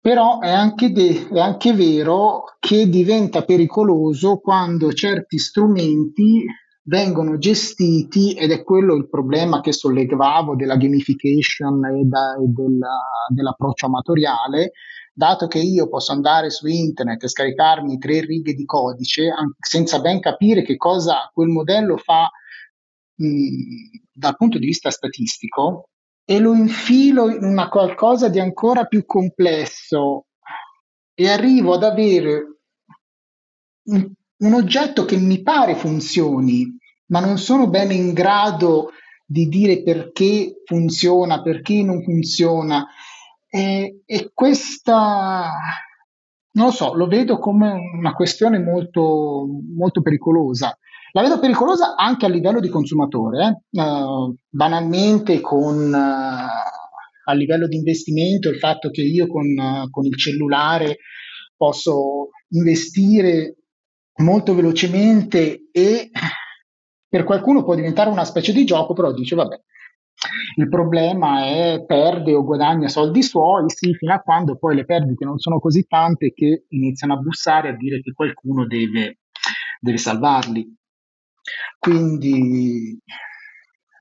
però 0.01 0.39
è 0.39 0.49
anche, 0.49 0.91
de- 0.91 1.29
è 1.29 1.39
anche 1.39 1.73
vero 1.73 2.45
che 2.59 2.89
diventa 2.89 3.43
pericoloso 3.43 4.39
quando 4.39 4.91
certi 4.91 5.37
strumenti 5.37 6.43
vengono 6.87 7.37
gestiti 7.37 8.33
ed 8.33 8.51
è 8.51 8.63
quello 8.63 8.95
il 8.95 9.09
problema 9.09 9.59
che 9.61 9.73
sollevavo 9.73 10.55
della 10.55 10.77
gamification 10.77 11.85
e, 11.85 12.03
da, 12.05 12.35
e 12.35 12.47
della, 12.47 13.27
dell'approccio 13.27 13.87
amatoriale, 13.87 14.71
dato 15.13 15.47
che 15.47 15.59
io 15.59 15.89
posso 15.89 16.13
andare 16.13 16.49
su 16.49 16.67
internet 16.67 17.23
e 17.23 17.27
scaricarmi 17.27 17.97
tre 17.97 18.21
righe 18.21 18.53
di 18.53 18.65
codice 18.65 19.31
senza 19.59 19.99
ben 19.99 20.19
capire 20.19 20.63
che 20.63 20.77
cosa 20.77 21.29
quel 21.33 21.49
modello 21.49 21.97
fa 21.97 22.29
dal 23.15 24.35
punto 24.37 24.59
di 24.59 24.65
vista 24.67 24.91
statistico 24.91 25.89
e 26.23 26.39
lo 26.39 26.53
infilo 26.53 27.29
in 27.29 27.43
una 27.43 27.67
qualcosa 27.67 28.29
di 28.29 28.39
ancora 28.39 28.85
più 28.85 29.05
complesso 29.05 30.27
e 31.13 31.29
arrivo 31.29 31.73
ad 31.73 31.83
avere 31.83 32.59
un, 33.87 34.11
un 34.37 34.53
oggetto 34.53 35.05
che 35.05 35.17
mi 35.17 35.41
pare 35.41 35.73
funzioni, 35.75 36.76
ma 37.07 37.19
non 37.19 37.37
sono 37.37 37.69
bene 37.69 37.93
in 37.93 38.13
grado 38.13 38.91
di 39.25 39.47
dire 39.47 39.83
perché 39.83 40.61
funziona, 40.63 41.41
perché 41.41 41.83
non 41.83 42.01
funziona. 42.01 42.85
E, 43.49 44.01
e, 44.05 44.31
questa, 44.33 45.51
non 46.53 46.65
lo 46.65 46.71
so, 46.71 46.93
lo 46.93 47.07
vedo 47.07 47.37
come 47.37 47.71
una 47.71 48.13
questione 48.13 48.59
molto, 48.59 49.45
molto 49.75 50.01
pericolosa. 50.01 50.77
La 51.11 51.21
vedo 51.21 51.39
pericolosa 51.39 51.95
anche 51.95 52.25
a 52.25 52.29
livello 52.29 52.59
di 52.59 52.69
consumatore, 52.69 53.61
eh? 53.71 53.81
uh, 53.81 54.35
banalmente 54.49 55.41
con, 55.41 55.91
uh, 55.91 57.29
a 57.29 57.33
livello 57.33 57.67
di 57.67 57.77
investimento, 57.77 58.49
il 58.49 58.59
fatto 58.59 58.89
che 58.89 59.01
io 59.01 59.27
con, 59.27 59.45
uh, 59.47 59.89
con 59.89 60.05
il 60.05 60.15
cellulare 60.15 60.97
posso 61.55 62.29
investire 62.49 63.55
molto 64.17 64.53
velocemente 64.53 65.69
e 65.71 66.11
per 67.09 67.23
qualcuno 67.23 67.63
può 67.63 67.75
diventare 67.75 68.09
una 68.09 68.25
specie 68.25 68.53
di 68.53 68.65
gioco, 68.65 68.93
però 68.93 69.11
dice 69.11 69.35
vabbè, 69.35 69.59
il 70.55 70.67
problema 70.67 71.45
è 71.45 71.83
perde 71.85 72.33
o 72.33 72.43
guadagna 72.43 72.87
soldi 72.87 73.21
suoi, 73.21 73.69
sì, 73.69 73.93
fino 73.93 74.13
a 74.13 74.19
quando 74.19 74.57
poi 74.57 74.75
le 74.75 74.85
perdite 74.85 75.25
non 75.25 75.37
sono 75.37 75.59
così 75.59 75.85
tante 75.85 76.33
che 76.33 76.65
iniziano 76.69 77.13
a 77.13 77.17
bussare 77.17 77.69
a 77.69 77.75
dire 77.75 78.01
che 78.01 78.13
qualcuno 78.13 78.65
deve, 78.65 79.19
deve 79.79 79.97
salvarli. 79.97 80.75
Quindi, 81.77 82.99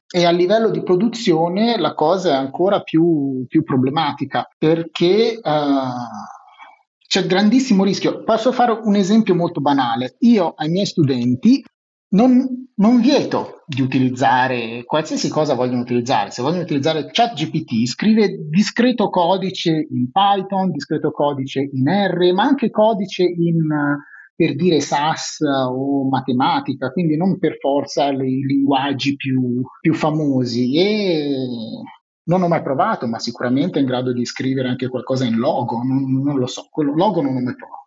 e 0.09 0.25
a 0.25 0.31
livello 0.31 0.71
di 0.71 0.83
produzione 0.83 1.79
la 1.79 1.95
cosa 1.95 2.31
è 2.31 2.35
ancora 2.35 2.81
più, 2.81 3.45
più 3.47 3.63
problematica 3.63 4.49
perché 4.57 5.39
uh, 5.41 7.07
c'è 7.07 7.27
grandissimo 7.27 7.85
rischio. 7.85 8.25
Posso 8.25 8.53
fare 8.53 8.73
un 8.73 8.97
esempio 8.97 9.35
molto 9.35 9.61
banale. 9.61 10.17
Io 10.21 10.55
ai 10.57 10.71
miei 10.71 10.87
studenti 10.87 11.63
non, 12.11 12.69
non, 12.77 13.01
vieto 13.01 13.63
di 13.67 13.83
utilizzare 13.83 14.85
qualsiasi 14.85 15.29
cosa 15.29 15.55
vogliono 15.55 15.81
utilizzare. 15.81 16.31
Se 16.31 16.43
vogliono 16.43 16.63
utilizzare 16.63 17.09
ChatGPT, 17.11 17.87
scrive 17.87 18.47
discreto 18.49 19.09
codice 19.09 19.87
in 19.91 20.11
Python, 20.11 20.71
discreto 20.71 21.11
codice 21.11 21.69
in 21.73 21.89
R, 21.89 22.33
ma 22.33 22.45
anche 22.45 22.71
codice 22.71 23.25
in 23.25 23.67
per 24.37 24.55
dire 24.55 24.81
SAS 24.81 25.39
o 25.41 26.07
matematica, 26.09 26.93
quindi 26.93 27.17
non 27.17 27.39
per 27.39 27.57
forza 27.59 28.09
i 28.09 28.43
linguaggi 28.43 29.17
più, 29.17 29.63
più 29.81 29.95
famosi. 29.95 30.77
E 30.77 31.31
non 32.25 32.43
ho 32.43 32.49
mai 32.49 32.63
provato, 32.63 33.07
ma 33.07 33.19
sicuramente 33.19 33.79
è 33.79 33.81
in 33.81 33.89
grado 33.89 34.13
di 34.13 34.27
scrivere 34.27 34.69
anche 34.69 34.89
qualcosa 34.89 35.25
in 35.25 35.37
logo, 35.37 35.83
non, 35.83 36.23
non 36.23 36.39
lo 36.39 36.47
so, 36.47 36.69
quello, 36.71 36.95
logo 36.95 37.23
non 37.23 37.37
ho 37.37 37.41
mai 37.41 37.57
provato. 37.57 37.86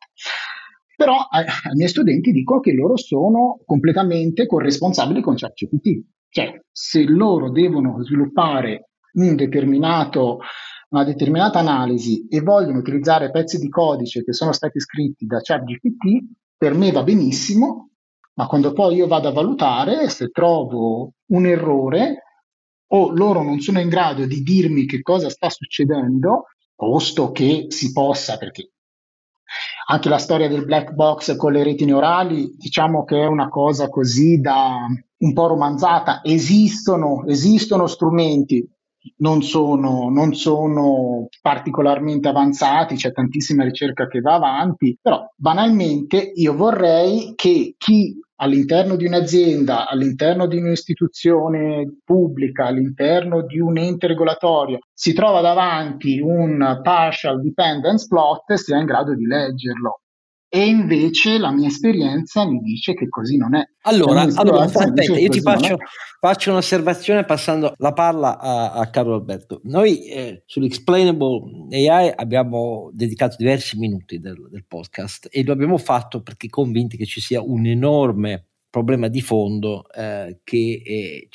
Però 1.00 1.16
ai, 1.30 1.46
ai 1.46 1.76
miei 1.76 1.88
studenti 1.88 2.34
dico 2.34 2.60
che 2.60 2.74
loro 2.74 2.98
sono 2.98 3.62
completamente 3.66 4.46
corresponsabili 4.46 5.22
con 5.22 5.36
ChatGPT, 5.38 6.04
cioè 6.28 6.62
se 6.70 7.06
loro 7.06 7.52
devono 7.52 8.04
sviluppare 8.04 8.90
un 9.14 9.38
una 10.90 11.04
determinata 11.06 11.60
analisi 11.60 12.28
e 12.28 12.42
vogliono 12.42 12.80
utilizzare 12.80 13.32
pezzi 13.32 13.60
di 13.60 13.70
codice 13.70 14.26
che 14.26 14.34
sono 14.34 14.52
stati 14.52 14.82
scritti 14.82 15.26
da 15.26 15.40
ChatGPT, 15.40 16.34
per 16.58 16.74
me 16.74 16.92
va 16.92 17.04
benissimo, 17.04 17.92
ma 18.34 18.48
quando 18.48 18.74
poi 18.74 18.96
io 18.96 19.08
vado 19.08 19.30
a 19.30 19.32
valutare, 19.32 20.10
se 20.10 20.28
trovo 20.32 21.14
un 21.28 21.46
errore 21.46 22.24
o 22.88 23.12
loro 23.12 23.42
non 23.42 23.62
sono 23.62 23.80
in 23.80 23.88
grado 23.88 24.26
di 24.26 24.42
dirmi 24.42 24.86
che 24.86 25.02
cosa 25.02 25.30
sta 25.30 25.50
succedendo, 25.50 26.48
posto 26.76 27.32
che 27.32 27.68
si 27.70 27.94
possa, 27.94 28.36
perché 28.36 28.72
anche 29.88 30.10
la 30.10 30.18
storia 30.18 30.48
del 30.48 30.66
black 30.66 30.92
box 30.92 31.36
con 31.36 31.52
le 31.52 31.64
reti 31.64 31.86
neurali, 31.86 32.56
diciamo 32.58 33.04
che 33.04 33.22
è 33.22 33.26
una 33.26 33.50
cosa 33.50 33.90
così 33.90 34.40
da 34.40 34.86
un 35.18 35.34
po' 35.34 35.48
romanzata. 35.48 36.22
Esistono, 36.24 37.26
esistono 37.26 37.88
strumenti 37.88 38.68
non 39.18 39.42
sono, 39.42 40.10
non 40.10 40.34
sono 40.34 41.28
particolarmente 41.42 42.28
avanzati, 42.28 42.96
c'è 42.96 43.12
tantissima 43.12 43.64
ricerca 43.64 44.08
che 44.08 44.20
va 44.20 44.36
avanti, 44.36 44.98
però 45.02 45.26
banalmente 45.36 46.32
io 46.36 46.56
vorrei 46.56 47.34
che 47.36 47.76
chi 47.78 48.20
all'interno 48.42 48.96
di 48.96 49.06
un'azienda, 49.06 49.88
all'interno 49.88 50.48
di 50.48 50.58
un'istituzione 50.58 52.00
pubblica, 52.04 52.66
all'interno 52.66 53.46
di 53.46 53.60
un 53.60 53.78
ente 53.78 54.08
regolatorio, 54.08 54.80
si 54.94 55.14
trova 55.14 55.42
davanti 55.42 56.20
un 56.20 56.80
partial 56.82 57.42
dependence 57.42 58.08
plot, 58.08 58.54
sia 58.54 58.78
in 58.78 58.86
grado 58.86 59.16
di 59.16 59.26
leggerlo. 59.26 60.02
E 60.52 60.66
invece 60.66 61.38
la 61.38 61.52
mia 61.52 61.68
esperienza 61.68 62.44
mi 62.44 62.60
dice 62.62 62.96
che 62.96 63.08
così 63.08 63.38
non 63.38 63.56
è. 63.56 63.64
Allora, 63.82 64.22
allora 64.34 64.64
aspetta, 64.64 65.04
io 65.04 65.30
ti 65.30 65.42
faccio, 65.42 65.78
faccio, 66.20 66.50
un'osservazione 66.50 67.24
passando 67.24 67.76
la 67.78 67.94
palla 67.94 68.40
a, 68.40 68.72
a 68.72 68.90
Carlo 68.90 69.14
Alberto. 69.14 69.62
Noi 69.66 70.08
eh, 70.08 70.42
sull'Explainable 70.48 71.68
AI 71.70 72.12
abbiamo 72.16 72.90
dedicato 72.94 73.36
diversi 73.38 73.78
minuti 73.78 74.20
del, 74.20 74.48
del 74.50 74.66
podcast 74.68 75.28
e 75.30 75.44
lo 75.44 75.52
abbiamo 75.52 75.78
fatto 75.78 76.24
perché 76.24 76.50
convinti 76.50 76.98
che 76.98 77.06
ci 77.06 77.22
sia 77.22 77.44
un 77.44 77.68
enorme 77.68 78.48
problema 78.72 79.08
di 79.08 79.22
fondo 79.22 79.88
eh, 79.92 80.40
che 80.44 80.82
eh, 80.84 81.30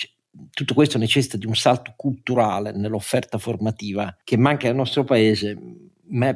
tutto 0.51 0.75
questo 0.75 0.99
necessita 0.99 1.37
di 1.37 1.47
un 1.47 1.55
salto 1.55 1.93
culturale 1.97 2.73
nell'offerta 2.73 3.39
formativa 3.39 4.17
che 4.25 4.37
manca 4.37 4.67
nel 4.67 4.77
nostro 4.77 5.05
paese 5.05 5.57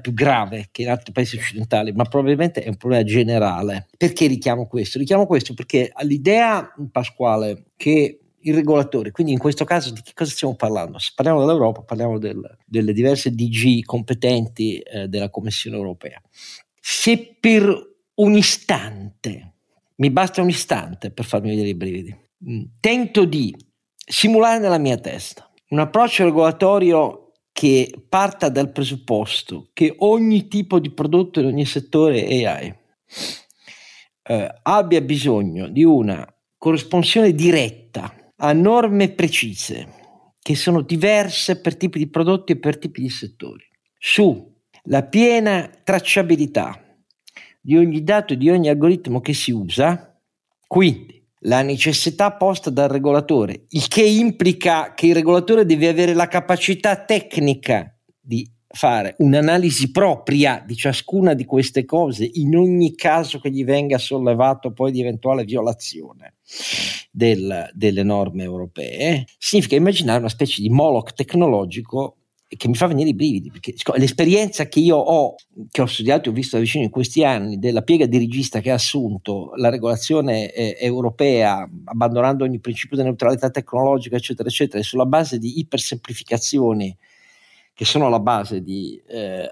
più 0.01 0.12
grave 0.12 0.68
che 0.70 0.83
in 0.83 0.91
altri 0.91 1.12
paesi 1.12 1.37
occidentali, 1.37 1.93
ma 1.93 2.05
probabilmente 2.05 2.62
è 2.62 2.68
un 2.68 2.76
problema 2.76 3.05
generale. 3.05 3.87
Perché 3.97 4.26
richiamo 4.26 4.66
questo? 4.66 4.99
Richiamo 4.99 5.26
questo 5.26 5.55
perché 5.55 5.91
all'idea, 5.93 6.72
Pasquale, 6.91 7.66
che 7.76 8.20
il 8.41 8.55
regolatore, 8.55 9.11
quindi 9.11 9.33
in 9.33 9.39
questo 9.39 9.64
caso 9.64 9.91
di 9.93 10.01
che 10.03 10.12
cosa 10.14 10.31
stiamo 10.31 10.55
parlando? 10.55 10.99
Se 10.99 11.12
parliamo 11.14 11.41
dell'Europa, 11.41 11.83
parliamo 11.83 12.18
del, 12.18 12.41
delle 12.64 12.93
diverse 12.93 13.31
DG 13.31 13.85
competenti 13.85 14.79
eh, 14.79 15.09
della 15.09 15.31
Commissione 15.31 15.76
europea. 15.76 16.20
Se 16.81 17.37
per 17.39 17.97
un 18.14 18.37
istante, 18.37 19.55
mi 19.97 20.11
basta 20.11 20.41
un 20.41 20.49
istante 20.49 21.11
per 21.11 21.24
farmi 21.24 21.51
vedere 21.51 21.68
i 21.68 21.74
brividi, 21.74 22.16
mm, 22.49 22.62
tento 22.81 23.24
di 23.24 23.55
simulare 23.95 24.59
nella 24.59 24.79
mia 24.79 24.97
testa 24.97 25.49
un 25.70 25.81
approccio 25.81 26.24
regolatorio 26.24 27.28
che 27.59 27.93
parta 28.09 28.51
dal 28.51 28.71
presupposto 28.71 29.71
che 29.73 29.93
ogni 29.99 30.47
tipo 30.47 30.79
di 30.79 30.93
prodotto 30.93 31.41
in 31.41 31.47
ogni 31.47 31.65
settore 31.65 32.23
AI 32.23 32.73
eh, 34.23 34.55
abbia 34.63 35.01
bisogno 35.01 35.67
di 35.67 35.83
una 35.83 36.25
corrispondenza 36.57 37.29
diretta 37.33 38.33
a 38.37 38.53
norme 38.53 39.09
precise 39.09 39.89
che 40.41 40.55
sono 40.55 40.83
diverse 40.83 41.61
per 41.61 41.77
tipi 41.77 41.99
di 41.99 42.07
prodotti 42.07 42.53
e 42.53 42.59
per 42.59 42.79
tipi 42.79 43.01
di 43.01 43.11
settori, 43.11 43.69
sulla 43.99 45.03
piena 45.11 45.69
tracciabilità 45.83 46.81
di 47.61 47.77
ogni 47.77 48.05
dato 48.05 48.35
e 48.35 48.37
di 48.37 48.51
ogni 48.51 48.69
algoritmo 48.69 49.21
che 49.21 49.35
si 49.35 49.51
usa, 49.51 50.17
quindi 50.65 51.18
la 51.43 51.62
necessità 51.62 52.32
posta 52.32 52.70
dal 52.70 52.89
regolatore, 52.89 53.66
il 53.70 53.89
che 53.89 54.03
implica 54.03 54.95
che 54.95 55.07
il 55.07 55.14
regolatore 55.14 55.64
deve 55.64 55.89
avere 55.89 56.14
la 56.14 56.28
capacità 56.28 57.05
tecnica 57.05 57.95
di 58.20 58.51
fare 58.70 59.14
un'analisi 59.18 59.91
propria 59.91 60.62
di 60.64 60.76
ciascuna 60.76 61.32
di 61.32 61.45
queste 61.47 61.84
cose 61.84 62.28
in 62.34 62.55
ogni 62.55 62.95
caso 62.95 63.39
che 63.39 63.51
gli 63.51 63.64
venga 63.64 63.97
sollevato 63.97 64.72
poi 64.72 64.93
di 64.93 65.01
eventuale 65.01 65.45
violazione 65.45 66.34
del, 67.11 67.70
delle 67.72 68.03
norme 68.03 68.43
europee, 68.43 69.24
significa 69.39 69.76
immaginare 69.76 70.18
una 70.18 70.28
specie 70.28 70.61
di 70.61 70.68
Moloch 70.68 71.14
tecnologico 71.14 72.18
che 72.49 72.69
mi 72.69 72.75
fa 72.75 72.87
venire 72.87 73.11
i 73.11 73.15
brividi, 73.15 73.51
perché 73.51 73.75
l'esperienza 73.97 74.67
che 74.69 74.81
io 74.81 74.97
ho, 74.97 75.35
che 75.71 75.83
ho 75.83 75.87
studiato 75.87 76.29
e 76.29 76.33
ho 76.33 76.35
visto 76.35 76.57
da 76.57 76.63
vicino 76.63 76.83
in 76.83 76.91
questi 76.91 77.23
anni, 77.23 77.59
della 77.59 77.83
piega 77.83 78.07
dirigista 78.07 78.61
che 78.61 78.71
ha 78.71 78.75
assunto 78.75 79.53
la 79.57 79.69
regolazione 79.69 80.51
eh, 80.53 80.77
europea, 80.81 81.69
abbandonando 81.85 82.45
ogni 82.45 82.59
principio 82.59 82.97
di 82.97 83.03
neutralità 83.03 83.51
tecnologica, 83.51 84.17
eccetera, 84.17 84.49
eccetera, 84.49 84.83
sulla 84.83 85.05
base 85.05 85.39
di 85.39 85.59
ipersemplificazioni 85.59 86.97
che 87.75 87.85
sono 87.85 88.07
alla 88.07 88.21
base 88.21 88.63
di 88.63 89.01
eh, 89.07 89.49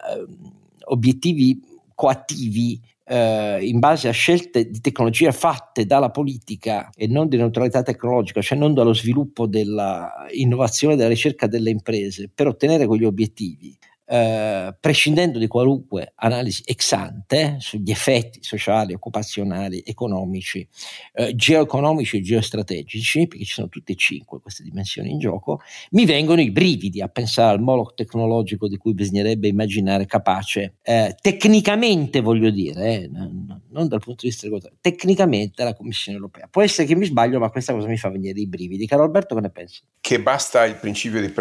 obiettivi 0.87 1.61
coattivi 1.95 2.81
eh, 3.09 3.59
in 3.65 3.79
base 3.79 4.09
a 4.09 4.13
scelte 4.13 4.69
di 4.69 4.81
tecnologia 4.81 5.31
fatte 5.31 5.87
dalla 5.87 6.11
politica 6.11 6.91
e 6.95 7.07
non 7.07 7.29
di 7.29 7.37
neutralità 7.37 7.83
tecnologica, 7.83 8.43
cioè 8.43 8.59
non 8.59 8.75
dallo 8.75 8.93
sviluppo 8.93 9.47
dell'innovazione 9.47 10.95
e 10.95 10.97
della 10.97 11.09
ricerca 11.09 11.47
delle 11.47 11.71
imprese 11.71 12.29
per 12.33 12.49
ottenere 12.49 12.87
quegli 12.87 13.05
obiettivi, 13.05 13.77
eh, 14.07 14.75
prescindendo 14.79 15.39
di 15.39 15.49
qualunque 15.49 16.13
analisi 16.15 16.63
ex 16.65 16.93
ante 16.93 17.57
sugli 17.59 17.91
effetti 17.91 18.39
sociali, 18.43 18.95
occupazionali, 18.95 19.83
economici, 19.85 20.67
eh, 21.15 21.35
geoeconomici 21.35 22.19
e 22.19 22.23
geostrategici, 22.23 23.27
perché 23.27 23.45
ci 23.45 23.53
sono 23.53 23.69
tutte 23.69 23.93
e 23.93 23.97
cinque 23.97 24.41
queste 24.41 24.63
dimensioni 24.63 25.11
in 25.11 25.19
gioco, 25.19 25.61
mi 25.91 26.07
vengono 26.07 26.41
i 26.41 26.53
brividi 26.53 27.03
a 27.03 27.09
pensare 27.09 27.51
al 27.51 27.61
moloch 27.61 27.95
tecnologico 27.95 28.69
di 28.69 28.77
cui 28.77 28.95
bisognerebbe 28.95 29.49
immaginare 29.49 30.07
capace, 30.07 30.77
eh, 30.83 31.17
tecnicamente 31.21 32.21
voglio 32.21 32.51
dire, 32.51 33.03
eh, 33.03 33.09
non, 33.09 33.61
non 33.71 33.89
dal 33.89 34.01
punto 34.01 34.21
di 34.23 34.29
vista 34.29 34.45
regolatorio, 34.45 34.79
tecnicamente 34.81 35.65
la 35.65 35.75
Commissione 35.75 36.17
europea. 36.17 36.47
Può 36.49 36.63
essere 36.63 36.87
che 36.87 36.95
mi 36.95 37.07
sbaglio, 37.07 37.41
ma 37.41 37.51
questa 37.51 37.73
cosa 37.73 37.89
mi 37.89 37.97
fa 37.97 38.09
venire 38.09 38.39
i 38.39 38.47
brividi. 38.47 38.87
Caro 38.87 39.03
Alberto, 39.03 39.35
che 39.35 39.41
ne 39.41 39.51
pensi? 39.51 39.83
Che 40.01 40.21
basta 40.21 40.65
il 40.65 40.77
principio 40.77 41.21
di, 41.21 41.33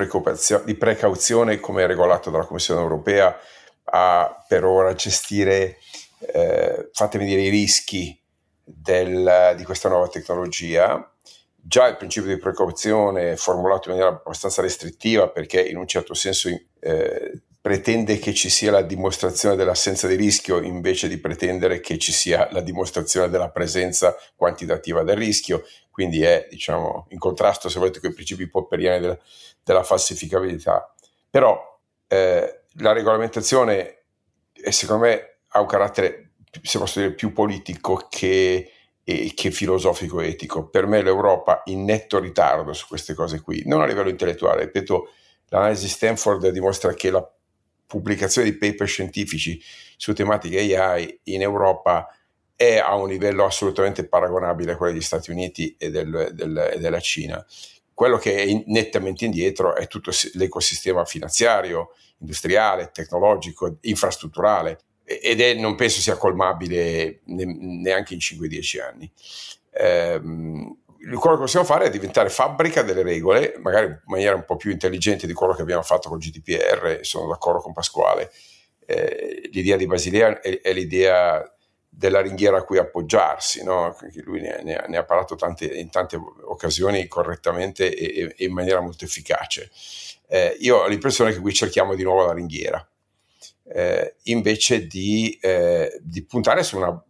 di 0.66 0.76
precauzione 0.76 1.60
come 1.60 1.86
regolato 1.86 2.32
dalla 2.32 2.40
Commissione 2.40 2.54
Commissione 2.56 2.82
europea 2.82 3.38
a 3.86 4.46
per 4.48 4.64
ora 4.64 4.94
gestire, 4.94 5.78
eh, 6.20 6.90
fatemi 6.94 7.26
dire, 7.26 7.42
i 7.42 7.50
rischi 7.50 8.18
del, 8.64 9.54
di 9.58 9.64
questa 9.64 9.90
nuova 9.90 10.08
tecnologia. 10.08 11.12
Già 11.56 11.88
il 11.88 11.98
principio 11.98 12.34
di 12.34 12.40
precauzione 12.40 13.34
è 13.34 13.36
formulato 13.36 13.90
in 13.90 13.96
maniera 13.96 14.16
abbastanza 14.16 14.62
restrittiva 14.62 15.30
perché 15.30 15.62
in 15.62 15.78
un 15.78 15.88
certo 15.88 16.14
senso 16.14 16.50
eh, 16.80 17.42
pretende 17.60 18.20
che 18.20 18.34
ci 18.34 18.50
sia 18.50 18.72
la 18.72 18.84
dimostrazione 18.84 19.56
dell'assenza 19.56 20.08
di 20.08 20.16
rischio 20.16 20.62
invece 20.62 21.08
di 21.08 21.18
pretendere 21.18 21.80
che 21.80 21.98
ci 21.98 22.12
sia 22.12 22.48
la 22.52 22.62
dimostrazione 22.62 23.30
della 23.30 23.50
presenza 23.50 24.16
quantitativa 24.36 25.04
del 25.04 25.18
rischio, 25.18 25.66
quindi 25.90 26.22
è 26.22 26.48
diciamo, 26.50 27.08
in 27.10 27.18
contrasto 27.18 27.68
se 27.68 27.80
volete 27.80 28.00
con 28.00 28.12
i 28.12 28.14
principi 28.14 28.48
popperiani 28.48 29.02
della, 29.02 29.18
della 29.64 29.84
falsificabilità. 29.84 30.94
Però 31.30 31.75
eh, 32.08 32.62
la 32.80 32.92
regolamentazione 32.92 34.04
è, 34.52 34.72
secondo 34.72 35.06
me 35.06 35.38
ha 35.50 35.60
un 35.60 35.68
carattere, 35.68 36.32
se 36.62 36.78
posso 36.78 37.00
dire, 37.00 37.14
più 37.14 37.32
politico 37.32 38.08
che, 38.10 38.72
e, 39.04 39.32
che 39.36 39.52
filosofico 39.52 40.22
etico. 40.22 40.68
Per 40.68 40.86
me 40.88 41.02
l'Europa 41.02 41.62
in 41.66 41.84
netto 41.84 42.20
ritardo 42.20 42.74
su 42.74 42.88
queste 42.88 43.14
cose 43.14 43.42
qui, 43.42 43.64
non 43.66 43.82
a 43.82 43.86
livello 43.86 44.10
intellettuale, 44.10 44.66
ripeto, 44.66 45.10
l'analisi 45.50 45.88
Stanford 45.88 46.50
dimostra 46.50 46.94
che 46.94 47.12
la 47.12 47.28
pubblicazione 47.88 48.50
di 48.50 48.58
paper 48.58 48.88
scientifici 48.88 49.62
su 49.96 50.14
tematiche 50.14 50.76
AI 50.76 51.20
in 51.26 51.42
Europa 51.42 52.10
è 52.56 52.78
a 52.78 52.96
un 52.96 53.10
livello 53.10 53.46
assolutamente 53.46 54.08
paragonabile 54.08 54.72
a 54.72 54.78
quello 54.78 54.94
degli 54.94 55.02
Stati 55.02 55.30
Uniti 55.30 55.76
e, 55.78 55.92
del, 55.92 56.30
del, 56.34 56.72
e 56.74 56.80
della 56.80 57.00
Cina. 57.00 57.46
Quello 57.96 58.18
che 58.18 58.44
è 58.44 58.64
nettamente 58.68 59.26
indietro 59.26 59.74
è 59.74 59.88
tutto 59.88 60.12
l'ecosistema 60.34 61.06
finanziario, 61.06 61.94
industriale, 62.20 62.92
tecnologico, 62.94 63.78
infrastrutturale 63.82 64.80
ed 65.06 65.40
è, 65.40 65.54
non 65.54 65.76
penso 65.76 66.02
sia 66.02 66.18
colmabile 66.18 67.22
neanche 67.26 68.14
in 68.14 68.20
5-10 68.20 68.82
anni. 68.82 69.12
Ehm, 69.72 70.78
quello 71.20 71.36
che 71.36 71.44
possiamo 71.44 71.66
fare 71.66 71.86
è 71.86 71.90
diventare 71.90 72.30
fabbrica 72.30 72.82
delle 72.82 73.04
regole, 73.04 73.56
magari 73.62 73.86
in 73.86 74.02
maniera 74.06 74.36
un 74.36 74.44
po' 74.44 74.56
più 74.56 74.72
intelligente 74.72 75.28
di 75.28 75.34
quello 75.34 75.54
che 75.54 75.62
abbiamo 75.62 75.84
fatto 75.84 76.10
con 76.10 76.18
GDPR, 76.18 77.00
sono 77.02 77.28
d'accordo 77.28 77.62
con 77.62 77.74
Pasquale. 77.74 78.32
Eh, 78.88 79.50
l'idea 79.52 79.78
di 79.78 79.86
Basilea 79.86 80.42
è, 80.42 80.62
è 80.62 80.74
l'idea 80.74 81.55
della 81.98 82.22
ringhiera 82.22 82.58
a 82.58 82.64
cui 82.64 82.78
appoggiarsi, 82.78 83.64
no? 83.64 83.96
lui 84.26 84.42
ne, 84.42 84.62
ne, 84.64 84.76
ha, 84.76 84.86
ne, 84.88 84.98
ha, 84.98 85.04
parlato 85.06 85.36
tante, 85.36 85.66
in 85.66 85.90
tante 85.90 86.18
occasioni 86.18 87.08
correttamente 87.08 87.96
e, 87.96 88.36
e 88.36 88.46
in 88.46 88.54
maniera 88.54 88.82
molto 88.82 89.06
efficace. 89.06 89.72
Eh, 90.28 90.58
io 90.60 90.78
ho 90.78 90.88
l'impressione 90.88 91.32
che 91.32 91.40
qui 91.40 91.54
cerchiamo 91.54 91.96
di 91.96 92.04
nuovo 92.04 92.26
la 92.26 92.34
ringhiera, 92.34 92.86
eh, 93.68 94.16
invece 94.24 94.88
di, 94.88 95.38
eh, 95.42 95.98
di, 96.02 96.24
puntare 96.26 96.64
su 96.64 96.76
una 96.78 97.02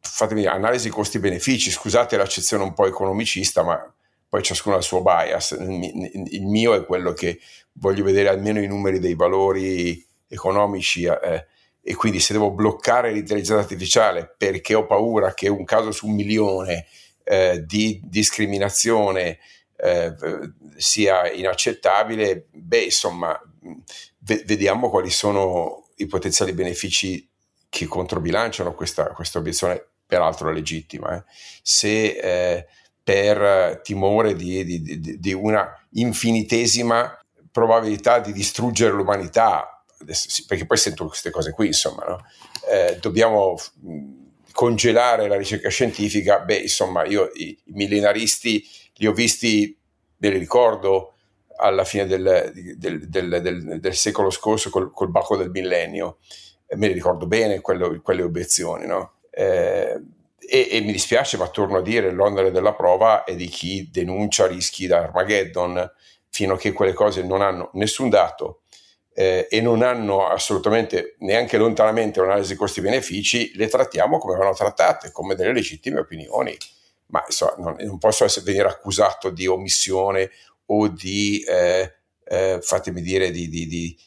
fatemi 0.00 0.46
analisi 0.46 0.88
costi-benefici, 0.88 1.70
scusate 1.70 2.16
l'accezione 2.16 2.62
un 2.62 2.72
po' 2.72 2.86
economicista, 2.86 3.62
ma 3.62 3.94
poi 4.26 4.42
ciascuno 4.42 4.76
ha 4.76 4.78
il 4.78 4.84
suo 4.84 5.02
bias, 5.02 5.50
il, 5.50 6.46
mio 6.46 6.72
è 6.74 6.86
quello 6.86 7.12
che 7.12 7.40
voglio 7.72 8.04
vedere 8.04 8.28
almeno 8.28 8.60
i 8.60 8.66
numeri 8.66 9.00
dei 9.00 9.14
valori 9.14 10.06
economici 10.28 11.04
eh, 11.04 11.46
e 11.82 11.94
quindi 11.94 12.20
se 12.20 12.32
devo 12.32 12.50
bloccare 12.50 13.12
l'intelligenza 13.12 13.60
artificiale 13.60 14.32
perché 14.36 14.74
ho 14.74 14.86
paura 14.86 15.32
che 15.34 15.48
un 15.48 15.64
caso 15.64 15.90
su 15.90 16.06
un 16.06 16.14
milione 16.14 16.86
eh, 17.24 17.64
di 17.64 18.00
discriminazione 18.04 19.38
eh, 19.76 20.14
sia 20.76 21.30
inaccettabile, 21.30 22.48
beh, 22.50 22.82
insomma, 22.84 23.38
v- 24.18 24.44
vediamo 24.44 24.90
quali 24.90 25.10
sono 25.10 25.88
i 25.96 26.06
potenziali 26.06 26.52
benefici 26.52 27.26
che 27.68 27.86
controbilanciano 27.86 28.74
questa, 28.74 29.08
questa 29.08 29.38
obiezione, 29.38 29.84
peraltro 30.06 30.50
legittima. 30.50 31.16
Eh. 31.16 31.24
Se 31.62 32.08
eh, 32.08 32.66
per 33.02 33.80
timore 33.82 34.34
di, 34.34 34.64
di, 34.64 34.82
di, 34.82 35.18
di, 35.18 35.32
una 35.32 35.72
infinitesima 35.92 37.16
probabilità 37.50 38.18
di 38.18 38.32
distruggere 38.32 38.92
l'umanità, 38.92 39.79
perché 40.46 40.66
poi 40.66 40.76
sento 40.76 41.06
queste 41.06 41.30
cose 41.30 41.52
qui, 41.52 41.68
insomma, 41.68 42.04
no? 42.04 42.26
eh, 42.70 42.98
dobbiamo 43.00 43.58
congelare 44.52 45.28
la 45.28 45.36
ricerca 45.36 45.68
scientifica, 45.68 46.40
beh, 46.40 46.56
insomma, 46.56 47.04
io 47.04 47.30
i, 47.34 47.58
i 47.64 47.72
millenaristi 47.72 48.66
li 48.94 49.06
ho 49.06 49.12
visti, 49.12 49.76
me 50.18 50.30
li 50.30 50.38
ricordo, 50.38 51.14
alla 51.56 51.84
fine 51.84 52.06
del, 52.06 52.52
del, 52.76 53.08
del, 53.08 53.78
del 53.80 53.94
secolo 53.94 54.30
scorso 54.30 54.70
col, 54.70 54.92
col 54.92 55.10
Baco 55.10 55.36
del 55.36 55.50
millennio, 55.50 56.18
me 56.76 56.88
li 56.88 56.94
ricordo 56.94 57.26
bene 57.26 57.60
quello, 57.60 58.00
quelle 58.00 58.22
obiezioni, 58.22 58.86
no? 58.86 59.14
Eh, 59.30 60.00
e, 60.38 60.68
e, 60.70 60.80
mi 60.80 60.92
dispiace, 60.92 61.36
ma 61.36 61.48
torno 61.48 61.78
a 61.78 61.82
dire, 61.82 62.10
l'onere 62.10 62.50
della 62.50 62.74
prova 62.74 63.24
è 63.24 63.36
di 63.36 63.46
chi 63.46 63.88
denuncia 63.90 64.46
rischi 64.46 64.86
da 64.86 65.02
Armageddon, 65.02 65.92
fino 66.30 66.54
a 66.54 66.56
che 66.56 66.72
quelle 66.72 66.92
cose 66.92 67.22
non 67.22 67.42
hanno 67.42 67.70
nessun 67.74 68.08
dato 68.08 68.62
eh, 69.12 69.46
e 69.50 69.60
non 69.60 69.82
hanno 69.82 70.26
assolutamente 70.26 71.16
neanche 71.18 71.58
lontanamente 71.58 72.20
un'analisi 72.20 72.54
costi-benefici, 72.54 73.52
le 73.54 73.68
trattiamo 73.68 74.18
come 74.18 74.36
vanno 74.36 74.54
trattate, 74.54 75.10
come 75.10 75.34
delle 75.34 75.52
legittime 75.52 76.00
opinioni. 76.00 76.56
Ma 77.06 77.22
insomma, 77.26 77.54
non, 77.58 77.76
non, 77.78 77.98
posso 77.98 78.24
essere, 78.24 78.44
venire 78.44 78.68
accusato 78.68 79.30
di 79.30 79.46
omissione 79.46 80.30
o 80.66 80.88
di, 80.88 81.44
eh, 81.46 81.92
eh, 82.24 82.58
fatemi 82.62 83.02
dire, 83.02 83.30
di, 83.30 83.48
di, 83.48 83.66
di 83.66 83.98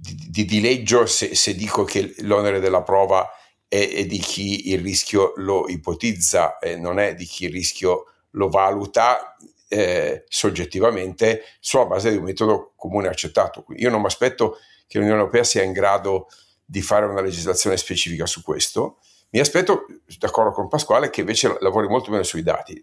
di, 0.00 0.14
di 0.30 0.44
dileggio 0.44 1.06
se, 1.06 1.34
se, 1.34 1.54
dico 1.54 1.82
che 1.84 2.14
l'onere 2.18 2.60
della 2.60 2.82
prova 2.82 3.28
è, 3.66 3.88
è, 3.92 4.06
di 4.06 4.18
chi 4.18 4.70
il 4.70 4.80
rischio 4.80 5.32
lo 5.36 5.68
ipotizza 5.68 6.58
e 6.58 6.76
non 6.76 7.00
è 7.00 7.14
di 7.14 7.24
chi 7.24 7.46
il 7.46 7.52
rischio 7.52 8.04
lo 8.32 8.48
valuta 8.48 9.36
eh, 9.68 10.24
soggettivamente 10.28 11.44
sulla 11.60 11.86
base 11.86 12.10
di 12.10 12.16
un 12.16 12.24
metodo 12.24 12.72
comune 12.76 13.08
accettato. 13.08 13.64
Io 13.76 13.90
non 13.90 14.00
mi 14.00 14.06
aspetto 14.06 14.58
che 14.86 14.98
l'Unione 14.98 15.20
Europea 15.20 15.44
sia 15.44 15.62
in 15.62 15.72
grado 15.72 16.28
di 16.64 16.82
fare 16.82 17.06
una 17.06 17.20
legislazione 17.20 17.76
specifica 17.76 18.26
su 18.26 18.42
questo, 18.42 18.98
mi 19.30 19.40
aspetto, 19.40 19.86
d'accordo 20.18 20.52
con 20.52 20.68
Pasquale, 20.68 21.10
che 21.10 21.20
invece 21.20 21.56
lavori 21.60 21.86
molto 21.86 22.10
bene 22.10 22.24
sui 22.24 22.42
dati. 22.42 22.82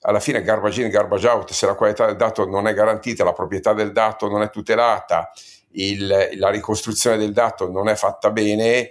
Alla 0.00 0.20
fine 0.20 0.42
garbage 0.42 0.82
in, 0.82 0.90
garbage 0.90 1.28
out, 1.28 1.52
se 1.52 1.66
la 1.66 1.74
qualità 1.74 2.06
del 2.06 2.16
dato 2.16 2.44
non 2.46 2.66
è 2.66 2.74
garantita, 2.74 3.24
la 3.24 3.32
proprietà 3.32 3.72
del 3.72 3.92
dato 3.92 4.28
non 4.28 4.42
è 4.42 4.50
tutelata, 4.50 5.30
il, 5.72 6.30
la 6.36 6.50
ricostruzione 6.50 7.16
del 7.16 7.32
dato 7.32 7.70
non 7.70 7.88
è 7.88 7.94
fatta 7.94 8.30
bene, 8.30 8.90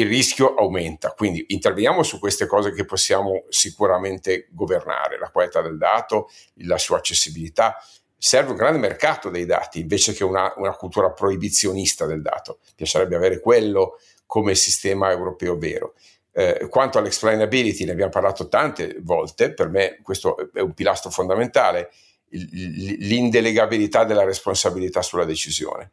il 0.00 0.08
rischio 0.08 0.54
aumenta. 0.54 1.12
Quindi 1.12 1.44
interveniamo 1.48 2.02
su 2.02 2.18
queste 2.18 2.46
cose 2.46 2.72
che 2.72 2.84
possiamo 2.84 3.44
sicuramente 3.48 4.48
governare, 4.50 5.18
la 5.18 5.30
qualità 5.30 5.60
del 5.60 5.76
dato, 5.76 6.30
la 6.64 6.78
sua 6.78 6.98
accessibilità. 6.98 7.76
Serve 8.16 8.50
un 8.50 8.56
grande 8.56 8.78
mercato 8.78 9.30
dei 9.30 9.46
dati 9.46 9.80
invece 9.80 10.12
che 10.12 10.24
una, 10.24 10.52
una 10.56 10.74
cultura 10.74 11.10
proibizionista 11.10 12.06
del 12.06 12.22
dato. 12.22 12.58
Piacerebbe 12.74 13.16
avere 13.16 13.40
quello 13.40 13.98
come 14.26 14.54
sistema 14.54 15.10
europeo 15.10 15.56
vero. 15.56 15.94
Eh, 16.32 16.68
quanto 16.68 16.98
all'explainability, 16.98 17.84
ne 17.84 17.92
abbiamo 17.92 18.10
parlato 18.10 18.48
tante 18.48 18.96
volte, 19.00 19.54
per 19.54 19.68
me 19.68 19.98
questo 20.02 20.52
è 20.52 20.60
un 20.60 20.74
pilastro 20.74 21.10
fondamentale 21.10 21.90
l'indelegabilità 22.30 24.04
della 24.04 24.24
responsabilità 24.24 25.02
sulla 25.02 25.24
decisione. 25.24 25.90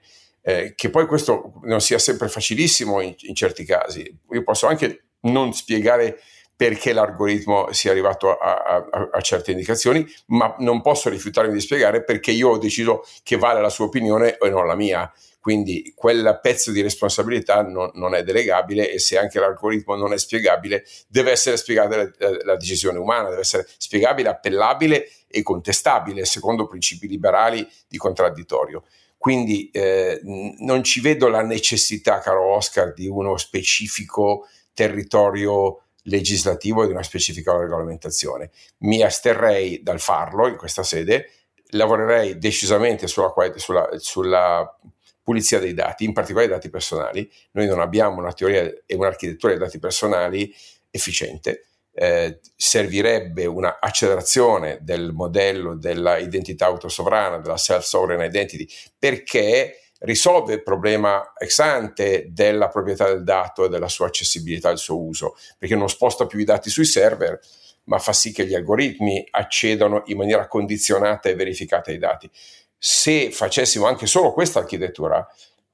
Eh, 0.47 0.73
che 0.75 0.91
poi 0.91 1.07
questo 1.07 1.53
non 1.63 1.81
sia 1.81 1.97
sempre 1.97 2.27
facilissimo 2.27 3.01
in, 3.01 3.15
in, 3.17 3.33
certi 3.33 3.65
casi. 3.65 4.15
Io 4.29 4.43
posso 4.43 4.67
anche 4.67 5.05
non 5.21 5.53
spiegare 5.53 6.19
perché 6.55 6.93
l'algoritmo 6.93 7.71
sia 7.73 7.89
arrivato 7.89 8.37
a, 8.37 8.53
a, 8.53 9.09
a, 9.11 9.21
certe 9.21 9.49
indicazioni, 9.49 10.05
ma 10.27 10.55
non 10.59 10.81
posso 10.81 11.09
rifiutarmi 11.09 11.51
di 11.51 11.59
spiegare 11.59 12.03
perché 12.03 12.29
io 12.29 12.49
ho 12.49 12.57
deciso 12.59 13.03
che 13.23 13.37
vale 13.37 13.59
la 13.59 13.69
sua 13.69 13.85
opinione 13.85 14.37
e 14.37 14.49
non 14.49 14.67
la 14.67 14.75
mia. 14.75 15.11
Quindi 15.39 15.93
quel 15.95 16.39
pezzo 16.43 16.71
di 16.71 16.81
responsabilità 16.81 17.63
non, 17.63 17.89
non, 17.95 18.13
è 18.13 18.23
delegabile 18.23 18.91
e 18.91 18.99
se 18.99 19.17
anche 19.17 19.39
l'algoritmo 19.39 19.95
non 19.95 20.13
è 20.13 20.17
spiegabile, 20.19 20.85
deve 21.07 21.31
essere 21.31 21.57
spiegata 21.57 21.97
la, 21.97 22.09
la, 22.43 22.55
decisione 22.55 22.99
umana, 22.99 23.29
deve 23.29 23.41
essere 23.41 23.67
spiegabile, 23.77 24.29
appellabile 24.29 25.09
e 25.27 25.41
contestabile 25.41 26.23
secondo 26.25 26.67
principi 26.67 27.07
liberali 27.07 27.67
di 27.87 27.97
contraddittorio. 27.97 28.83
Quindi 29.25 29.71
eh, 29.71 30.19
non 30.59 30.83
ci 30.83 31.01
vedo 31.01 31.27
la 31.29 31.41
necessità, 31.41 32.19
caro 32.19 32.53
Oscar, 32.53 32.93
di 32.93 33.07
uno 33.07 33.37
specifico 33.37 34.47
territorio 34.71 35.85
legislativo 36.03 36.83
e 36.83 36.85
di 36.85 36.91
una 36.91 37.01
specifica 37.01 37.57
regolamentazione. 37.57 38.51
Mi 38.81 39.01
asterrei 39.01 39.81
dal 39.81 39.99
farlo 39.99 40.47
in 40.47 40.57
questa 40.57 40.83
sede, 40.83 41.31
lavorerei 41.69 42.37
decisamente 42.37 43.07
sulla, 43.07 43.33
sulla, 43.55 43.89
sulla 43.97 44.79
pulizia 45.23 45.57
dei 45.57 45.73
dati, 45.73 46.05
in 46.05 46.13
particolare 46.13 46.49
dei 46.49 46.57
dati 46.57 46.69
personali. 46.69 47.27
Noi 47.53 47.65
non 47.65 47.79
abbiamo 47.79 48.19
una 48.19 48.31
teoria 48.31 48.61
e 48.85 48.93
un'architettura 48.93 49.53
dei 49.53 49.61
dati 49.63 49.79
personali 49.79 50.53
efficiente. 50.91 51.69
Eh, 51.97 52.41
servirebbe 52.57 53.45
un'accelerazione 53.45 54.79
del 54.81 55.13
modello 55.13 55.75
dell'identità 55.77 56.65
autosovrana, 56.65 57.37
della 57.37 57.55
self-sovereign 57.55 58.21
identity, 58.21 58.67
perché 58.99 59.91
risolve 59.99 60.55
il 60.55 60.63
problema 60.63 61.31
ex 61.37 61.57
ante 61.59 62.27
della 62.31 62.67
proprietà 62.67 63.07
del 63.07 63.23
dato 63.23 63.63
e 63.63 63.69
della 63.69 63.87
sua 63.87 64.07
accessibilità 64.07 64.67
al 64.67 64.77
suo 64.77 65.01
uso, 65.01 65.37
perché 65.57 65.75
non 65.75 65.87
sposta 65.87 66.25
più 66.25 66.39
i 66.39 66.43
dati 66.43 66.69
sui 66.69 66.83
server, 66.83 67.39
ma 67.85 67.97
fa 67.97 68.11
sì 68.11 68.33
che 68.33 68.45
gli 68.45 68.55
algoritmi 68.55 69.25
accedano 69.31 70.03
in 70.07 70.17
maniera 70.17 70.47
condizionata 70.47 71.29
e 71.29 71.35
verificata 71.35 71.91
ai 71.91 71.97
dati. 71.97 72.29
Se 72.77 73.31
facessimo 73.31 73.85
anche 73.85 74.05
solo 74.05 74.33
questa 74.33 74.59
architettura, 74.59 75.25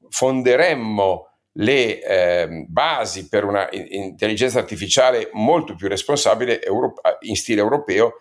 fonderemmo 0.07 1.30
le 1.53 2.01
eh, 2.01 2.65
basi 2.67 3.27
per 3.27 3.43
una 3.43 3.67
intelligenza 3.71 4.59
artificiale 4.59 5.29
molto 5.33 5.75
più 5.75 5.87
responsabile 5.87 6.61
in 7.21 7.35
stile 7.35 7.59
europeo 7.59 8.13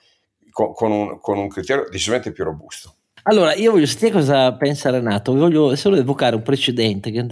con, 0.51 0.73
con, 0.73 0.91
un, 0.91 1.21
con 1.21 1.39
un 1.39 1.49
criterio 1.49 1.87
decisamente 1.89 2.33
più 2.33 2.45
robusto. 2.45 2.95
Allora, 3.25 3.55
io 3.55 3.73
voglio 3.73 3.87
sentire 3.87 4.13
cosa 4.13 4.57
pensa 4.57 4.91
Renato, 4.91 5.35
voglio 5.35 5.77
solo 5.77 5.97
evocare 5.97 6.37
un 6.37 6.43
precedente 6.43 7.11
che 7.11 7.27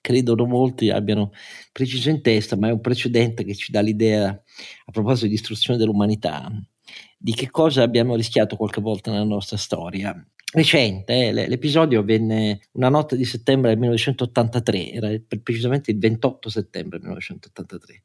credo 0.00 0.34
non 0.34 0.48
molti 0.48 0.90
abbiano 0.90 1.32
preciso 1.72 2.10
in 2.10 2.22
testa, 2.22 2.56
ma 2.56 2.68
è 2.68 2.72
un 2.72 2.80
precedente 2.80 3.42
che 3.42 3.54
ci 3.54 3.72
dà 3.72 3.80
l'idea, 3.80 4.28
a 4.28 4.92
proposito 4.92 5.26
di 5.26 5.32
distruzione 5.32 5.78
dell'umanità, 5.78 6.50
di 7.16 7.34
che 7.34 7.50
cosa 7.50 7.82
abbiamo 7.82 8.14
rischiato 8.14 8.56
qualche 8.56 8.80
volta 8.80 9.10
nella 9.10 9.24
nostra 9.24 9.56
storia 9.56 10.14
recente, 10.52 11.28
eh, 11.28 11.32
l'episodio 11.32 12.00
avvenne 12.00 12.60
una 12.72 12.88
notte 12.88 13.16
di 13.16 13.24
settembre 13.24 13.70
del 13.70 13.78
1983, 13.78 14.92
era 14.92 15.10
precisamente 15.42 15.90
il 15.90 15.98
28 15.98 16.48
settembre 16.48 16.98
1983. 16.98 18.02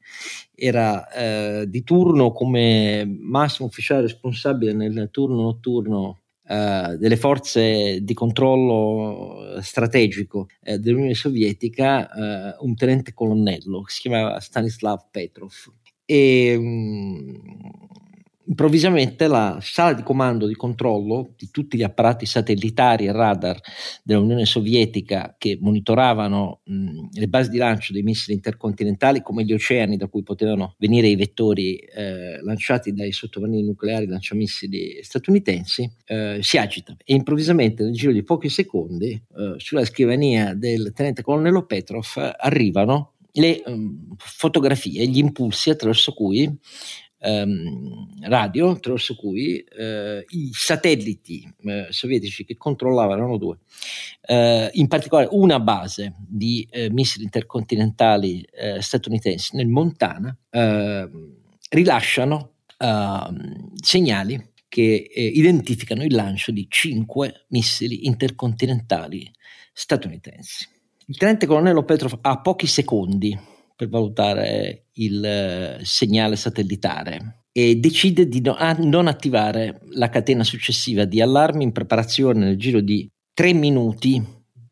Era 0.54 1.08
eh, 1.08 1.64
di 1.68 1.82
turno 1.82 2.32
come 2.32 3.04
massimo 3.06 3.68
ufficiale 3.68 4.02
responsabile 4.02 4.72
nel 4.72 5.08
turno 5.10 5.42
notturno 5.42 6.18
Uh, 6.46 6.98
delle 6.98 7.16
forze 7.16 8.00
di 8.02 8.12
controllo 8.12 9.58
strategico 9.62 10.48
uh, 10.66 10.76
dell'Unione 10.76 11.14
Sovietica 11.14 12.06
uh, 12.58 12.66
un 12.66 12.74
tenente 12.74 13.14
colonnello 13.14 13.80
che 13.80 13.90
si 13.90 14.02
chiamava 14.02 14.38
Stanislav 14.40 15.06
Petrov 15.10 15.50
e 16.04 16.54
um, 16.54 17.83
improvvisamente 18.46 19.26
la 19.26 19.58
sala 19.60 19.92
di 19.92 20.02
comando 20.02 20.46
di 20.46 20.54
controllo 20.54 21.32
di 21.36 21.50
tutti 21.50 21.76
gli 21.76 21.82
apparati 21.82 22.26
satellitari 22.26 23.06
e 23.06 23.12
radar 23.12 23.58
dell'Unione 24.02 24.44
Sovietica 24.44 25.34
che 25.38 25.58
monitoravano 25.60 26.60
mh, 26.64 27.06
le 27.12 27.28
basi 27.28 27.50
di 27.50 27.58
lancio 27.58 27.92
dei 27.92 28.02
missili 28.02 28.34
intercontinentali 28.34 29.22
come 29.22 29.44
gli 29.44 29.52
oceani 29.52 29.96
da 29.96 30.08
cui 30.08 30.22
potevano 30.22 30.74
venire 30.78 31.08
i 31.08 31.16
vettori 31.16 31.76
eh, 31.76 32.40
lanciati 32.42 32.92
dai 32.92 33.12
sottomarini 33.12 33.62
nucleari 33.62 34.06
lanciamissili 34.06 34.98
statunitensi 35.02 35.90
eh, 36.06 36.38
si 36.40 36.58
agita. 36.58 36.96
E 37.04 37.14
improvvisamente 37.14 37.82
nel 37.82 37.92
giro 37.92 38.12
di 38.12 38.22
pochi 38.22 38.48
secondi 38.48 39.10
eh, 39.10 39.54
sulla 39.56 39.84
scrivania 39.84 40.54
del 40.54 40.92
tenente 40.92 41.22
colonnello 41.22 41.64
Petrov 41.64 42.06
arrivano 42.38 43.14
le 43.36 43.62
um, 43.66 44.14
fotografie, 44.16 45.06
gli 45.06 45.18
impulsi 45.18 45.70
attraverso 45.70 46.12
cui 46.12 46.48
ehm, 47.24 48.28
radio 48.28 48.70
attraverso 48.70 49.14
cui 49.14 49.58
eh, 49.58 50.24
i 50.28 50.50
satelliti 50.52 51.50
eh, 51.64 51.86
sovietici 51.88 52.44
che 52.44 52.56
controllavano, 52.56 53.36
due, 53.38 53.58
eh, 54.26 54.70
in 54.72 54.88
particolare 54.88 55.28
una 55.32 55.58
base 55.60 56.14
di 56.18 56.66
eh, 56.70 56.90
missili 56.90 57.24
intercontinentali 57.24 58.42
eh, 58.42 58.82
statunitensi 58.82 59.56
nel 59.56 59.68
Montana, 59.68 60.36
ehm, 60.50 61.42
rilasciano 61.70 62.52
uh, 62.78 63.34
segnali 63.80 64.52
che 64.68 65.08
eh, 65.12 65.24
identificano 65.24 66.04
il 66.04 66.14
lancio 66.14 66.52
di 66.52 66.66
cinque 66.68 67.46
missili 67.48 68.06
intercontinentali 68.06 69.30
statunitensi. 69.72 70.68
Il 71.06 71.16
tenente 71.16 71.46
colonnello 71.46 71.84
Petrov 71.84 72.18
ha 72.20 72.40
pochi 72.40 72.66
secondi 72.66 73.36
per 73.76 73.88
valutare 73.88 74.83
il 74.94 75.78
uh, 75.80 75.84
segnale 75.84 76.36
satellitare 76.36 77.46
e 77.52 77.76
decide 77.76 78.26
di 78.26 78.40
no, 78.40 78.56
non 78.78 79.06
attivare 79.06 79.80
la 79.90 80.08
catena 80.08 80.42
successiva 80.42 81.04
di 81.04 81.20
allarmi 81.20 81.62
in 81.62 81.72
preparazione 81.72 82.44
nel 82.44 82.58
giro 82.58 82.80
di 82.80 83.08
tre 83.32 83.52
minuti 83.52 84.22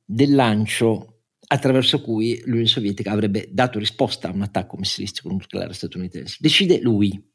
del 0.05 0.35
lancio 0.35 1.13
attraverso 1.47 2.01
cui 2.01 2.41
l'Unione 2.45 2.67
Sovietica 2.67 3.13
avrebbe 3.13 3.49
dato 3.53 3.79
risposta 3.79 4.29
a 4.29 4.33
un 4.33 4.43
attacco 4.43 4.77
missilistico 4.79 5.29
nucleare 5.29 5.75
statunitense. 5.75 6.39
Decide 6.41 6.81
lui, 6.81 7.32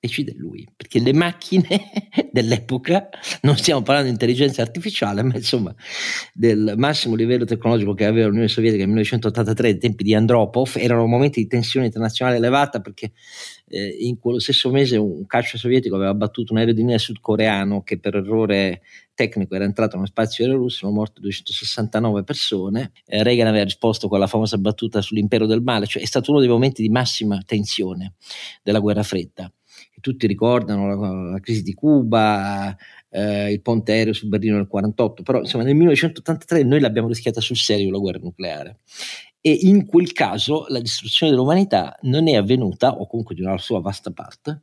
decide 0.00 0.32
lui, 0.36 0.66
perché 0.76 1.00
le 1.00 1.12
macchine 1.12 1.66
dell'epoca, 2.30 3.08
non 3.42 3.56
stiamo 3.56 3.82
parlando 3.82 4.08
di 4.08 4.14
intelligenza 4.14 4.62
artificiale, 4.62 5.22
ma 5.22 5.34
insomma 5.34 5.74
del 6.32 6.74
massimo 6.76 7.16
livello 7.16 7.44
tecnologico 7.44 7.94
che 7.94 8.04
aveva 8.04 8.26
l'Unione 8.28 8.48
Sovietica 8.48 8.84
nel 8.84 8.88
1983, 8.92 9.68
ai 9.68 9.78
tempi 9.78 10.04
di 10.04 10.14
Andropov, 10.14 10.76
erano 10.76 11.04
momenti 11.06 11.40
di 11.40 11.48
tensione 11.48 11.86
internazionale 11.86 12.36
elevata 12.36 12.80
perché 12.80 13.12
eh, 13.66 13.96
in 14.00 14.18
quello 14.18 14.38
stesso 14.38 14.70
mese 14.70 14.96
un 14.96 15.26
caccia 15.26 15.58
sovietico 15.58 15.96
aveva 15.96 16.14
battuto 16.14 16.52
un 16.52 16.58
aereo 16.58 16.74
di 16.74 16.80
linea 16.80 16.98
sudcoreano 16.98 17.82
che 17.82 17.98
per 17.98 18.14
errore 18.14 18.82
tecnico 19.14 19.56
era 19.56 19.64
entrato 19.64 19.96
nello 19.96 20.06
spazio 20.06 20.44
aereo 20.44 20.60
russo, 20.60 20.78
sono 20.78 20.92
morte 20.92 21.20
269 21.20 22.22
persone. 22.22 22.92
Eh, 23.04 23.24
Reagan 23.24 23.48
aveva 23.48 23.64
risposto 23.64 24.06
con 24.06 24.20
la 24.20 24.28
famosa 24.28 24.58
battuta 24.58 25.00
sull'impero 25.00 25.46
del 25.46 25.60
male, 25.60 25.86
cioè 25.86 26.02
è 26.02 26.06
stato 26.06 26.30
uno 26.30 26.38
dei 26.38 26.48
momenti 26.48 26.82
di 26.82 26.88
massima 26.88 27.42
tensione 27.44 28.14
della 28.62 28.78
guerra 28.78 29.02
fredda 29.02 29.52
tutti 30.00 30.26
ricordano 30.26 30.86
la, 30.86 31.30
la 31.30 31.40
crisi 31.40 31.62
di 31.62 31.74
Cuba, 31.74 32.76
eh, 33.10 33.52
il 33.52 33.62
ponte 33.62 33.92
aereo 33.92 34.12
su 34.12 34.28
Berlino 34.28 34.56
nel 34.56 34.66
1948, 34.70 35.22
però 35.22 35.40
insomma 35.40 35.64
nel 35.64 35.74
1983 35.74 36.62
noi 36.64 36.80
l'abbiamo 36.80 37.08
rischiata 37.08 37.40
sul 37.40 37.56
serio 37.56 37.90
la 37.90 37.98
guerra 37.98 38.20
nucleare. 38.22 38.78
E 39.40 39.52
in 39.62 39.86
quel 39.86 40.12
caso 40.12 40.66
la 40.68 40.80
distruzione 40.80 41.32
dell'umanità 41.32 41.96
non 42.02 42.28
è 42.28 42.34
avvenuta, 42.34 42.98
o 42.98 43.06
comunque 43.06 43.34
di 43.36 43.42
una 43.42 43.56
sua 43.56 43.80
vasta 43.80 44.10
parte, 44.10 44.62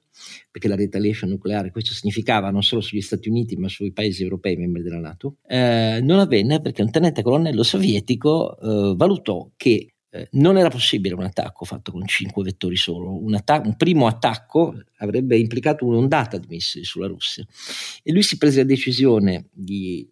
perché 0.51 0.67
la 0.67 0.75
retaliation 0.75 1.29
nucleare, 1.29 1.71
questo 1.71 1.93
significava 1.93 2.49
non 2.51 2.61
solo 2.61 2.81
sugli 2.81 3.01
Stati 3.01 3.29
Uniti 3.29 3.55
ma 3.55 3.69
sui 3.69 3.93
paesi 3.93 4.23
europei 4.23 4.57
membri 4.57 4.83
della 4.83 4.99
Nato, 4.99 5.37
eh, 5.47 5.99
non 6.03 6.19
avvenne 6.19 6.59
perché 6.61 6.81
un 6.81 6.91
tenente 6.91 7.21
colonnello 7.23 7.63
sovietico 7.63 8.57
eh, 8.59 8.95
valutò 8.95 9.49
che 9.55 9.94
non 10.31 10.57
era 10.57 10.69
possibile 10.69 11.13
un 11.15 11.23
attacco 11.23 11.65
fatto 11.65 11.91
con 11.91 12.05
cinque 12.05 12.43
vettori 12.43 12.75
solo. 12.75 13.21
Un, 13.23 13.35
attac- 13.35 13.65
un, 13.65 13.75
primo 13.75 14.07
attacco 14.07 14.73
avrebbe 14.97 15.37
implicato 15.37 15.85
un'ondata 15.85 16.37
di 16.37 16.47
missili 16.49 16.83
sulla 16.83 17.07
Russia. 17.07 17.45
E 18.03 18.11
lui 18.11 18.23
si 18.23 18.37
prese 18.37 18.59
la 18.59 18.65
decisione 18.65 19.49
di 19.51 20.07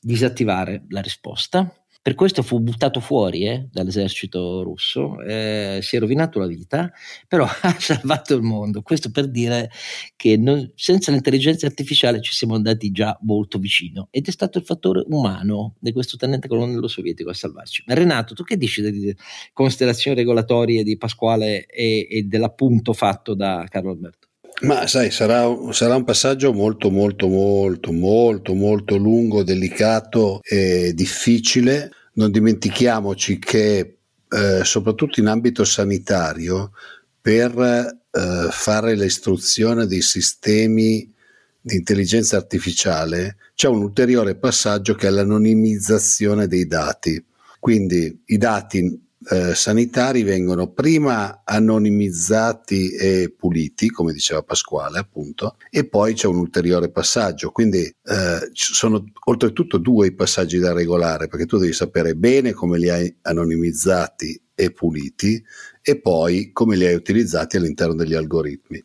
disattivare 0.00 0.84
la 0.88 1.00
risposta 1.00 1.85
per 2.06 2.14
questo 2.14 2.44
fu 2.44 2.60
buttato 2.60 3.00
fuori 3.00 3.48
eh, 3.48 3.66
dall'esercito 3.68 4.62
russo, 4.62 5.20
eh, 5.22 5.80
si 5.82 5.96
è 5.96 5.98
rovinato 5.98 6.38
la 6.38 6.46
vita, 6.46 6.92
però 7.26 7.44
ha 7.62 7.76
salvato 7.80 8.32
il 8.36 8.42
mondo. 8.42 8.80
Questo 8.80 9.10
per 9.10 9.26
dire 9.26 9.72
che 10.14 10.36
non, 10.36 10.70
senza 10.76 11.10
l'intelligenza 11.10 11.66
artificiale 11.66 12.20
ci 12.20 12.32
siamo 12.32 12.54
andati 12.54 12.92
già 12.92 13.18
molto 13.22 13.58
vicino 13.58 14.06
ed 14.12 14.28
è 14.28 14.30
stato 14.30 14.58
il 14.58 14.64
fattore 14.64 15.02
umano 15.08 15.74
di 15.80 15.90
questo 15.90 16.16
tenente 16.16 16.46
colonnello 16.46 16.86
sovietico 16.86 17.30
a 17.30 17.34
salvarci. 17.34 17.82
Renato, 17.88 18.34
tu 18.34 18.44
che 18.44 18.56
dici 18.56 18.82
delle 18.82 19.16
considerazioni 19.52 20.16
regolatorie 20.16 20.84
di 20.84 20.96
Pasquale 20.96 21.66
e, 21.66 22.06
e 22.08 22.22
dell'appunto 22.22 22.92
fatto 22.92 23.34
da 23.34 23.66
Carlo 23.68 23.90
Alberto? 23.90 24.25
Ma 24.62 24.86
sai, 24.86 25.10
sarà, 25.10 25.46
sarà, 25.72 25.96
un 25.96 26.04
passaggio 26.04 26.52
molto, 26.54 26.90
molto, 26.90 27.28
molto, 27.28 27.92
molto, 27.92 28.54
molto 28.54 28.96
lungo, 28.96 29.42
delicato 29.42 30.40
e 30.42 30.92
difficile. 30.94 31.90
Non 32.14 32.30
dimentichiamoci 32.30 33.38
che, 33.38 33.98
eh, 34.28 34.64
soprattutto 34.64 35.20
in 35.20 35.26
ambito 35.26 35.62
sanitario, 35.64 36.72
per 37.20 37.58
eh, 37.58 38.48
fare 38.50 38.94
l'istruzione 38.94 39.86
dei 39.86 40.00
sistemi 40.00 41.12
di 41.60 41.74
intelligenza 41.74 42.36
artificiale 42.36 43.36
c'è 43.54 43.68
un 43.68 43.82
ulteriore 43.82 44.36
passaggio 44.36 44.94
che 44.94 45.08
è 45.08 45.10
l'anonimizzazione 45.10 46.46
dei 46.46 46.66
dati. 46.66 47.22
Quindi 47.58 48.22
i 48.26 48.38
dati 48.38 49.05
eh, 49.28 49.54
sanitari 49.54 50.22
vengono 50.22 50.72
prima 50.72 51.42
anonimizzati 51.44 52.90
e 52.90 53.34
puliti, 53.36 53.90
come 53.90 54.12
diceva 54.12 54.42
Pasquale, 54.42 54.98
appunto, 54.98 55.56
e 55.70 55.86
poi 55.88 56.14
c'è 56.14 56.26
un 56.26 56.36
ulteriore 56.36 56.90
passaggio. 56.90 57.50
Quindi 57.50 57.80
eh, 57.80 58.50
sono 58.52 59.04
oltretutto 59.24 59.78
due 59.78 60.08
i 60.08 60.14
passaggi 60.14 60.58
da 60.58 60.72
regolare, 60.72 61.26
perché 61.28 61.46
tu 61.46 61.58
devi 61.58 61.72
sapere 61.72 62.14
bene 62.14 62.52
come 62.52 62.78
li 62.78 62.88
hai 62.88 63.14
anonimizzati 63.22 64.40
e 64.54 64.70
puliti 64.70 65.42
e 65.82 66.00
poi 66.00 66.50
come 66.52 66.76
li 66.76 66.86
hai 66.86 66.94
utilizzati 66.94 67.56
all'interno 67.56 67.94
degli 67.94 68.14
algoritmi. 68.14 68.82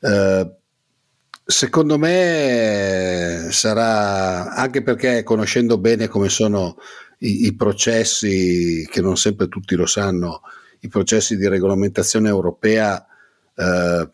Eh, 0.00 0.50
secondo 1.46 1.98
me 1.98 3.48
sarà 3.50 4.54
anche 4.54 4.82
perché 4.82 5.22
conoscendo 5.22 5.76
bene 5.78 6.08
come 6.08 6.30
sono 6.30 6.76
i, 7.24 7.46
i 7.46 7.54
processi, 7.54 8.86
che 8.90 9.00
non 9.00 9.16
sempre 9.16 9.48
tutti 9.48 9.74
lo 9.74 9.86
sanno, 9.86 10.42
i 10.80 10.88
processi 10.88 11.36
di 11.36 11.48
regolamentazione 11.48 12.28
europea 12.28 13.04
eh, 13.56 14.08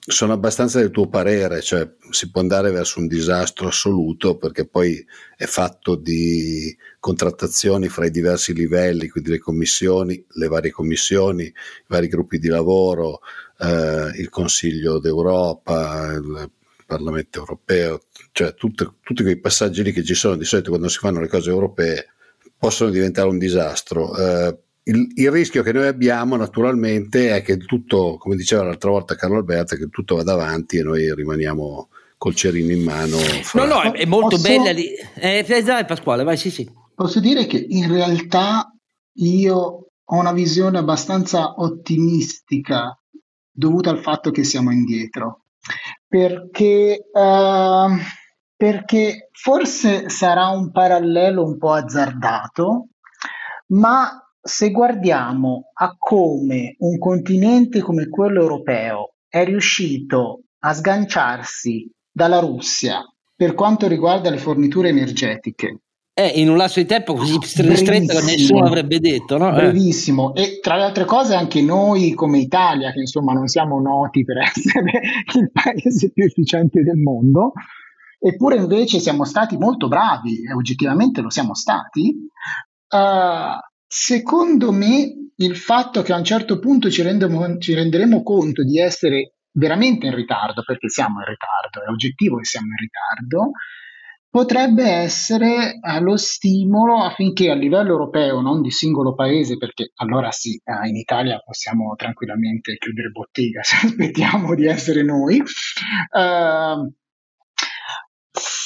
sono 0.00 0.32
abbastanza 0.32 0.78
del 0.78 0.90
tuo 0.90 1.08
parere, 1.08 1.60
cioè 1.60 1.86
si 2.10 2.30
può 2.30 2.40
andare 2.40 2.70
verso 2.70 3.00
un 3.00 3.06
disastro 3.06 3.68
assoluto 3.68 4.38
perché 4.38 4.66
poi 4.66 5.04
è 5.36 5.44
fatto 5.44 5.94
di 5.94 6.74
contrattazioni 6.98 7.88
fra 7.88 8.06
i 8.06 8.10
diversi 8.10 8.54
livelli, 8.54 9.08
quindi 9.08 9.30
le 9.30 9.38
commissioni, 9.38 10.24
le 10.26 10.48
varie 10.48 10.70
commissioni, 10.70 11.44
i 11.44 11.54
vari 11.86 12.08
gruppi 12.08 12.38
di 12.38 12.48
lavoro, 12.48 13.20
eh, 13.58 14.10
il 14.16 14.30
Consiglio 14.30 14.98
d'Europa, 14.98 16.12
il 16.12 16.50
Parlamento 16.88 17.40
europeo, 17.40 18.00
cioè 18.32 18.54
tutte, 18.54 18.94
tutti 19.02 19.22
quei 19.22 19.38
passaggi 19.38 19.82
lì 19.82 19.92
che 19.92 20.02
ci 20.02 20.14
sono 20.14 20.36
di 20.36 20.46
solito 20.46 20.70
quando 20.70 20.88
si 20.88 20.96
fanno 20.96 21.20
le 21.20 21.28
cose 21.28 21.50
europee 21.50 22.06
possono 22.56 22.88
diventare 22.88 23.28
un 23.28 23.36
disastro. 23.36 24.16
Eh, 24.16 24.58
il, 24.84 25.06
il, 25.14 25.30
rischio 25.30 25.62
che 25.62 25.72
noi 25.72 25.86
abbiamo 25.86 26.36
naturalmente 26.36 27.36
è 27.36 27.42
che 27.42 27.58
tutto, 27.58 28.16
come 28.16 28.36
diceva 28.36 28.64
l'altra 28.64 28.88
volta 28.88 29.16
Carlo 29.16 29.36
Alberto, 29.36 29.76
che 29.76 29.90
tutto 29.90 30.16
vada 30.16 30.32
avanti 30.32 30.78
e 30.78 30.82
noi 30.82 31.14
rimaniamo 31.14 31.90
col 32.16 32.34
cerino 32.34 32.72
in 32.72 32.82
mano. 32.82 33.18
Fra... 33.18 33.66
No, 33.66 33.74
no, 33.74 33.82
è, 33.82 33.92
è 33.92 34.06
molto 34.06 34.36
Posso... 34.36 34.48
bella 34.48 34.72
lì. 34.72 34.88
Eh, 35.14 35.44
dai 35.62 35.84
Pasquale, 35.84 36.24
vai, 36.24 36.38
sì, 36.38 36.50
sì. 36.50 36.66
Posso 36.94 37.20
dire 37.20 37.44
che 37.44 37.62
in 37.68 37.92
realtà 37.92 38.74
io 39.18 39.56
ho 40.10 40.16
una 40.18 40.32
visione 40.32 40.78
abbastanza 40.78 41.60
ottimistica 41.60 42.98
dovuta 43.50 43.90
al 43.90 44.00
fatto 44.00 44.30
che 44.30 44.42
siamo 44.42 44.72
indietro 44.72 45.42
perché, 46.08 47.08
uh, 47.12 47.90
perché 48.56 49.28
forse 49.32 50.08
sarà 50.08 50.48
un 50.48 50.70
parallelo 50.72 51.44
un 51.44 51.58
po' 51.58 51.72
azzardato, 51.72 52.88
ma 53.68 54.22
se 54.40 54.70
guardiamo 54.70 55.70
a 55.74 55.94
come 55.98 56.76
un 56.78 56.98
continente 56.98 57.80
come 57.80 58.08
quello 58.08 58.40
europeo 58.40 59.12
è 59.28 59.44
riuscito 59.44 60.44
a 60.60 60.72
sganciarsi 60.72 61.90
dalla 62.10 62.38
Russia 62.38 63.02
per 63.36 63.54
quanto 63.54 63.86
riguarda 63.86 64.30
le 64.30 64.38
forniture 64.38 64.88
energetiche, 64.88 65.82
eh, 66.18 66.32
in 66.40 66.50
un 66.50 66.56
lasso 66.56 66.80
di 66.80 66.86
tempo 66.86 67.14
così 67.14 67.38
stretto 67.42 68.18
che 68.18 68.24
nessuno 68.24 68.66
avrebbe 68.66 68.98
detto, 68.98 69.38
no? 69.38 69.50
Eh. 69.50 69.70
Brevissimo. 69.70 70.34
E 70.34 70.58
tra 70.60 70.74
le 70.74 70.82
altre 70.82 71.04
cose 71.04 71.36
anche 71.36 71.62
noi 71.62 72.12
come 72.14 72.38
Italia, 72.38 72.90
che 72.90 72.98
insomma 72.98 73.32
non 73.32 73.46
siamo 73.46 73.80
noti 73.80 74.24
per 74.24 74.38
essere 74.42 75.00
il 75.36 75.52
paese 75.52 76.10
più 76.10 76.24
efficiente 76.24 76.82
del 76.82 76.96
mondo, 76.96 77.52
eppure 78.18 78.56
invece 78.56 78.98
siamo 78.98 79.24
stati 79.24 79.56
molto 79.56 79.86
bravi, 79.86 80.42
e 80.42 80.52
oggettivamente 80.54 81.20
lo 81.20 81.30
siamo 81.30 81.54
stati, 81.54 82.16
uh, 82.88 83.60
secondo 83.86 84.72
me 84.72 85.30
il 85.36 85.56
fatto 85.56 86.02
che 86.02 86.12
a 86.12 86.16
un 86.16 86.24
certo 86.24 86.58
punto 86.58 86.90
ci, 86.90 87.02
rendemo, 87.02 87.58
ci 87.58 87.74
renderemo 87.74 88.24
conto 88.24 88.64
di 88.64 88.80
essere 88.80 89.34
veramente 89.52 90.06
in 90.06 90.16
ritardo, 90.16 90.62
perché 90.64 90.88
siamo 90.88 91.20
in 91.20 91.26
ritardo, 91.26 91.88
è 91.88 91.92
oggettivo 91.92 92.38
che 92.38 92.44
siamo 92.44 92.66
in 92.66 92.88
ritardo, 92.88 93.52
potrebbe 94.30 94.84
essere 94.84 95.78
eh, 95.80 96.00
lo 96.00 96.16
stimolo 96.16 97.02
affinché 97.02 97.50
a 97.50 97.54
livello 97.54 97.90
europeo, 97.90 98.40
non 98.40 98.60
di 98.60 98.70
singolo 98.70 99.14
paese, 99.14 99.56
perché 99.56 99.92
allora 99.96 100.30
sì, 100.30 100.60
eh, 100.62 100.88
in 100.88 100.96
Italia 100.96 101.42
possiamo 101.44 101.94
tranquillamente 101.96 102.76
chiudere 102.76 103.08
bottega 103.10 103.62
se 103.64 103.86
aspettiamo 103.86 104.54
di 104.54 104.66
essere 104.66 105.02
noi, 105.02 105.38
eh, 105.38 106.92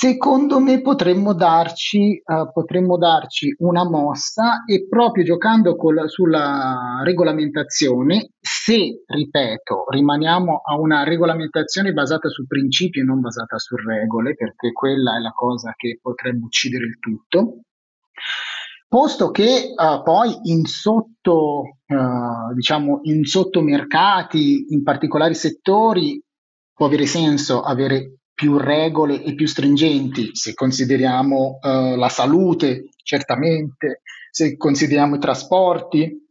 Secondo 0.03 0.59
me 0.59 0.81
potremmo 0.81 1.33
darci, 1.33 2.21
uh, 2.25 2.51
potremmo 2.51 2.99
darci, 2.99 3.55
una 3.59 3.89
mossa 3.89 4.65
e 4.67 4.89
proprio 4.89 5.23
giocando 5.23 5.77
col, 5.77 6.11
sulla 6.11 7.03
regolamentazione, 7.05 8.31
se, 8.41 9.05
ripeto, 9.07 9.85
rimaniamo 9.91 10.61
a 10.65 10.77
una 10.77 11.05
regolamentazione 11.05 11.93
basata 11.93 12.29
su 12.29 12.49
principi 12.49 12.99
e 12.99 13.05
non 13.05 13.21
basata 13.21 13.61
su 13.61 13.77
regole, 13.77 14.35
perché 14.35 14.73
quella 14.73 15.15
è 15.15 15.21
la 15.21 15.31
cosa 15.31 15.73
che 15.77 16.01
potrebbe 16.03 16.47
uccidere 16.47 16.87
il 16.87 16.99
tutto, 16.99 17.61
posto 18.89 19.31
che 19.31 19.73
uh, 19.73 20.03
poi 20.03 20.37
in 20.51 20.65
sotto, 20.65 21.61
uh, 21.87 22.55
diciamo, 22.55 23.03
in 23.03 23.23
sottomercati, 23.23 24.75
in 24.75 24.83
particolari 24.83 25.37
settori, 25.37 26.21
può 26.75 26.87
avere 26.87 27.07
senso 27.07 27.61
avere 27.61 28.17
più 28.43 28.59
regole 28.59 29.23
e 29.23 29.37
più 29.37 29.47
stringenti, 29.47 30.31
se 30.33 30.53
consideriamo 30.53 31.61
uh, 31.63 31.95
la 31.95 32.09
salute, 32.09 32.89
certamente, 33.05 34.03
se 34.33 34.57
consideriamo 34.57 35.15
i 35.15 35.21
trasporti, 35.21 36.27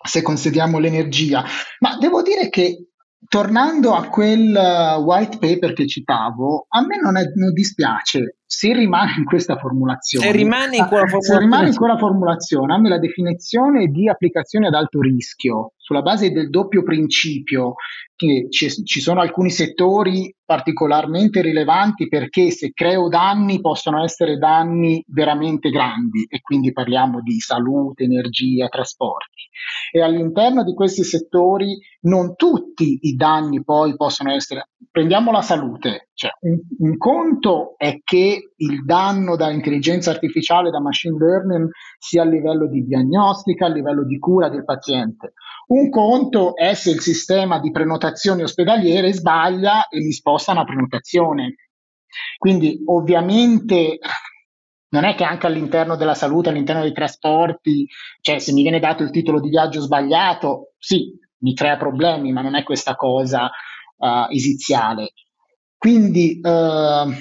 se 0.00 0.22
consideriamo 0.22 0.78
l'energia. 0.78 1.42
Ma 1.80 1.96
devo 1.98 2.22
dire 2.22 2.50
che 2.50 2.90
tornando 3.28 3.94
a 3.94 4.08
quel 4.08 4.54
uh, 4.54 5.02
white 5.02 5.38
paper 5.38 5.72
che 5.72 5.88
citavo, 5.88 6.66
a 6.68 6.86
me 6.86 7.00
non, 7.00 7.16
è, 7.16 7.24
non, 7.34 7.52
dispiace 7.52 8.36
se 8.46 8.72
rimane 8.72 9.14
in 9.18 9.24
questa 9.24 9.56
formulazione. 9.56 10.24
Se 10.24 10.32
rimane 10.32 10.76
in 10.76 10.86
quella 10.86 11.08
formulazione. 11.08 11.40
Se 11.40 11.44
rimane 11.44 11.68
in 11.68 11.74
quella 11.74 11.98
formulazione, 11.98 12.74
a 12.74 12.78
me 12.78 12.88
la 12.90 13.00
definizione 13.00 13.86
di 13.88 14.08
applicazione 14.08 14.68
ad 14.68 14.74
alto 14.74 15.00
rischio, 15.00 15.72
sulla 15.76 16.02
base 16.02 16.30
del 16.30 16.48
doppio 16.48 16.84
principio, 16.84 17.74
che 18.16 18.46
ci, 18.50 18.68
ci 18.84 19.00
sono 19.00 19.20
alcuni 19.20 19.50
settori 19.50 20.34
particolarmente 20.46 21.42
rilevanti 21.42 22.08
perché 22.08 22.50
se 22.50 22.70
creo 22.72 23.08
danni 23.08 23.60
possono 23.60 24.02
essere 24.02 24.38
danni 24.38 25.04
veramente 25.08 25.70
grandi 25.70 26.24
e 26.28 26.40
quindi 26.40 26.72
parliamo 26.72 27.20
di 27.20 27.38
salute, 27.40 28.04
energia, 28.04 28.68
trasporti. 28.68 29.42
E 29.90 30.00
all'interno 30.00 30.62
di 30.62 30.72
questi 30.72 31.02
settori 31.02 31.76
non 32.02 32.36
tutti 32.36 32.98
i 33.02 33.14
danni 33.16 33.64
poi 33.64 33.96
possono 33.96 34.30
essere. 34.30 34.68
Prendiamo 34.90 35.32
la 35.32 35.42
salute, 35.42 36.10
cioè 36.14 36.30
un, 36.40 36.58
un 36.78 36.96
conto 36.96 37.74
è 37.76 38.00
che 38.04 38.52
il 38.56 38.84
danno 38.84 39.36
da 39.36 39.50
intelligenza 39.50 40.10
artificiale, 40.10 40.70
da 40.70 40.80
machine 40.80 41.18
learning, 41.18 41.68
sia 41.98 42.22
a 42.22 42.26
livello 42.26 42.68
di 42.68 42.84
diagnostica, 42.84 43.66
a 43.66 43.70
livello 43.70 44.04
di 44.04 44.18
cura 44.18 44.48
del 44.48 44.64
paziente. 44.64 45.32
Un 45.68 45.90
conto 45.90 46.54
è 46.54 46.74
se 46.74 46.90
il 46.90 47.00
sistema 47.00 47.58
di 47.58 47.72
prenotazioni 48.06 48.42
ospedaliere 48.42 49.12
sbaglia 49.12 49.88
e 49.88 49.98
mi 49.98 50.12
sposta 50.12 50.52
una 50.52 50.64
prenotazione. 50.64 51.56
Quindi 52.38 52.82
ovviamente 52.86 53.98
non 54.90 55.04
è 55.04 55.14
che 55.14 55.24
anche 55.24 55.46
all'interno 55.46 55.96
della 55.96 56.14
salute, 56.14 56.48
all'interno 56.48 56.82
dei 56.82 56.92
trasporti, 56.92 57.86
cioè 58.20 58.38
se 58.38 58.52
mi 58.52 58.62
viene 58.62 58.78
dato 58.78 59.02
il 59.02 59.10
titolo 59.10 59.40
di 59.40 59.48
viaggio 59.48 59.80
sbagliato, 59.80 60.72
sì, 60.78 61.12
mi 61.38 61.54
crea 61.54 61.76
problemi, 61.76 62.32
ma 62.32 62.42
non 62.42 62.54
è 62.54 62.62
questa 62.62 62.94
cosa 62.94 63.50
uh, 63.96 64.30
esiziale. 64.30 65.12
Quindi 65.76 66.40
uh, 66.42 67.12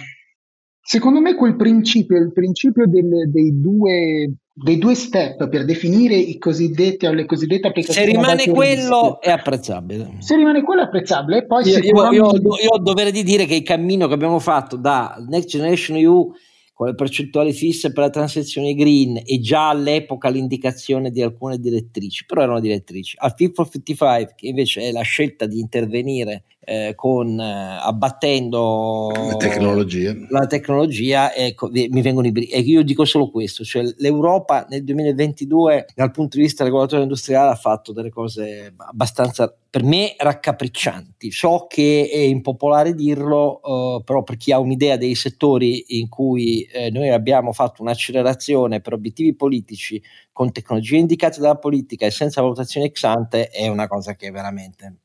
secondo 0.82 1.20
me 1.20 1.36
quel 1.36 1.56
principio, 1.56 2.18
il 2.18 2.32
principio 2.32 2.88
del, 2.88 3.30
dei 3.32 3.60
due 3.60 4.34
dei 4.58 4.78
due 4.78 4.96
step 4.96 5.50
per 5.50 5.66
definire 5.66 6.16
i 6.16 6.38
cosiddetti 6.38 7.06
o 7.06 7.12
le 7.12 7.26
cosiddette 7.26 7.68
applicazioni. 7.68 8.08
Se 8.08 8.14
rimane 8.14 8.48
quello 8.48 9.20
è 9.20 9.30
apprezzabile. 9.30 10.16
Se 10.20 10.36
rimane 10.38 10.64
quello 10.64 10.82
è 10.82 10.86
apprezzabile. 10.86 11.40
E 11.40 11.46
poi 11.46 11.68
io, 11.68 11.82
sicuramente... 11.82 12.16
io, 12.16 12.32
io, 12.32 12.64
io, 12.64 12.70
ho 12.70 12.78
il 12.78 12.84
dovere 12.84 13.12
di 13.12 13.24
dire 13.24 13.46
che 13.46 13.56
il 13.56 13.64
cammino 13.64 14.08
che 14.08 14.14
abbiamo 14.14 14.40
fatto 14.40 14.78
da 14.78 15.22
Next 15.28 15.50
Generation 15.50 15.98
EU 15.98 16.32
con 16.74 16.88
le 16.88 16.96
percentuali 16.96 17.52
fisse 17.52 17.92
per 17.92 18.04
la 18.04 18.10
transizione 18.10 18.74
green 18.74 19.22
e 19.26 19.40
già 19.40 19.70
all'epoca 19.70 20.30
l'indicazione 20.30 21.10
di 21.10 21.22
alcune 21.22 21.58
direttrici, 21.58 22.26
però 22.26 22.42
erano 22.42 22.60
direttrici. 22.62 23.16
Al 23.20 23.34
Fit 23.36 23.54
for 23.54 23.70
55, 23.70 24.34
che 24.36 24.48
invece 24.48 24.82
è 24.82 24.92
la 24.92 25.02
scelta 25.02 25.46
di 25.46 25.60
intervenire 25.60 26.44
eh, 26.66 26.94
con, 26.96 27.40
eh, 27.40 27.78
abbattendo 27.80 29.12
la 29.14 29.38
tecnologia, 29.38 30.16
la 30.30 30.48
tecnologia 30.48 31.34
ecco, 31.34 31.70
mi 31.72 32.02
vengono 32.02 32.28
i 32.28 32.32
brividi. 32.32 32.52
E 32.52 32.60
io 32.60 32.84
dico 32.84 33.06
solo 33.06 33.30
questo, 33.30 33.64
cioè 33.64 33.84
l'Europa 33.98 34.66
nel 34.70 34.84
2022 34.84 35.86
dal 35.96 36.12
punto 36.12 36.38
di 36.38 36.44
vista 36.44 36.64
regolatorio 36.64 37.04
industriale 37.04 37.52
ha 37.52 37.56
fatto 37.56 37.94
delle 37.94 38.10
cose 38.10 38.74
abbastanza 38.78 39.56
per 39.76 39.84
me 39.84 40.16
raccapriccianti. 40.18 41.32
So 41.32 41.66
che 41.68 42.10
è 42.10 42.18
impopolare 42.18 42.96
dirlo, 42.96 43.60
uh, 43.62 44.04
però 44.06 44.24
per 44.24 44.38
chi 44.38 44.54
ha 44.54 44.60
un'idea 44.60 44.96
dei 44.96 45.16
settori 45.16 46.00
in 46.00 46.08
cui 46.08 46.62
eh, 46.62 46.90
noi 46.92 47.10
abbiamo 47.10 47.52
fatto 47.52 47.82
un'accelerazione 47.82 48.80
per 48.80 48.94
obiettivi 48.94 49.36
politici 49.36 50.02
con 50.32 50.52
tecnologie 50.52 50.98
indicate 50.98 51.40
dalla 51.40 51.58
politica 51.58 52.06
e 52.06 52.12
senza 52.12 52.42
valutazione 52.42 52.88
ex 52.88 53.04
ante 53.04 53.48
è 53.48 53.68
una 53.68 53.88
cosa 53.88 54.16
che 54.16 54.32
veramente 54.32 55.00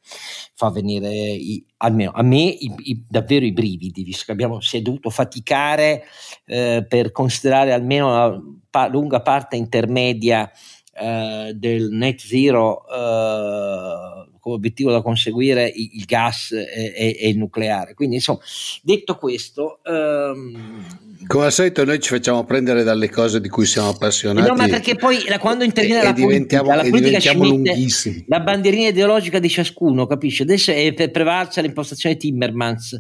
fa 0.55 0.71
venire 0.71 1.09
i, 1.09 1.50
almeno 1.79 2.11
a 2.13 2.23
me 2.23 2.43
i, 2.43 3.05
davvero 3.09 3.45
i 3.45 3.53
brividi, 3.53 4.03
visto 4.03 4.25
che 4.27 4.33
abbiamo, 4.33 4.61
si 4.61 4.77
è 4.77 4.81
dovuto 4.83 5.11
faticare 5.11 6.05
eh, 6.47 6.85
per 6.89 7.13
considerare 7.13 7.73
almeno 7.73 8.09
una 8.09 8.43
pa- 8.69 8.89
lunga 8.89 9.23
parte 9.23 9.57
intermedia 9.57 10.51
eh, 10.93 11.53
del 11.55 11.91
net 11.91 12.21
zero 12.21 12.87
eh, 12.89 14.10
come 14.41 14.57
obiettivo 14.57 14.91
da 14.91 15.03
conseguire 15.03 15.71
il, 15.75 16.05
gas 16.05 16.53
e, 16.53 16.93
e, 16.97 17.17
e, 17.21 17.29
il 17.29 17.39
nucleare. 17.39 17.95
Quindi, 17.95 18.17
insomma, 18.17 18.41
detto 18.83 19.17
questo, 19.17 19.81
ehm, 19.85 21.27
come 21.27 21.45
al 21.45 21.53
solito 21.53 21.85
noi 21.85 22.01
ci 22.01 22.09
facciamo 22.09 22.45
prendere 22.45 22.83
dalle 22.83 23.09
cose 23.09 23.41
di 23.41 23.49
cui 23.49 23.67
siamo 23.67 23.91
appassionati. 23.91 24.49
No, 24.49 24.55
ma 24.55 24.67
perché 24.67 24.97
poi 24.97 25.19
quando 25.39 25.65
interviene 25.65 26.01
e, 26.01 26.05
la 26.05 26.13
politica, 26.15 26.63
la 26.63 26.83
politica 26.83 27.21
ci 27.21 27.37
mette 27.37 28.25
la 28.27 28.41
bandierina 28.41 28.89
ideologica 28.89 29.39
di 29.39 29.49
ciascuno, 29.49 30.07
capisci? 30.07 30.43
Adesso 30.43 30.73
è 30.73 31.11
prevalsa 31.11 31.61
l'impostazione 31.61 32.17
Timmermans 32.17 32.99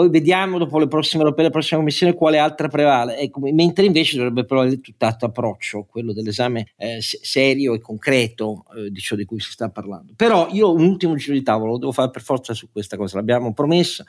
poi 0.00 0.08
vediamo 0.08 0.56
dopo 0.56 0.78
le 0.78 0.88
prossime 0.88 1.24
europee, 1.24 1.44
la 1.44 1.50
prossima 1.50 1.78
commissione, 1.78 2.14
quale 2.14 2.38
altra 2.38 2.68
prevale. 2.68 3.18
Ecco, 3.18 3.40
mentre 3.40 3.84
invece 3.84 4.16
dovrebbe 4.16 4.46
prevalere 4.46 4.80
tutt'altro 4.80 5.28
approccio, 5.28 5.86
quello 5.90 6.14
dell'esame 6.14 6.68
eh, 6.78 7.00
serio 7.02 7.74
e 7.74 7.80
concreto 7.80 8.64
eh, 8.74 8.90
di 8.90 8.98
ciò 8.98 9.14
di 9.14 9.26
cui 9.26 9.40
si 9.40 9.50
sta 9.50 9.68
parlando. 9.68 10.14
Però 10.16 10.48
io 10.52 10.72
un 10.72 10.84
ultimo 10.84 11.16
giro 11.16 11.34
di 11.34 11.42
tavolo 11.42 11.72
lo 11.72 11.78
devo 11.78 11.92
fare 11.92 12.08
per 12.08 12.22
forza 12.22 12.54
su 12.54 12.70
questa 12.72 12.96
cosa, 12.96 13.16
l'abbiamo 13.16 13.52
promessa, 13.52 14.02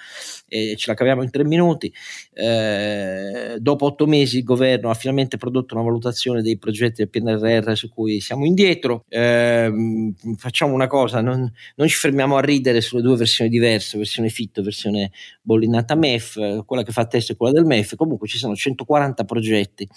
eh, 0.48 0.76
ce 0.78 0.86
la 0.88 0.94
caviamo 0.94 1.24
in 1.24 1.30
tre 1.30 1.44
minuti. 1.44 1.94
Eh, 2.34 3.58
dopo 3.60 3.88
otto 3.88 4.08
mesi 4.08 4.38
il 4.38 4.44
governo 4.46 4.92
ha 4.92 4.94
finalmente 4.94 5.36
prodotto 5.36 5.74
una 5.74 5.84
valutazione 5.84 6.42
dei 6.42 6.58
progetti 6.58 7.06
del 7.06 7.10
PNRR 7.10 7.76
su 7.76 7.90
cui 7.90 8.22
siamo 8.22 8.46
indietro. 8.46 9.04
Ehm, 9.10 10.14
facciamo 10.38 10.74
una 10.74 10.88
cosa, 10.88 11.20
non, 11.20 11.52
non 11.76 11.88
ci 11.90 11.98
fermiamo 11.98 12.38
a 12.38 12.40
ridere 12.40 12.80
sulle 12.80 13.02
due 13.02 13.18
versioni 13.18 13.50
diverse, 13.50 13.98
versione 13.98 14.30
fitto, 14.30 14.64
versione 14.64 15.12
bollinato 15.42 15.80
coordinata 15.82 15.96
MEF, 15.96 16.66
quella 16.66 16.84
che 16.84 16.92
fa 16.92 17.06
test 17.06 17.32
è 17.32 17.36
quella 17.36 17.54
del 17.54 17.66
MEF, 17.66 17.96
comunque 17.96 18.28
ci 18.28 18.38
sono 18.38 18.56
140 18.56 19.24
progetti 19.24 19.88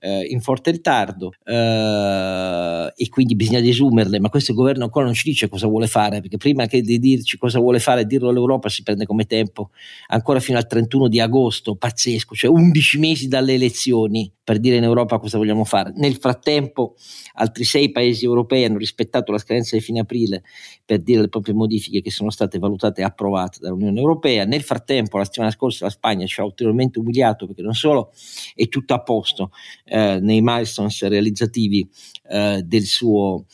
eh, 0.00 0.26
in 0.28 0.40
forte 0.40 0.70
ritardo 0.70 1.32
eh, 1.44 2.92
e 2.94 3.08
quindi 3.08 3.34
bisogna 3.34 3.60
desumerle, 3.60 4.20
ma 4.20 4.28
questo 4.28 4.54
governo 4.54 4.84
ancora 4.84 5.06
non 5.06 5.14
ci 5.14 5.28
dice 5.28 5.48
cosa 5.48 5.66
vuole 5.66 5.86
fare, 5.86 6.20
perché 6.20 6.36
prima 6.36 6.66
che 6.66 6.82
di 6.82 6.98
dirci 6.98 7.38
cosa 7.38 7.58
vuole 7.58 7.78
fare 7.78 8.02
e 8.02 8.06
dirlo 8.06 8.28
all'Europa 8.28 8.68
si 8.68 8.82
prende 8.82 9.06
come 9.06 9.24
tempo 9.24 9.70
ancora 10.08 10.40
fino 10.40 10.58
al 10.58 10.66
31 10.66 11.08
di 11.08 11.20
agosto, 11.20 11.76
pazzesco, 11.76 12.34
cioè 12.34 12.50
11 12.50 12.98
mesi 12.98 13.28
dalle 13.28 13.54
elezioni 13.54 14.32
per 14.50 14.58
dire 14.58 14.74
in 14.74 14.82
Europa 14.82 15.20
cosa 15.20 15.38
vogliamo 15.38 15.62
fare. 15.62 15.92
Nel 15.94 16.16
frattempo 16.16 16.96
altri 17.34 17.62
sei 17.62 17.92
paesi 17.92 18.24
europei 18.24 18.64
hanno 18.64 18.78
rispettato 18.78 19.30
la 19.30 19.38
scadenza 19.38 19.76
di 19.76 19.82
fine 19.82 20.00
aprile 20.00 20.42
per 20.84 21.02
dire 21.02 21.20
le 21.20 21.28
proprie 21.28 21.54
modifiche 21.54 22.00
che 22.00 22.10
sono 22.10 22.30
state 22.30 22.58
valutate 22.58 23.00
e 23.00 23.04
approvate 23.04 23.58
dall'Unione 23.60 24.00
Europea. 24.00 24.44
Nel 24.44 24.62
frattempo 24.62 25.18
la 25.20 25.26
settimana 25.26 25.52
scorsa 25.52 25.84
la 25.84 25.90
Spagna 25.90 26.26
ci 26.26 26.40
ha 26.40 26.44
ulteriormente 26.44 26.98
umiliato 26.98 27.46
perché 27.46 27.62
non 27.62 27.74
solo 27.74 28.12
è 28.54 28.68
tutto 28.68 28.94
a 28.94 29.02
posto 29.02 29.50
eh, 29.84 30.18
nei 30.20 30.40
milestones 30.42 31.06
realizzativi 31.06 31.88
eh, 32.28 32.62
del 32.64 32.84
suo 32.84 33.44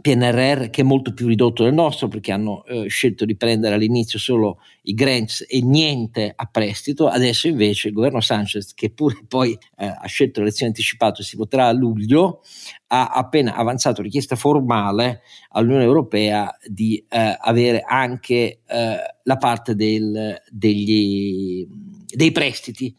PNRR 0.00 0.70
che 0.70 0.80
è 0.80 0.84
molto 0.84 1.14
più 1.14 1.28
ridotto 1.28 1.62
del 1.62 1.72
nostro 1.72 2.08
perché 2.08 2.32
hanno 2.32 2.64
eh, 2.64 2.88
scelto 2.88 3.24
di 3.24 3.36
prendere 3.36 3.76
all'inizio 3.76 4.18
solo 4.18 4.58
i 4.82 4.92
grants 4.92 5.44
e 5.48 5.62
niente 5.62 6.32
a 6.34 6.46
prestito, 6.46 7.06
adesso 7.06 7.46
invece 7.46 7.88
il 7.88 7.94
governo 7.94 8.20
Sanchez 8.20 8.74
che 8.74 8.90
pure 8.90 9.20
poi 9.26 9.56
eh, 9.76 9.86
ha 9.86 10.06
scelto 10.06 10.40
l'elezione 10.40 10.72
anticipata 10.72 11.20
e 11.20 11.24
si 11.24 11.36
voterà 11.36 11.68
a 11.68 11.72
luglio 11.72 12.42
ha 12.88 13.06
appena 13.06 13.54
avanzato 13.54 14.02
richiesta 14.02 14.36
formale 14.36 15.22
all'Unione 15.50 15.84
Europea 15.84 16.54
di 16.66 17.04
eh, 17.08 17.36
avere 17.40 17.80
anche 17.86 18.60
eh, 18.66 18.96
la 19.22 19.36
parte 19.36 19.76
del, 19.76 20.42
degli, 20.50 21.66
dei 22.06 22.32
prestiti 22.32 22.94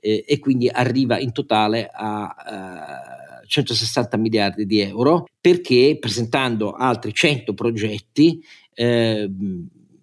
eh, 0.00 0.24
e 0.26 0.38
quindi 0.38 0.68
arriva 0.68 1.18
in 1.18 1.32
totale 1.32 1.90
a 1.92 2.34
160 3.48 4.16
eh, 4.16 4.20
miliardi 4.20 4.66
di 4.66 4.80
euro 4.80 5.26
perché 5.40 5.96
presentando 5.98 6.72
altri 6.72 7.12
100 7.12 7.54
progetti 7.54 8.42
eh, 8.74 9.28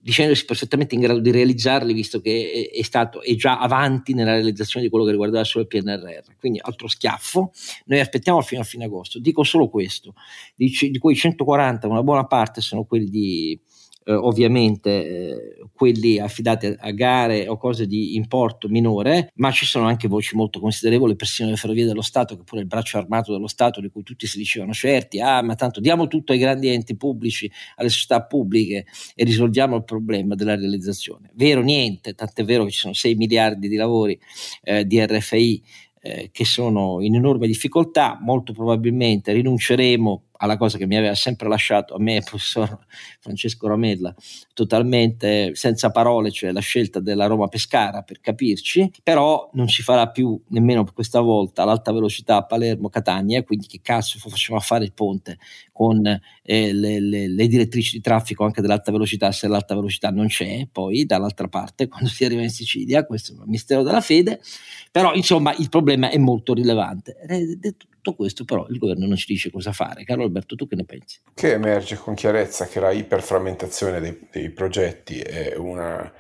dicendosi 0.06 0.46
perfettamente 0.46 0.94
in 0.94 1.02
grado 1.02 1.20
di 1.20 1.32
realizzarli, 1.32 1.92
visto 1.92 2.22
che 2.22 2.70
è, 2.72 2.78
è 2.78 2.84
stato 2.84 3.24
è 3.24 3.34
già 3.34 3.58
avanti 3.58 4.14
nella 4.14 4.34
realizzazione 4.34 4.86
di 4.86 4.92
quello 4.92 5.04
che 5.04 5.10
riguardava 5.10 5.44
solo 5.44 5.64
il 5.64 5.68
PNRR. 5.68 6.36
Quindi 6.38 6.60
altro 6.62 6.88
schiaffo. 6.88 7.52
Noi 7.86 8.00
aspettiamo 8.00 8.40
fino 8.42 8.62
a 8.62 8.64
fine 8.64 8.86
agosto. 8.86 9.18
Dico 9.18 9.42
solo 9.42 9.68
questo: 9.68 10.14
di, 10.54 10.72
di 10.92 11.00
quei 11.00 11.16
140, 11.16 11.88
una 11.88 12.04
buona 12.04 12.28
parte 12.28 12.62
sono 12.62 12.84
quelli 12.84 13.10
di 13.10 13.60
eh, 14.06 14.14
ovviamente 14.14 14.90
eh, 14.90 15.66
quelli 15.74 16.20
affidati 16.20 16.68
a, 16.68 16.76
a, 16.78 16.92
gare 16.92 17.48
o 17.48 17.58
cose 17.58 17.88
di 17.88 18.16
importo 18.16 18.70
minore, 18.70 19.32
ma 19.36 19.52
ci 19.52 19.66
sono 19.66 19.88
anche 19.88 20.08
voci 20.08 20.36
molto 20.36 20.60
considerevoli, 20.60 21.16
persino 21.16 21.50
le 21.50 21.56
ferrovie 21.56 21.86
dello 21.86 22.02
Stato, 22.02 22.38
che 22.38 22.44
pure 22.44 22.62
il 22.62 22.68
braccio 22.68 22.98
armato 22.98 23.32
dello 23.32 23.48
Stato, 23.48 23.82
di 23.82 23.90
cui 23.90 24.04
tutti 24.04 24.28
si 24.28 24.38
dicevano 24.38 24.74
certi, 24.74 25.20
ah 25.20 25.42
ma 25.42 25.56
tanto 25.56 25.80
diamo 25.80 26.08
tutto 26.08 26.32
ai 26.32 26.38
grandi 26.38 26.68
enti 26.70 26.96
pubblici, 26.96 27.52
alle 27.76 27.90
società 27.90 28.24
pubbliche 28.24 28.86
e 29.16 29.24
risolviamo 29.24 29.76
il 29.76 29.84
problema 29.84 30.36
della 30.36 30.56
realizzazione. 30.56 31.32
Vero 31.34 31.62
niente, 31.62 32.14
tant'è 32.14 32.44
vero 32.44 32.64
che 32.66 32.72
ci 32.72 32.80
sono 32.80 32.94
6 32.94 33.16
miliardi 33.16 33.68
di 33.68 33.76
lavori 33.76 34.20
eh, 34.64 34.86
di 34.86 35.04
RFI 35.04 35.64
eh, 36.02 36.30
che 36.32 36.46
sono 36.46 37.02
in 37.02 37.16
enorme 37.16 37.48
difficoltà, 37.48 38.20
molto 38.22 38.54
probabilmente 38.54 39.34
rinunceremo 39.34 40.25
alla 40.46 40.58
cosa 40.58 40.78
che 40.78 40.88
mi 40.88 40.96
aveva 40.96 41.14
sempre 41.16 41.50
lasciato 41.50 41.96
a 41.96 42.00
me, 42.00 42.22
professor 42.26 42.80
Francesco 43.20 43.68
Ramella, 43.68 44.16
totalmente 44.54 45.54
senza 45.56 45.92
parole, 45.92 46.32
cioè 46.32 46.52
la 46.52 46.62
scelta 46.62 47.00
della 47.00 47.26
Roma 47.26 47.48
Pescara 47.48 48.02
per 48.02 48.22
capirci, 48.22 48.92
però 49.04 49.50
non 49.54 49.68
si 49.68 49.84
farà 49.84 50.08
più 50.10 50.40
nemmeno 50.50 50.86
questa 50.94 51.20
volta 51.20 51.66
l'alta 51.66 51.92
velocità 51.92 52.44
Palermo-Catania, 52.44 53.44
quindi 53.44 53.68
che 53.68 53.80
cazzo 53.82 54.18
facciamo 54.18 54.58
a 54.58 54.62
fare 54.62 54.86
il 54.86 54.94
ponte 54.94 55.38
con 55.72 56.06
eh, 56.06 56.74
le, 56.74 57.00
le, 57.02 57.28
le, 57.28 57.48
direttrici 57.48 57.98
di 57.98 58.02
traffico 58.02 58.46
anche 58.46 58.62
dell'alta 58.62 58.92
velocità 58.92 59.32
se 59.32 59.48
l'alta 59.48 59.76
velocità 59.76 60.10
non 60.10 60.28
c'è, 60.28 60.68
poi 60.72 61.06
dall'altra 61.06 61.48
parte 61.48 61.88
quando 61.90 62.10
si 62.10 62.24
arriva 62.24 62.42
in 62.42 62.50
Sicilia, 62.50 63.06
questo 63.06 63.34
è 63.34 63.36
un 63.36 63.44
mistero 63.48 63.84
della 63.84 64.02
fede, 64.02 64.40
però 64.92 65.14
insomma 65.14 65.54
il 65.56 65.70
problema 65.70 66.10
è 66.10 66.18
molto 66.18 66.54
rilevante. 66.54 67.18
Detto 67.58 67.88
questo 68.14 68.46
però 68.46 68.68
il 68.70 68.78
governo 68.78 69.08
non 69.08 69.16
ci 69.16 69.26
dice 69.28 69.50
cosa 69.50 69.72
fare. 69.72 70.04
Carlo 70.04 70.24
Alberto, 70.24 70.56
tu 70.56 70.68
che 70.68 70.76
ne 70.76 70.86
pensi? 70.86 71.20
Che 71.34 71.54
emerge 71.54 71.96
con 71.96 72.14
chiarezza 72.14 72.68
che 72.68 72.80
la 72.80 72.92
iperframmentazione 72.92 74.00
dei, 74.00 74.28
dei 74.32 74.52
progetti 74.52 75.20
è 75.20 75.56
una, 75.56 76.12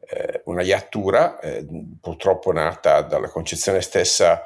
eh, 0.00 0.42
una 0.46 0.62
iattura, 0.62 1.38
eh, 1.40 1.66
purtroppo 2.00 2.52
nata 2.52 3.02
dalla 3.02 3.28
concezione 3.28 3.80
stessa 3.80 4.42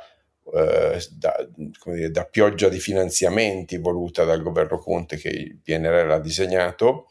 eh, 0.53 0.99
da, 1.13 1.49
dire, 1.85 2.11
da, 2.11 2.25
pioggia 2.25 2.69
di 2.69 2.81
finanziamenti 2.81 3.79
voluta 3.79 4.25
dal 4.25 4.43
governo 4.43 4.79
Conte 4.79 5.17
che 5.17 5.29
il 5.29 5.59
PNRR 5.63 6.11
ha 6.11 6.19
disegnato 6.19 7.07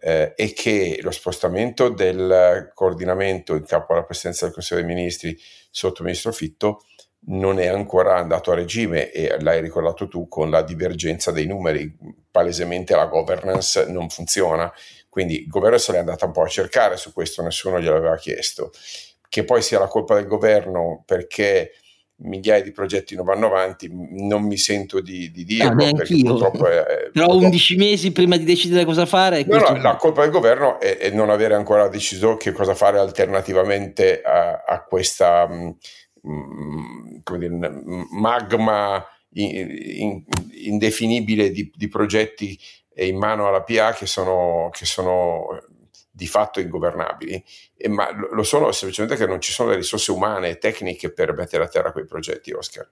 eh, 0.00 0.34
e 0.36 0.52
che 0.52 0.98
lo 1.00 1.10
spostamento 1.10 1.88
del 1.88 2.72
coordinamento 2.74 3.54
in 3.54 3.64
capo 3.64 3.92
alla 3.92 4.04
presidenza 4.04 4.44
del 4.44 4.54
Consiglio 4.54 4.82
dei 4.82 4.94
Ministri 4.94 5.38
sotto 5.70 6.02
il 6.02 6.08
ministro 6.08 6.32
Fitto 6.32 6.84
non 7.26 7.58
è 7.58 7.66
ancora 7.66 8.16
andato 8.16 8.50
a 8.50 8.54
regime 8.54 9.10
e 9.10 9.40
l'hai 9.40 9.60
ricordato 9.60 10.08
tu 10.08 10.28
con 10.28 10.50
la 10.50 10.62
divergenza 10.62 11.30
dei 11.30 11.46
numeri, 11.46 11.96
palesemente 12.30 12.94
la 12.94 13.06
governance 13.06 13.86
non 13.88 14.08
funziona, 14.08 14.70
quindi 15.08 15.42
il 15.42 15.48
governo 15.48 15.78
se 15.78 15.92
l'è 15.92 15.98
andato 15.98 16.26
un 16.26 16.32
po' 16.32 16.42
a 16.42 16.48
cercare 16.48 16.96
su 16.96 17.12
questo, 17.12 17.42
nessuno 17.42 17.80
gliel'aveva 17.80 18.16
chiesto. 18.16 18.72
Che 19.28 19.44
poi 19.44 19.62
sia 19.62 19.78
la 19.78 19.88
colpa 19.88 20.14
del 20.14 20.26
governo 20.26 21.02
perché 21.06 21.72
migliaia 22.16 22.62
di 22.62 22.70
progetti 22.70 23.16
non 23.16 23.24
vanno 23.24 23.46
avanti, 23.46 23.90
non 23.90 24.44
mi 24.44 24.56
sento 24.56 25.00
di, 25.00 25.30
di 25.30 25.44
dirlo. 25.44 25.84
Ah, 25.84 25.92
perché 25.92 26.16
purtroppo 26.22 26.68
è, 26.68 27.10
Però 27.12 27.34
11 27.34 27.76
mesi 27.76 28.12
prima 28.12 28.36
di 28.36 28.44
decidere 28.44 28.84
cosa 28.84 29.06
fare. 29.06 29.44
No, 29.44 29.58
no, 29.58 29.76
la 29.80 29.96
colpa 29.96 30.22
del 30.22 30.30
governo 30.30 30.78
è, 30.78 30.98
è, 30.98 31.10
non 31.10 31.30
avere 31.30 31.54
ancora 31.54 31.88
deciso 31.88 32.36
che 32.36 32.52
cosa 32.52 32.74
fare 32.74 32.98
alternativamente 32.98 34.22
a, 34.22 34.62
a 34.64 34.84
questa 34.84 35.48
come 35.48 35.76
dire, 36.24 37.82
magma 38.12 39.04
in, 39.34 40.24
indefinibile 40.64 41.50
di, 41.50 41.70
di, 41.74 41.88
progetti 41.88 42.58
in 42.96 43.16
mano 43.16 43.48
alla 43.48 43.62
PA 43.62 43.92
che 43.92 44.06
sono, 44.06 44.68
che 44.72 44.86
sono 44.86 45.48
di 46.16 46.28
fatto 46.28 46.60
ingovernabili, 46.60 47.44
e, 47.76 47.88
ma 47.88 48.08
lo 48.12 48.44
sono 48.44 48.70
semplicemente 48.70 49.16
che 49.16 49.26
non 49.26 49.40
ci 49.40 49.50
sono 49.50 49.70
le 49.70 49.76
risorse 49.76 50.12
umane 50.12 50.50
e 50.50 50.58
tecniche 50.58 51.12
per 51.12 51.34
mettere 51.34 51.64
a 51.64 51.68
terra 51.68 51.90
quei 51.90 52.06
progetti, 52.06 52.52
Oscar. 52.52 52.88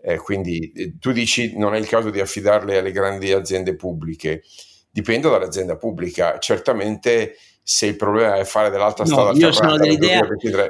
Eh, 0.00 0.16
quindi 0.16 0.72
eh, 0.72 0.98
tu 0.98 1.12
dici 1.12 1.58
non 1.58 1.74
è 1.74 1.78
il 1.78 1.86
caso 1.86 2.08
di 2.08 2.20
affidarle 2.20 2.78
alle 2.78 2.90
grandi 2.90 3.32
aziende 3.32 3.76
pubbliche, 3.76 4.44
dipende 4.90 5.28
dall'azienda 5.28 5.76
pubblica. 5.76 6.38
Certamente 6.38 7.36
se 7.66 7.86
il 7.86 7.96
problema 7.96 8.36
è 8.36 8.44
fare 8.44 8.68
dell'alta 8.68 9.04
no, 9.04 9.08
strada 9.08 9.32
io 9.32 9.50
sono, 9.50 9.78
dell'idea, 9.78 10.20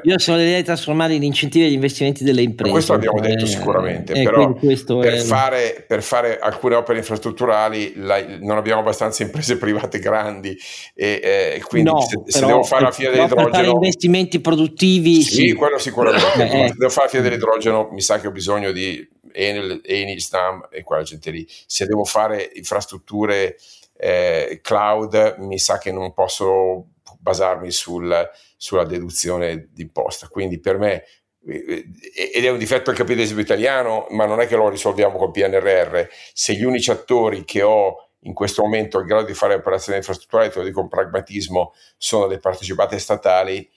io 0.01 0.17
sono 0.17 0.37
dell'idea 0.37 0.59
di 0.59 0.63
trasformare 0.63 1.13
in 1.13 1.23
incentivi 1.23 1.65
agli 1.65 1.73
investimenti 1.73 2.23
delle 2.23 2.41
imprese. 2.41 2.71
questo 2.71 2.93
l'abbiamo 2.93 3.19
detto 3.19 3.43
eh, 3.43 3.47
sicuramente, 3.47 4.13
eh, 4.13 4.23
però 4.23 4.53
per, 4.53 5.13
è... 5.13 5.17
fare, 5.17 5.83
per, 5.85 6.01
fare, 6.01 6.39
alcune 6.39 6.75
opere 6.75 6.99
infrastrutturali 6.99 7.95
la, 7.97 8.23
non 8.39 8.55
abbiamo 8.55 8.79
abbastanza 8.79 9.23
imprese 9.23 9.57
private 9.59 9.99
grandi 9.99 10.57
e 10.93 11.19
eh, 11.55 11.63
quindi 11.67 11.89
no, 11.89 11.99
se, 11.99 12.21
se, 12.27 12.45
devo 12.45 12.63
fare 12.63 12.83
la 12.83 12.91
fine 12.91 13.09
dell'idrogeno... 13.09 13.49
Per 13.49 13.59
fare 13.59 13.67
investimenti 13.67 14.39
produttivi... 14.39 15.21
Sì, 15.21 15.47
sì. 15.47 15.53
quello 15.53 15.77
sicuramente. 15.77 16.43
Eh, 16.43 16.67
se 16.69 16.75
devo 16.77 16.91
fare 16.91 17.07
la 17.07 17.11
fine 17.11 17.23
dell'idrogeno 17.23 17.89
mi 17.91 17.99
sa 17.99 18.21
che 18.21 18.27
ho 18.27 18.31
bisogno 18.31 18.71
di 18.71 19.05
Enel, 19.33 19.81
Enel, 19.83 20.21
Stam 20.21 20.69
e 20.71 20.81
quella 20.83 21.03
gente 21.03 21.29
lì. 21.29 21.45
Se 21.65 21.85
devo 21.85 22.05
fare 22.05 22.51
infrastrutture 22.53 23.57
eh, 23.97 24.59
cloud, 24.61 25.35
mi 25.39 25.57
sa 25.59 25.77
che 25.77 25.91
non 25.91 26.13
posso 26.13 26.87
basarmi 27.19 27.71
sul, 27.71 28.29
sulla 28.57 28.85
deduzione 28.85 29.69
d'imposta. 29.71 30.27
Quindi 30.27 30.59
per 30.59 30.77
me, 30.77 31.03
eh, 31.47 31.85
ed 32.33 32.45
è 32.45 32.49
un 32.49 32.57
difetto 32.57 32.91
del 32.91 32.99
capitalismo 32.99 33.39
italiano, 33.39 34.07
ma 34.11 34.25
non 34.25 34.41
è 34.41 34.47
che 34.47 34.55
lo 34.55 34.69
risolviamo 34.69 35.17
col 35.17 35.31
PNRR, 35.31 36.07
se 36.33 36.53
gli 36.53 36.63
unici 36.63 36.91
attori 36.91 37.43
che 37.45 37.61
ho 37.61 38.09
in 38.25 38.33
questo 38.33 38.63
momento 38.63 38.99
in 38.99 39.05
grado 39.05 39.25
di 39.25 39.33
fare 39.33 39.53
operazioni 39.53 39.97
infrastrutturali, 39.97 40.49
te 40.49 40.59
lo 40.59 40.65
dico 40.65 40.79
con 40.79 40.89
pragmatismo, 40.89 41.73
sono 41.97 42.25
le 42.25 42.39
partecipate 42.39 42.97
statali, 42.97 43.69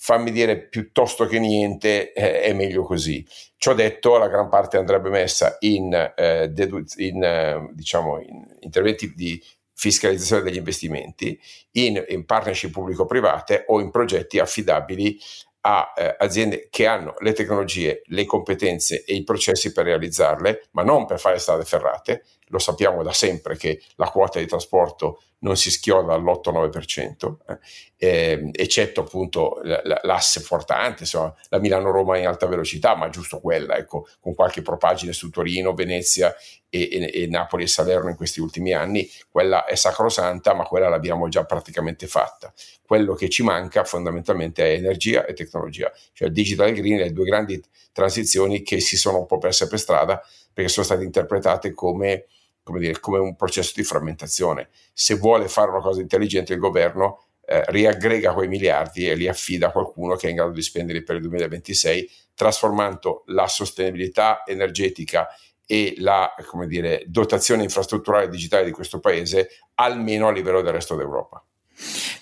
fammi 0.00 0.30
dire 0.30 0.68
piuttosto 0.68 1.26
che 1.26 1.40
niente 1.40 2.12
eh, 2.12 2.42
è 2.42 2.52
meglio 2.52 2.84
così. 2.84 3.26
Ciò 3.56 3.74
detto, 3.74 4.16
la 4.16 4.28
gran 4.28 4.48
parte 4.48 4.76
andrebbe 4.76 5.10
messa 5.10 5.56
in, 5.60 6.12
eh, 6.16 6.48
dedu- 6.48 6.94
in, 6.98 7.22
eh, 7.22 7.70
diciamo, 7.72 8.20
in 8.20 8.46
interventi 8.60 9.12
di 9.14 9.42
fiscalizzazione 9.78 10.42
degli 10.42 10.56
investimenti 10.56 11.40
in, 11.72 12.04
in 12.08 12.24
partnership 12.24 12.72
pubblico-private 12.72 13.66
o 13.68 13.78
in 13.78 13.92
progetti 13.92 14.40
affidabili 14.40 15.16
a 15.60 15.92
eh, 15.96 16.16
aziende 16.18 16.66
che 16.68 16.86
hanno 16.86 17.14
le 17.18 17.32
tecnologie, 17.32 18.02
le 18.06 18.24
competenze 18.24 19.04
e 19.04 19.14
i 19.14 19.22
processi 19.22 19.70
per 19.70 19.84
realizzarle, 19.84 20.68
ma 20.72 20.82
non 20.82 21.06
per 21.06 21.20
fare 21.20 21.38
strade 21.38 21.64
ferrate. 21.64 22.24
Lo 22.46 22.58
sappiamo 22.58 23.04
da 23.04 23.12
sempre 23.12 23.56
che 23.56 23.80
la 23.94 24.10
quota 24.10 24.40
di 24.40 24.46
trasporto 24.46 25.22
non 25.40 25.56
si 25.56 25.70
schioda 25.70 26.14
all'8-9%, 26.14 27.36
eh, 27.46 27.58
eh, 27.96 28.50
eccetto 28.52 29.02
appunto 29.02 29.60
l'asse 30.02 30.42
portante, 30.42 31.02
insomma, 31.02 31.34
la 31.48 31.58
Milano-Roma 31.58 32.18
in 32.18 32.26
alta 32.26 32.46
velocità, 32.46 32.96
ma 32.96 33.08
giusto 33.08 33.40
quella, 33.40 33.76
ecco, 33.76 34.08
con 34.20 34.34
qualche 34.34 34.62
propagine 34.62 35.12
su 35.12 35.30
Torino, 35.30 35.74
Venezia 35.74 36.34
e, 36.68 36.88
e, 36.90 37.22
e, 37.22 37.26
Napoli 37.28 37.64
e 37.64 37.68
Salerno 37.68 38.08
in 38.08 38.16
questi 38.16 38.40
ultimi 38.40 38.72
anni, 38.72 39.08
quella 39.28 39.64
è 39.64 39.74
sacrosanta, 39.74 40.54
ma 40.54 40.64
quella 40.64 40.88
l'abbiamo 40.88 41.28
già 41.28 41.44
praticamente 41.44 42.06
fatta. 42.06 42.52
Quello 42.82 43.14
che 43.14 43.28
ci 43.28 43.42
manca 43.42 43.84
fondamentalmente 43.84 44.64
è 44.64 44.76
energia 44.76 45.24
e 45.24 45.34
tecnologia, 45.34 45.92
cioè 46.12 46.30
digital 46.30 46.72
green, 46.72 46.98
le 46.98 47.12
due 47.12 47.24
grandi 47.24 47.62
transizioni 47.92 48.62
che 48.62 48.80
si 48.80 48.96
sono 48.96 49.18
un 49.18 49.26
po' 49.26 49.38
perse 49.38 49.68
per 49.68 49.78
strada 49.78 50.22
perché 50.52 50.70
sono 50.70 50.86
state 50.86 51.04
interpretate 51.04 51.72
come 51.72 52.26
come, 52.68 52.80
dire, 52.80 53.00
come 53.00 53.18
un 53.18 53.34
processo 53.34 53.72
di 53.74 53.82
frammentazione. 53.82 54.68
Se 54.92 55.14
vuole 55.14 55.48
fare 55.48 55.70
una 55.70 55.80
cosa 55.80 56.02
intelligente 56.02 56.52
il 56.52 56.58
governo 56.58 57.24
eh, 57.46 57.64
riaggrega 57.68 58.34
quei 58.34 58.46
miliardi 58.46 59.08
e 59.08 59.14
li 59.14 59.26
affida 59.26 59.68
a 59.68 59.70
qualcuno 59.70 60.16
che 60.16 60.26
è 60.26 60.30
in 60.30 60.36
grado 60.36 60.50
di 60.50 60.60
spenderli 60.60 61.02
per 61.02 61.16
il 61.16 61.22
2026, 61.22 62.10
trasformando 62.34 63.22
la 63.28 63.46
sostenibilità 63.46 64.42
energetica 64.44 65.28
e 65.64 65.94
la 65.96 66.34
dire, 66.66 67.04
dotazione 67.06 67.62
infrastrutturale 67.62 68.28
digitale 68.28 68.66
di 68.66 68.70
questo 68.70 69.00
paese 69.00 69.48
almeno 69.76 70.28
a 70.28 70.32
livello 70.32 70.60
del 70.60 70.74
resto 70.74 70.94
d'Europa. 70.94 71.42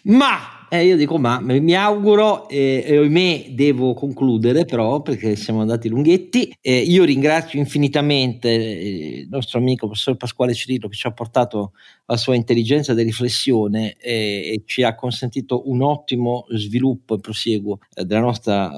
Ma 0.04 0.65
eh, 0.68 0.84
io 0.84 0.96
dico 0.96 1.18
ma, 1.18 1.40
mi 1.40 1.74
auguro 1.74 2.48
e, 2.48 2.84
e 2.86 2.96
ahimè 2.96 3.46
devo 3.50 3.94
concludere 3.94 4.64
però 4.64 5.00
perché 5.00 5.36
siamo 5.36 5.60
andati 5.60 5.88
lunghetti. 5.88 6.52
Eh, 6.60 6.80
io 6.80 7.04
ringrazio 7.04 7.58
infinitamente 7.58 8.48
eh, 8.48 9.18
il 9.20 9.28
nostro 9.28 9.58
amico 9.58 9.86
professor 9.86 10.16
Pasquale 10.16 10.54
Cirillo 10.54 10.88
che 10.88 10.96
ci 10.96 11.06
ha 11.06 11.12
portato 11.12 11.72
la 12.06 12.16
sua 12.16 12.34
intelligenza 12.34 12.94
di 12.94 13.02
riflessione 13.02 13.96
e, 13.96 14.52
e 14.54 14.62
ci 14.64 14.82
ha 14.82 14.94
consentito 14.94 15.68
un 15.70 15.82
ottimo 15.82 16.46
sviluppo 16.50 17.14
e 17.14 17.20
prosieguo 17.20 17.78
eh, 17.94 18.04
della 18.04 18.20
nostra 18.20 18.70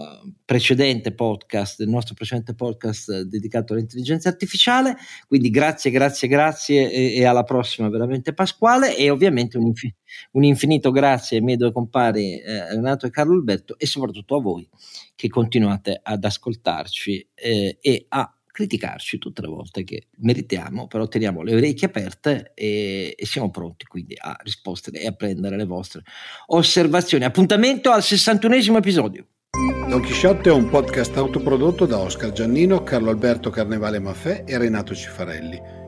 precedente 0.45 1.13
podcast, 1.13 1.79
del 1.79 1.89
nostro 1.89 2.15
precedente 2.15 2.55
podcast 2.55 3.23
dedicato 3.23 3.73
all'intelligenza 3.73 4.29
artificiale. 4.29 4.97
Quindi 5.27 5.51
grazie, 5.51 5.91
grazie, 5.91 6.29
grazie 6.29 6.91
e, 6.91 7.17
e 7.17 7.25
alla 7.25 7.43
prossima 7.43 7.89
veramente 7.89 8.33
Pasquale 8.33 8.97
e 8.97 9.11
ovviamente 9.11 9.59
un, 9.59 9.67
infi- 9.67 9.95
un 10.33 10.45
infinito 10.45 10.91
grazie 10.91 11.41
miei 11.43 11.57
due 11.57 11.73
compari 11.79 12.41
eh, 12.41 12.75
Renato 12.75 13.07
e 13.07 13.11
Carlo 13.11 13.35
Alberto 13.35 13.79
e 13.79 13.87
soprattutto 13.87 14.37
a 14.37 14.41
voi 14.41 14.69
che 15.15 15.29
continuate 15.29 16.01
ad 16.03 16.25
ascoltarci 16.25 17.29
eh, 17.35 17.79
e 17.81 18.07
a 18.09 18.33
criticarci 18.51 19.19
tutte 19.19 19.43
le 19.43 19.47
volte 19.47 19.85
che 19.85 20.09
meritiamo, 20.17 20.89
però 20.89 21.07
teniamo 21.07 21.43
le 21.43 21.55
orecchie 21.55 21.87
aperte 21.87 22.51
e, 22.55 23.15
e, 23.17 23.27
siamo 23.27 23.51
pronti 23.51 23.85
quindi 23.85 24.15
a 24.19 24.37
rispondere 24.43 25.01
e 25.01 25.07
a 25.07 25.13
prendere 25.13 25.57
le 25.57 25.65
vostre 25.65 26.03
osservazioni. 26.47 27.23
Appuntamento 27.23 27.93
al 27.93 28.01
61esimo 28.01 28.77
episodio. 28.77 29.27
Don 29.89 30.03
Chisciotte 30.03 30.51
è 30.51 30.53
un 30.53 30.69
podcast 30.69 31.17
autoprodotto 31.17 31.87
da 31.87 31.99
Oscar 31.99 32.33
Giannino, 32.33 32.83
Carlo 32.83 33.11
Alberto 33.11 33.51
Carnevale 33.51 34.01
Maffè 34.01 34.43
e 34.45 34.59
Renato 34.59 34.95
Cifarelli 34.95 35.88